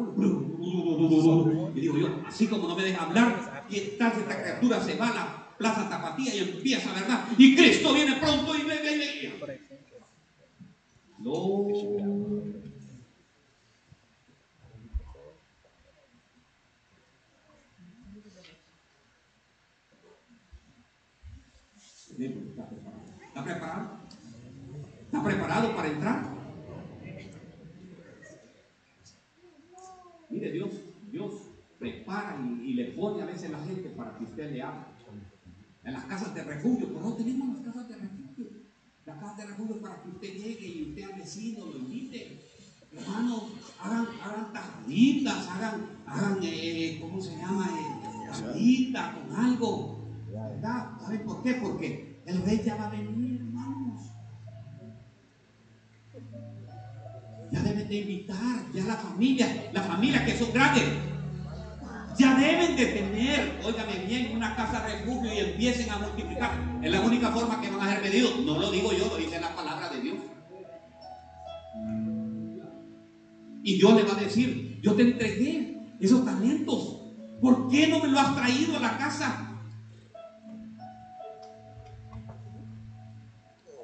Y 1.74 1.80
digo 1.80 1.98
yo, 1.98 2.22
así 2.26 2.46
como 2.46 2.66
no 2.66 2.74
me 2.74 2.84
deja 2.84 3.04
hablar, 3.04 3.66
y 3.68 3.78
entonces 3.78 4.22
esta 4.22 4.42
criatura 4.42 4.80
se 4.82 4.96
va 4.96 5.08
a 5.08 5.14
la 5.14 5.56
plaza 5.56 5.88
tapatía 5.88 6.34
y 6.34 6.38
empieza, 6.38 6.92
¿verdad? 6.92 7.26
Y 7.36 7.54
Cristo 7.54 7.92
viene 7.94 8.16
pronto 8.16 8.56
y 8.56 8.62
le, 8.62 8.82
le, 8.82 8.96
le. 8.96 9.60
No. 11.18 12.69
¿Está 22.26 22.68
preparado? 22.68 23.02
¿Está 23.26 23.44
preparado? 23.44 23.90
¿Está 25.04 25.24
preparado 25.24 25.76
para 25.76 25.88
entrar? 25.88 26.40
Mire, 30.28 30.52
Dios, 30.52 30.70
Dios 31.10 31.32
prepara 31.78 32.38
y, 32.44 32.70
y 32.70 32.74
le 32.74 32.92
pone 32.92 33.22
a 33.22 33.26
veces 33.26 33.50
la 33.50 33.58
gente 33.60 33.88
para 33.90 34.16
que 34.18 34.24
usted 34.24 34.52
le 34.52 34.62
hable. 34.62 34.84
En 35.82 35.94
las 35.94 36.04
casas 36.04 36.34
de 36.34 36.44
refugio, 36.44 36.88
pero 36.88 37.00
no 37.00 37.14
tenemos 37.14 37.56
las 37.56 37.66
casas 37.66 37.88
de 37.88 37.96
refugio. 37.96 38.46
Las 39.06 39.18
casas 39.18 39.36
de 39.38 39.46
refugio 39.46 39.80
para 39.80 40.02
que 40.02 40.08
usted 40.10 40.28
llegue 40.28 40.66
y 40.66 40.88
usted 40.90 41.02
al 41.10 41.18
vecino 41.18 41.64
lo 41.64 41.78
invite. 41.78 42.44
Hermanos, 42.92 43.44
hagan, 43.80 44.06
hagan 44.22 44.52
tajitas, 44.52 45.48
hagan, 45.48 45.86
hagan 46.06 46.38
eh, 46.42 46.98
¿cómo 47.00 47.20
se 47.20 47.36
llama? 47.36 47.66
Eh, 47.66 48.92
con 48.92 49.36
algo. 49.36 50.00
¿Verdad? 50.30 51.00
¿Saben 51.00 51.24
por 51.24 51.42
qué? 51.42 51.54
Porque 51.54 52.09
el 52.26 52.42
rey 52.42 52.62
ya 52.64 52.76
va 52.76 52.86
a 52.86 52.90
venir, 52.90 53.40
hermanos. 53.40 54.00
Ya 57.52 57.60
deben 57.62 57.88
de 57.88 57.96
invitar, 57.96 58.72
ya 58.72 58.84
la 58.84 58.96
familia, 58.96 59.70
la 59.72 59.82
familia 59.82 60.24
que 60.24 60.38
son 60.38 60.52
grandes, 60.52 60.84
ya 62.20 62.34
deben 62.34 62.76
de 62.76 62.86
tener, 62.86 63.60
óigame 63.64 64.04
bien, 64.06 64.36
una 64.36 64.54
casa 64.54 64.86
refugio 64.86 65.32
y 65.32 65.38
empiecen 65.38 65.90
a 65.90 65.98
multiplicar. 65.98 66.50
Es 66.82 66.90
la 66.90 67.00
única 67.00 67.30
forma 67.30 67.60
que 67.60 67.70
van 67.70 67.80
a 67.80 67.92
ser 67.92 68.02
medidos. 68.02 68.40
No 68.44 68.58
lo 68.58 68.70
digo 68.70 68.92
yo, 68.92 69.06
lo 69.06 69.16
dice 69.16 69.40
la 69.40 69.54
palabra 69.54 69.88
de 69.88 70.00
Dios. 70.00 70.18
Y 73.62 73.74
Dios 73.74 73.94
le 73.94 74.02
va 74.02 74.12
a 74.12 74.20
decir, 74.20 74.80
yo 74.82 74.94
te 74.94 75.02
entregué 75.02 75.78
esos 76.00 76.24
talentos. 76.24 77.00
¿Por 77.40 77.68
qué 77.70 77.88
no 77.88 78.00
me 78.00 78.08
lo 78.08 78.20
has 78.20 78.36
traído 78.36 78.76
a 78.76 78.80
la 78.80 78.98
casa? 78.98 79.59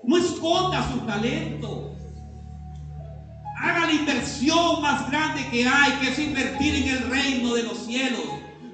No 0.06 0.16
esconda 0.16 0.88
su 0.92 1.00
talento. 1.00 1.92
Haga 3.58 3.86
la 3.86 3.92
inversión 3.92 4.80
más 4.80 5.10
grande 5.10 5.44
que 5.50 5.66
hay, 5.66 5.92
que 6.00 6.10
es 6.10 6.18
invertir 6.18 6.76
en 6.76 6.88
el 6.88 7.10
reino 7.10 7.54
de 7.54 7.64
los 7.64 7.78
cielos. 7.78 8.22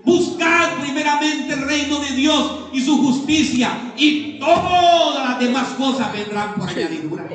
Buscad 0.04 0.80
primeramente 0.82 1.54
el 1.54 1.62
reino 1.62 2.00
de 2.00 2.10
Dios 2.16 2.68
y 2.72 2.80
su 2.82 2.98
justicia, 2.98 3.94
y 3.96 4.38
todas 4.40 5.28
las 5.28 5.38
demás 5.38 5.68
cosas 5.78 6.12
vendrán 6.12 6.54
por 6.56 6.68
añadidura. 6.68 7.28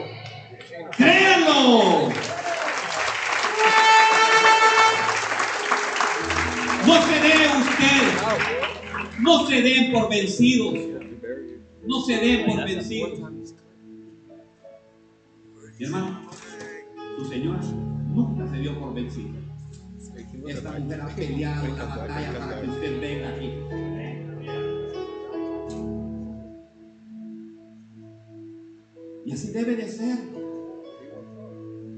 Créanlo. 0.96 2.10
No 6.86 7.02
se 7.02 7.20
dé 7.20 7.48
usted, 7.60 8.04
no 9.20 9.48
se 9.48 9.62
den 9.62 9.92
por 9.92 10.10
vencidos, 10.10 10.74
no 11.86 12.02
se 12.02 12.18
den 12.18 12.46
por 12.46 12.66
vencidos. 12.66 13.58
Mi 15.80 15.86
hermano, 15.86 16.22
su 17.20 17.26
señora 17.26 17.62
nunca 17.62 18.48
se 18.50 18.58
dio 18.58 18.80
por 18.80 18.96
vencido. 18.96 19.38
Esta 20.48 20.72
mujer 20.72 21.02
ha 21.02 21.08
peleado 21.08 21.68
la 21.76 21.86
batalla 21.86 22.40
para 22.40 22.62
que 22.62 22.68
usted 22.68 23.00
venga 23.00 23.30
aquí. 23.30 23.52
Y 29.26 29.32
así 29.34 29.52
debe 29.52 29.76
de 29.76 29.88
ser. 29.88 30.18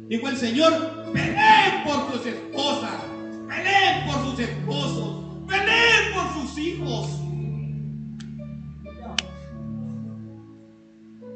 Dijo 0.10 0.28
el 0.28 0.36
Señor, 0.36 0.74
peleen 1.14 1.84
por 1.86 2.12
sus 2.12 2.26
esposas, 2.26 3.06
peleen 3.48 4.08
por 4.08 4.26
sus 4.26 4.40
esposos, 4.40 5.26
peleen 5.48 6.14
por 6.14 6.34
sus 6.34 6.58
hijos. 6.58 7.22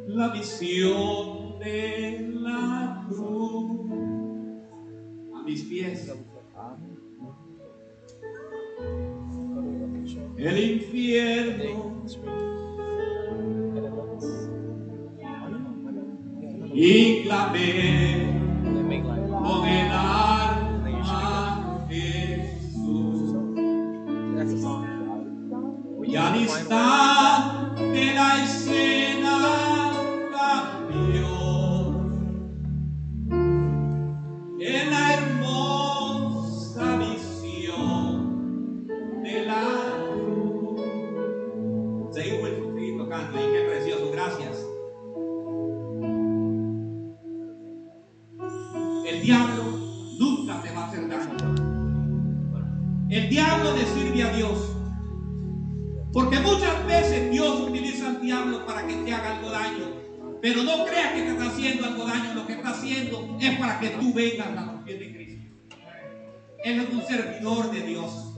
La 0.07 0.27
visión 0.29 1.42
de 1.63 2.29
la 2.41 3.05
cruz 3.07 3.91
a 5.33 5.43
mis 5.43 5.63
pies. 5.63 6.13
El 10.37 10.59
infierno 10.59 12.03
y 16.73 17.23
clamé 17.23 18.27
con 19.29 19.67
el 19.67 19.91
alma 19.91 21.85
Jesús. 21.89 23.35
Y 26.05 26.15
al 26.15 26.35
instante 26.41 28.13
la 28.13 28.43
escena 28.43 29.02
diablo 53.63 53.77
le 53.77 53.85
sirve 53.85 54.23
a 54.23 54.29
Dios. 54.33 54.75
Porque 56.11 56.39
muchas 56.39 56.85
veces 56.85 57.31
Dios 57.31 57.61
utiliza 57.61 58.09
al 58.09 58.21
diablo 58.21 58.65
para 58.65 58.85
que 58.85 58.95
te 58.95 59.13
haga 59.13 59.37
algo 59.37 59.49
daño. 59.49 59.85
Pero 60.41 60.63
no 60.63 60.85
creas 60.85 61.13
que 61.13 61.21
te 61.21 61.29
está 61.29 61.47
haciendo 61.47 61.85
algo 61.85 62.05
daño. 62.05 62.33
Lo 62.35 62.45
que 62.45 62.53
está 62.53 62.69
haciendo 62.69 63.37
es 63.39 63.57
para 63.57 63.79
que 63.79 63.89
tú 63.89 64.13
vengas 64.13 64.47
a 64.47 64.65
los 64.65 64.83
pies 64.83 64.99
de 64.99 65.13
Cristo. 65.13 65.55
Él 66.63 66.79
es 66.81 66.93
un 66.93 67.01
servidor 67.03 67.71
de 67.71 67.81
Dios. 67.81 68.29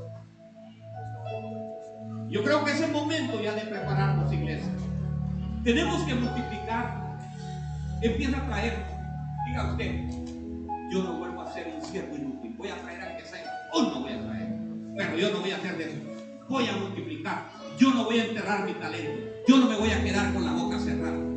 Yo 2.29 2.43
creo 2.43 2.63
que 2.63 2.71
es 2.71 2.81
el 2.81 2.91
momento 2.91 3.41
ya 3.41 3.53
de 3.53 3.61
prepararnos, 3.61 4.31
iglesia. 4.31 4.71
Tenemos 5.63 6.01
que 6.03 6.15
multiplicar. 6.15 7.17
Empieza 8.01 8.37
a 8.37 8.45
traer. 8.47 8.85
Diga 9.47 9.71
usted, 9.71 10.01
yo 10.91 11.03
no 11.03 11.17
vuelvo 11.17 11.41
a 11.41 11.53
ser 11.53 11.73
un 11.75 11.83
siervo 11.83 12.15
inútil. 12.15 12.55
Voy 12.57 12.69
a 12.69 12.81
traer 12.81 13.01
al 13.01 13.17
que 13.17 13.25
sea. 13.25 13.69
O 13.73 13.81
no 13.81 14.01
voy 14.01 14.11
Pero 14.95 15.17
yo 15.17 15.31
no 15.31 15.39
voy 15.39 15.51
a 15.51 15.57
hacer 15.57 15.77
de 15.77 15.83
eso. 15.85 15.97
Voy 16.47 16.67
a 16.67 16.73
multiplicar. 16.73 17.51
Yo 17.77 17.93
no 17.93 18.05
voy 18.05 18.19
a 18.19 18.25
enterrar 18.25 18.65
mi 18.65 18.73
talento. 18.73 19.25
Yo 19.47 19.57
no 19.57 19.69
me 19.69 19.75
voy 19.75 19.91
a 19.91 20.03
quedar 20.03 20.33
con 20.33 20.45
la 20.45 20.53
boca 20.53 20.79
cerrada. 20.79 21.34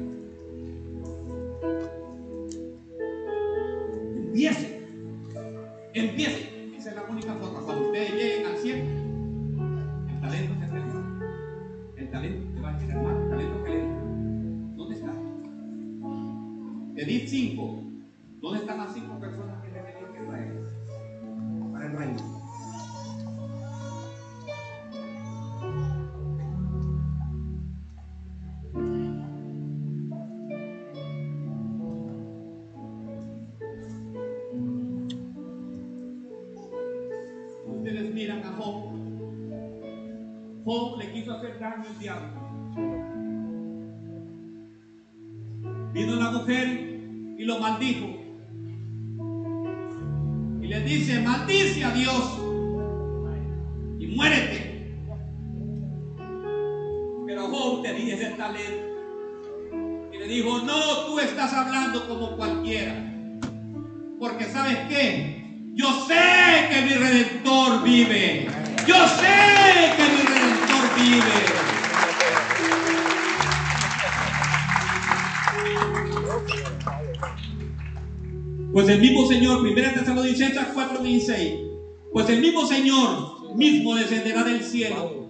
4:16, 80.79 82.13
pues 82.13 82.29
el 82.29 82.41
mismo 82.41 82.65
Señor 82.67 83.57
mismo 83.57 83.97
descenderá 83.97 84.45
del 84.45 84.63
cielo 84.63 85.29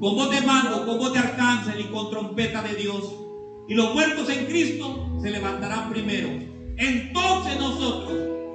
con 0.00 0.14
voz 0.14 0.30
de 0.30 0.40
mando, 0.40 0.86
con 0.86 0.98
voz 0.98 1.12
de 1.12 1.18
arcángel 1.18 1.80
y 1.80 1.84
con 1.84 2.10
trompeta 2.10 2.62
de 2.62 2.74
Dios. 2.74 3.12
Y 3.68 3.74
los 3.74 3.94
muertos 3.94 4.28
en 4.30 4.46
Cristo 4.46 5.18
se 5.20 5.30
levantarán 5.30 5.90
primero. 5.90 6.28
Entonces 6.76 7.58
nosotros, 7.58 8.12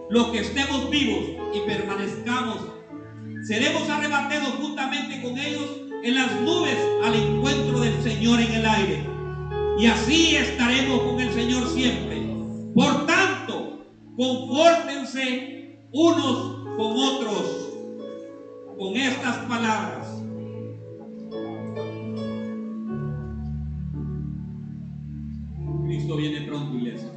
los 0.09 0.27
que 0.27 0.39
estemos 0.39 0.89
vivos 0.89 1.23
y 1.53 1.59
permanezcamos, 1.67 2.57
seremos 3.47 3.89
arrebatados 3.89 4.53
juntamente 4.61 5.21
con 5.21 5.37
ellos 5.37 5.81
en 6.03 6.15
las 6.15 6.41
nubes 6.41 6.77
al 7.03 7.15
encuentro 7.15 7.79
del 7.79 8.01
Señor 8.01 8.39
en 8.39 8.53
el 8.53 8.65
aire. 8.65 9.03
Y 9.79 9.87
así 9.87 10.35
estaremos 10.35 11.01
con 11.01 11.19
el 11.19 11.33
Señor 11.33 11.67
siempre. 11.67 12.21
Por 12.75 13.05
tanto, 13.05 13.85
confórtense 14.15 15.60
unos 15.91 16.77
con 16.77 16.93
otros 16.97 17.61
con 18.77 18.95
estas 18.95 19.37
palabras. 19.47 20.23
Cristo 25.83 26.15
viene 26.15 26.47
pronto, 26.47 26.77
iglesia. 26.77 27.11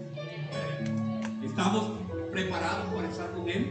¿Estamos 1.43 1.93
preparados 2.33 2.93
para 2.93 3.09
estar 3.09 3.33
con 3.33 3.49
Él? 3.49 3.70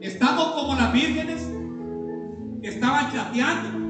¿Estamos 0.00 0.52
como 0.52 0.74
las 0.74 0.92
vírgenes 0.92 1.50
que 2.60 2.68
estaban 2.68 3.12
chateando? 3.12 3.86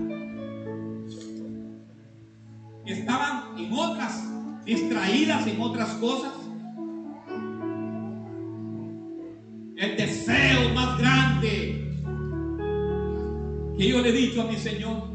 Estaban 2.86 3.58
en 3.58 3.72
otras, 3.72 4.24
distraídas 4.64 5.46
en 5.48 5.60
otras 5.60 5.90
cosas. 5.94 6.45
Que 13.86 13.92
yo 13.92 14.02
le 14.02 14.08
he 14.08 14.12
dicho 14.12 14.42
a 14.42 14.44
mi 14.46 14.56
Señor, 14.56 15.10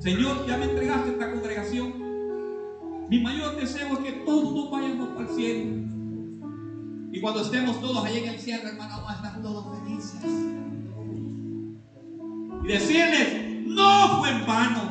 Señor, 0.00 0.44
ya 0.48 0.56
me 0.56 0.64
entregaste 0.64 1.10
esta 1.10 1.30
congregación. 1.30 1.92
Mi 3.08 3.20
mayor 3.20 3.54
deseo 3.54 3.92
es 3.92 3.98
que 4.00 4.12
todos 4.24 4.68
vayamos 4.68 5.16
al 5.16 5.28
cielo. 5.28 5.86
Y 7.12 7.20
cuando 7.20 7.42
estemos 7.42 7.80
todos 7.80 8.04
allá 8.04 8.18
en 8.18 8.28
el 8.30 8.40
cielo, 8.40 8.68
hermano, 8.68 8.96
vamos 8.96 9.10
a 9.10 9.14
estar 9.14 9.42
todos 9.42 9.78
felices. 9.78 10.24
Y 12.64 12.66
decirles, 12.66 13.64
no 13.64 14.18
fue 14.18 14.30
en 14.30 14.44
vano. 14.44 14.82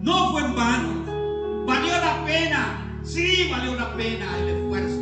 No 0.00 0.30
fue 0.30 0.42
en 0.42 0.54
vano. 0.54 1.66
Valió 1.66 1.90
la 1.90 2.24
pena. 2.24 3.00
Sí, 3.02 3.48
valió 3.50 3.74
la 3.74 3.96
pena 3.96 4.38
el 4.38 4.48
esfuerzo. 4.48 4.99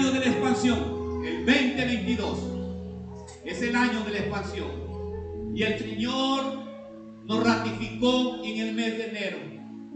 Año 0.00 0.12
de 0.12 0.20
la 0.20 0.26
expansión, 0.26 1.22
el 1.26 1.44
2022. 1.44 2.38
Es 3.44 3.60
el 3.60 3.76
año 3.76 4.02
de 4.04 4.12
la 4.12 4.18
expansión. 4.18 4.70
Y 5.54 5.62
el 5.62 5.78
Señor 5.78 6.64
nos 7.24 7.44
ratificó 7.44 8.42
en 8.42 8.58
el 8.60 8.74
mes 8.74 8.96
de 8.96 9.08
enero. 9.08 9.38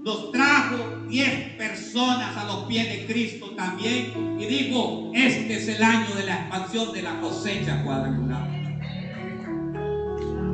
Nos 0.02 0.30
trajo 0.30 1.06
10 1.08 1.56
personas 1.56 2.36
a 2.36 2.44
los 2.44 2.64
pies 2.64 2.86
de 2.86 3.06
Cristo 3.06 3.52
también. 3.56 4.36
Y 4.38 4.44
dijo, 4.44 5.10
este 5.14 5.54
es 5.54 5.68
el 5.68 5.82
año 5.82 6.14
de 6.14 6.24
la 6.24 6.40
expansión 6.40 6.92
de 6.92 7.02
la 7.02 7.18
cosecha 7.20 7.82
cuadrangular. 7.82 8.46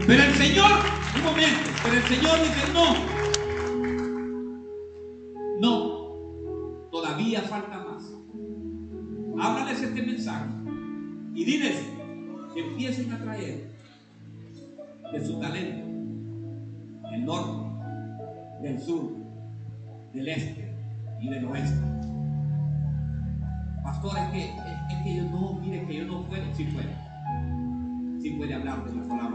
Pero 0.07 0.23
el 0.23 0.35
Señor, 0.35 0.71
un 1.17 1.25
momento, 1.25 1.71
pero 1.83 1.97
el 1.97 2.03
Señor 2.05 2.39
dice, 2.41 2.73
no. 2.73 2.95
No, 5.61 6.89
todavía 6.93 7.43
falta 7.43 7.79
más. 7.79 8.10
Háblales 9.41 9.83
este 9.83 10.03
mensaje 10.03 10.51
y 11.35 11.45
diles 11.45 11.83
que 12.53 12.61
empiecen 12.61 13.11
a 13.13 13.19
traer 13.19 13.71
de 15.13 15.27
su 15.27 15.41
talento 15.41 15.87
del 17.11 17.25
norte, 17.25 17.71
del 18.63 18.79
sur, 18.79 19.17
del 20.13 20.29
este 20.29 20.75
y 21.21 21.31
del 21.31 21.45
oeste. 21.47 21.81
Pastor, 23.83 24.13
es 24.19 24.31
que, 24.31 24.45
es, 24.45 25.03
que 25.05 25.17
yo 25.17 25.25
no, 25.31 25.55
mire 25.55 25.87
que 25.87 25.97
yo 25.97 26.05
no 26.05 26.27
puedo, 26.27 26.55
sí 26.55 26.65
puede. 26.65 26.95
Sí 28.21 28.33
puede 28.33 28.55
hablar 28.55 28.85
de 28.85 29.01
recuerdo 29.01 29.31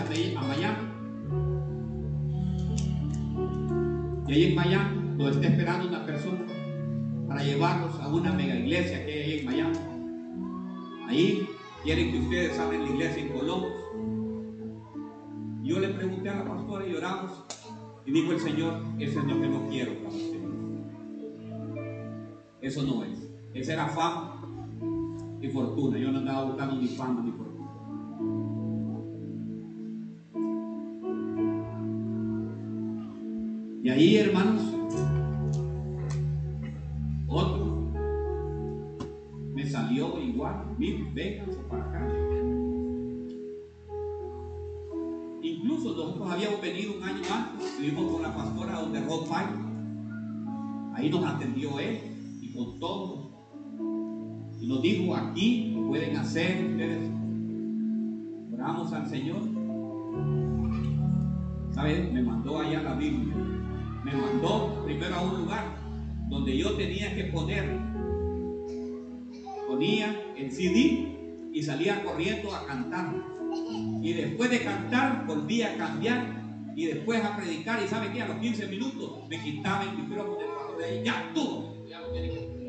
a 0.00 0.42
Miami. 0.42 0.88
Y 4.26 4.32
ahí 4.32 4.44
en 4.44 4.54
Miami 4.54 5.16
nos 5.18 5.36
está 5.36 5.48
esperando 5.48 5.88
una 5.88 6.06
persona 6.06 6.40
para 7.28 7.42
llevarlos 7.42 7.94
a 8.00 8.08
una 8.08 8.32
mega 8.32 8.54
iglesia 8.54 9.04
que 9.04 9.12
hay 9.12 9.38
en 9.40 9.46
Miami. 9.46 9.78
Ahí 11.06 11.48
quieren 11.82 12.12
que 12.12 12.18
ustedes 12.20 12.58
abren 12.58 12.84
la 12.84 12.90
iglesia 12.90 13.22
en 13.22 13.28
Columbus. 13.28 13.72
Yo 15.62 15.80
le 15.80 15.88
pregunté 15.88 16.30
a 16.30 16.36
la 16.36 16.44
pastora 16.44 16.86
y 16.86 16.94
oramos 16.94 17.44
y 18.06 18.12
dijo 18.12 18.32
el 18.32 18.40
Señor, 18.40 18.82
ese 18.98 19.18
es 19.18 19.24
lo 19.24 19.40
que 19.40 19.48
no 19.48 19.68
quiero 19.68 19.94
para 19.98 20.08
ustedes. 20.08 20.40
Eso 22.62 22.82
no 22.82 23.04
es. 23.04 23.28
Esa 23.52 23.72
era 23.74 23.88
fama 23.88 24.42
y 25.40 25.48
fortuna. 25.48 25.98
Yo 25.98 26.10
no 26.10 26.18
andaba 26.18 26.44
buscando 26.44 26.76
ni 26.76 26.88
fama 26.88 27.22
ni 27.22 27.32
fortuna. 27.32 27.49
Y 33.82 33.88
ahí, 33.88 34.16
hermanos, 34.16 34.70
salió 39.70 40.20
igual, 40.20 40.74
miren, 40.78 41.14
vénganse 41.14 41.58
para 41.68 41.84
acá. 41.84 42.08
Incluso 45.42 45.94
nosotros 45.94 46.30
habíamos 46.30 46.60
venido 46.60 46.96
un 46.96 47.02
año 47.02 47.22
antes, 47.32 47.66
estuvimos 47.66 48.12
con 48.12 48.22
la 48.22 48.34
pastora 48.34 48.80
donde 48.80 49.00
Rod 49.00 49.26
Ahí 50.94 51.08
nos 51.08 51.24
atendió 51.24 51.78
él 51.78 51.98
y 52.42 52.52
con 52.52 52.78
todo. 52.78 53.30
Y 54.60 54.66
nos 54.66 54.82
dijo, 54.82 55.14
aquí 55.14 55.72
lo 55.74 55.88
pueden 55.88 56.16
hacer 56.16 56.66
ustedes. 56.72 57.10
Oramos 58.52 58.92
al 58.92 59.08
Señor. 59.08 59.40
¿Sabes? 61.72 62.12
Me 62.12 62.22
mandó 62.22 62.60
allá 62.60 62.82
la 62.82 62.94
Biblia. 62.94 63.59
Me 64.04 64.12
mandó 64.12 64.82
primero 64.84 65.14
a 65.14 65.20
un 65.22 65.40
lugar 65.42 65.76
donde 66.28 66.56
yo 66.56 66.76
tenía 66.76 67.14
que 67.14 67.24
poner 67.24 67.90
ponía 69.70 70.20
el 70.36 70.50
CD 70.50 71.50
y 71.52 71.62
salía 71.62 72.02
corriendo 72.02 72.54
a 72.54 72.66
cantar. 72.66 73.14
Y 74.02 74.12
después 74.12 74.50
de 74.50 74.62
cantar, 74.62 75.26
volvía 75.26 75.74
a 75.74 75.76
cambiar 75.76 76.26
y 76.74 76.86
después 76.86 77.24
a 77.24 77.36
predicar. 77.36 77.82
Y 77.82 77.88
sabe 77.88 78.12
que 78.12 78.20
a 78.20 78.28
los 78.28 78.38
15 78.38 78.66
minutos 78.66 79.28
me 79.28 79.40
quitaba 79.42 79.84
el 79.84 79.96
micrófono 79.96 80.76
de 80.78 80.84
ahí. 80.84 81.02
Ya 81.04 81.30
tú, 81.34 81.86
ya 81.88 82.00
lo 82.00 82.12
Pero 82.12 82.59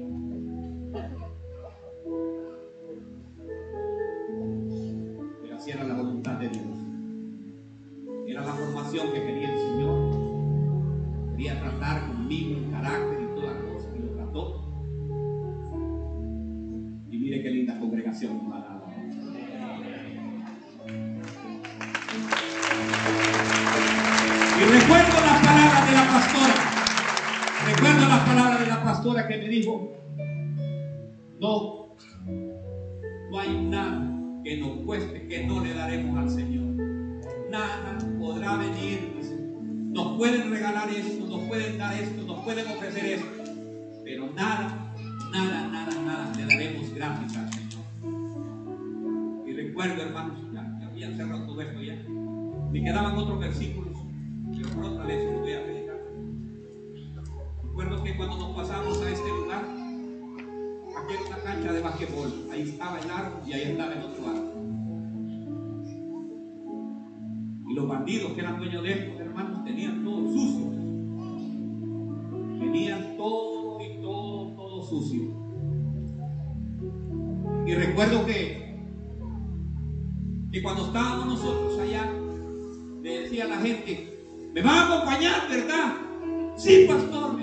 Sí, 86.71 86.85
pastor, 86.87 87.35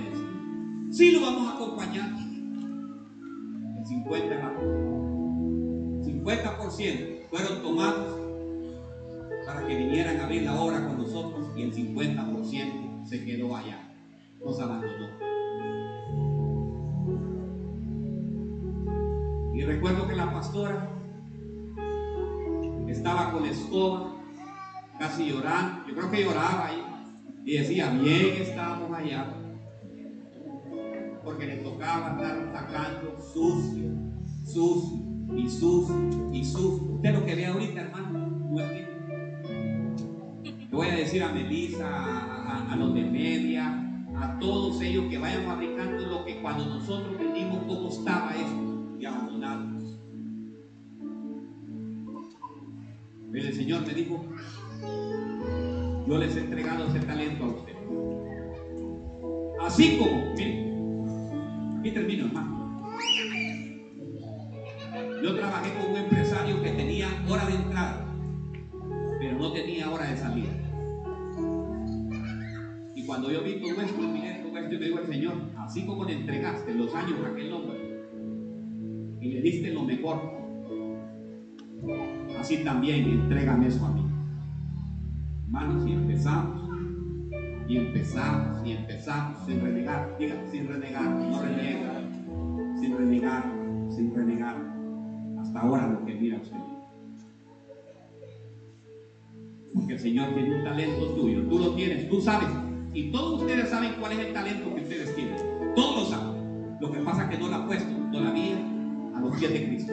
sí 0.90 1.10
lo 1.10 1.20
vamos 1.20 1.46
a 1.48 1.56
acompañar. 1.56 2.08
El 3.76 3.84
50, 3.84 4.54
50% 6.02 7.28
fueron 7.28 7.60
tomados 7.60 8.18
para 9.44 9.66
que 9.66 9.76
vinieran 9.76 10.18
a 10.18 10.24
abrir 10.24 10.44
la 10.44 10.58
obra 10.58 10.82
con 10.86 10.96
nosotros 10.96 11.46
y 11.54 11.62
el 11.62 11.74
50% 11.74 13.04
se 13.04 13.22
quedó 13.26 13.54
allá, 13.54 13.92
nos 14.42 14.58
abandonó. 14.60 15.08
Y 19.52 19.62
recuerdo 19.62 20.08
que 20.08 20.16
la 20.16 20.32
pastora 20.32 20.88
estaba 22.88 23.30
con 23.30 23.42
la 23.42 23.50
escoba, 23.50 24.16
casi 24.98 25.26
llorando. 25.28 25.86
Yo 25.86 25.94
creo 25.96 26.10
que 26.10 26.24
lloraba 26.24 26.68
ahí. 26.68 26.87
Y 27.48 27.56
decía, 27.56 27.88
bien 27.92 28.42
estábamos 28.42 28.92
allá. 28.94 29.32
Porque 31.24 31.46
le 31.46 31.56
tocaba 31.56 32.10
estar 32.10 32.52
sacando 32.52 33.18
sucio, 33.32 33.90
sucio, 34.44 34.98
y 35.34 35.48
sucio, 35.48 36.30
y 36.30 36.44
sucio. 36.44 36.92
Usted 36.96 37.14
lo 37.14 37.24
que 37.24 37.34
ve 37.34 37.46
ahorita, 37.46 37.80
hermano, 37.80 38.18
no 38.50 38.60
es 38.60 38.70
bien. 38.70 39.96
Le 40.70 40.76
voy 40.76 40.88
a 40.88 40.96
decir 40.96 41.22
a 41.22 41.32
Melissa, 41.32 42.70
a, 42.70 42.76
los 42.76 42.92
de 42.92 43.04
media, 43.04 43.82
a 44.14 44.38
todos 44.38 44.82
ellos 44.82 45.06
que 45.08 45.16
vayan 45.16 45.46
fabricando 45.46 46.06
lo 46.06 46.26
que 46.26 46.42
cuando 46.42 46.66
nosotros 46.66 47.18
venimos, 47.18 47.64
cómo 47.66 47.88
estaba 47.88 48.32
esto, 48.36 48.94
y 49.00 49.06
abandonado. 49.06 49.78
el 53.32 53.54
Señor 53.54 53.86
me 53.86 53.94
dijo, 53.94 54.22
yo 56.08 56.16
les 56.16 56.34
he 56.36 56.40
entregado 56.40 56.86
ese 56.86 57.00
talento 57.00 57.44
a 57.44 57.48
ustedes. 57.48 57.76
Así 59.60 59.98
como, 59.98 60.34
miren, 60.34 61.78
aquí 61.78 61.90
termino, 61.90 62.26
hermano. 62.26 62.88
Yo 65.22 65.34
trabajé 65.34 65.74
con 65.74 65.90
un 65.90 65.96
empresario 65.98 66.62
que 66.62 66.70
tenía 66.70 67.08
hora 67.28 67.44
de 67.44 67.54
entrada, 67.56 68.14
pero 69.18 69.38
no 69.38 69.52
tenía 69.52 69.90
hora 69.90 70.08
de 70.08 70.16
salida. 70.16 70.48
Y 72.94 73.04
cuando 73.04 73.30
yo 73.30 73.42
vi 73.42 73.60
todo 73.60 73.82
esto, 73.82 74.00
miré 74.00 74.42
todo 74.42 74.56
esto 74.56 74.74
y 74.74 74.78
me 74.78 74.84
dijo 74.86 74.98
el 75.00 75.06
Señor, 75.06 75.34
así 75.58 75.84
como 75.84 76.04
le 76.04 76.14
entregaste 76.14 76.74
los 76.74 76.94
años 76.94 77.18
a 77.24 77.28
aquel 77.28 77.52
hombre 77.52 77.78
y 79.20 79.32
le 79.32 79.42
diste 79.42 79.72
lo 79.72 79.82
mejor, 79.82 80.22
así 82.38 82.64
también 82.64 83.04
entregan 83.04 83.62
eso 83.62 83.84
a 83.84 83.92
mí. 83.92 84.07
Hermanos, 85.48 85.86
y 85.86 85.92
empezamos, 85.92 86.60
y 87.66 87.78
empezamos, 87.78 88.66
y 88.66 88.72
empezamos, 88.72 89.46
sin 89.46 89.62
renegar, 89.62 90.14
diga, 90.18 90.36
sin 90.50 90.68
renegar, 90.68 91.08
no 91.08 91.40
renega, 91.40 92.02
sin 92.78 92.98
renegar, 92.98 93.44
sin 93.88 94.14
renegar, 94.14 94.56
hasta 95.40 95.60
ahora 95.60 95.88
lo 95.88 96.04
que 96.04 96.14
mira 96.16 96.38
usted. 96.38 96.58
Porque 99.72 99.94
el 99.94 99.98
Señor 99.98 100.34
tiene 100.34 100.58
un 100.58 100.64
talento 100.64 101.14
tuyo, 101.14 101.42
tú 101.48 101.58
lo 101.58 101.74
tienes, 101.74 102.06
tú 102.10 102.20
sabes, 102.20 102.50
y 102.92 103.10
todos 103.10 103.40
ustedes 103.40 103.70
saben 103.70 103.94
cuál 103.98 104.12
es 104.12 104.18
el 104.18 104.34
talento 104.34 104.74
que 104.74 104.82
ustedes 104.82 105.14
tienen, 105.14 105.36
todos 105.74 106.02
lo 106.02 106.04
saben. 106.04 106.76
Lo 106.78 106.92
que 106.92 106.98
pasa 106.98 107.22
es 107.22 107.30
que 107.30 107.38
no 107.38 107.48
lo 107.48 107.54
ha 107.54 107.66
puesto 107.66 107.90
todavía 108.12 108.58
a 109.14 109.20
los 109.20 109.34
pies 109.38 109.50
de 109.50 109.66
Cristo. 109.66 109.92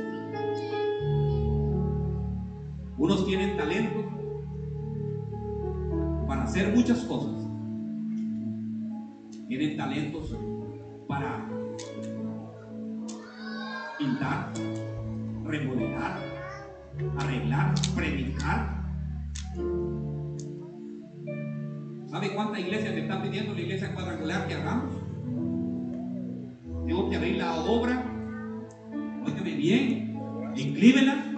Unos 2.97 3.25
tienen 3.25 3.55
talento 3.55 4.04
hacer 6.45 6.75
muchas 6.75 6.99
cosas. 7.05 7.33
Tienen 9.47 9.77
talentos 9.77 10.35
para 11.07 11.49
pintar, 13.97 14.53
remodelar, 15.43 16.19
arreglar, 17.17 17.73
predicar. 17.95 18.85
¿Sabe 22.05 22.33
cuántas 22.35 22.59
iglesias 22.59 22.93
le 22.93 23.01
están 23.01 23.23
pidiendo 23.23 23.53
la 23.53 23.61
iglesia 23.61 23.93
cuadrangular 23.93 24.47
que 24.47 24.53
hagamos? 24.53 24.95
Tengo 26.85 27.09
que 27.09 27.15
abrir 27.17 27.37
la 27.37 27.55
obra, 27.55 28.05
óigame 29.25 29.55
bien, 29.55 30.19
inclíbela 30.55 31.34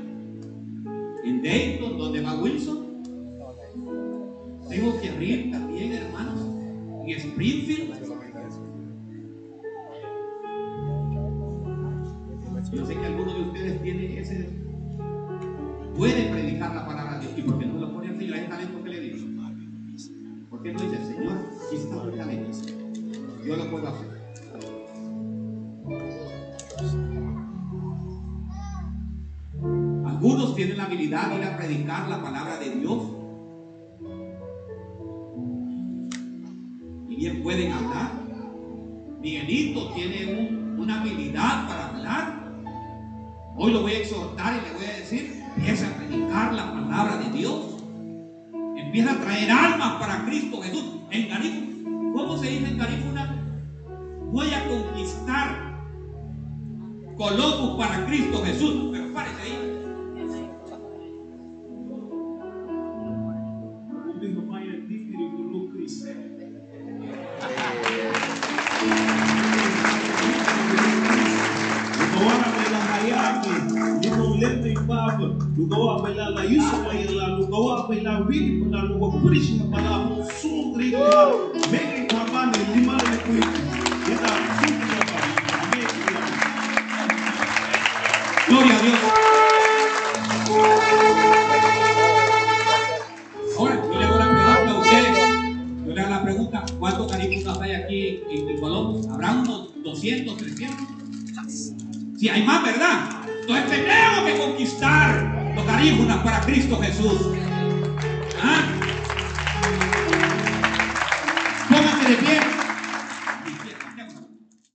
predicar 31.68 32.08
la 32.08 32.22
palabra 32.22 32.58
de 32.58 32.72
Dios 32.72 32.97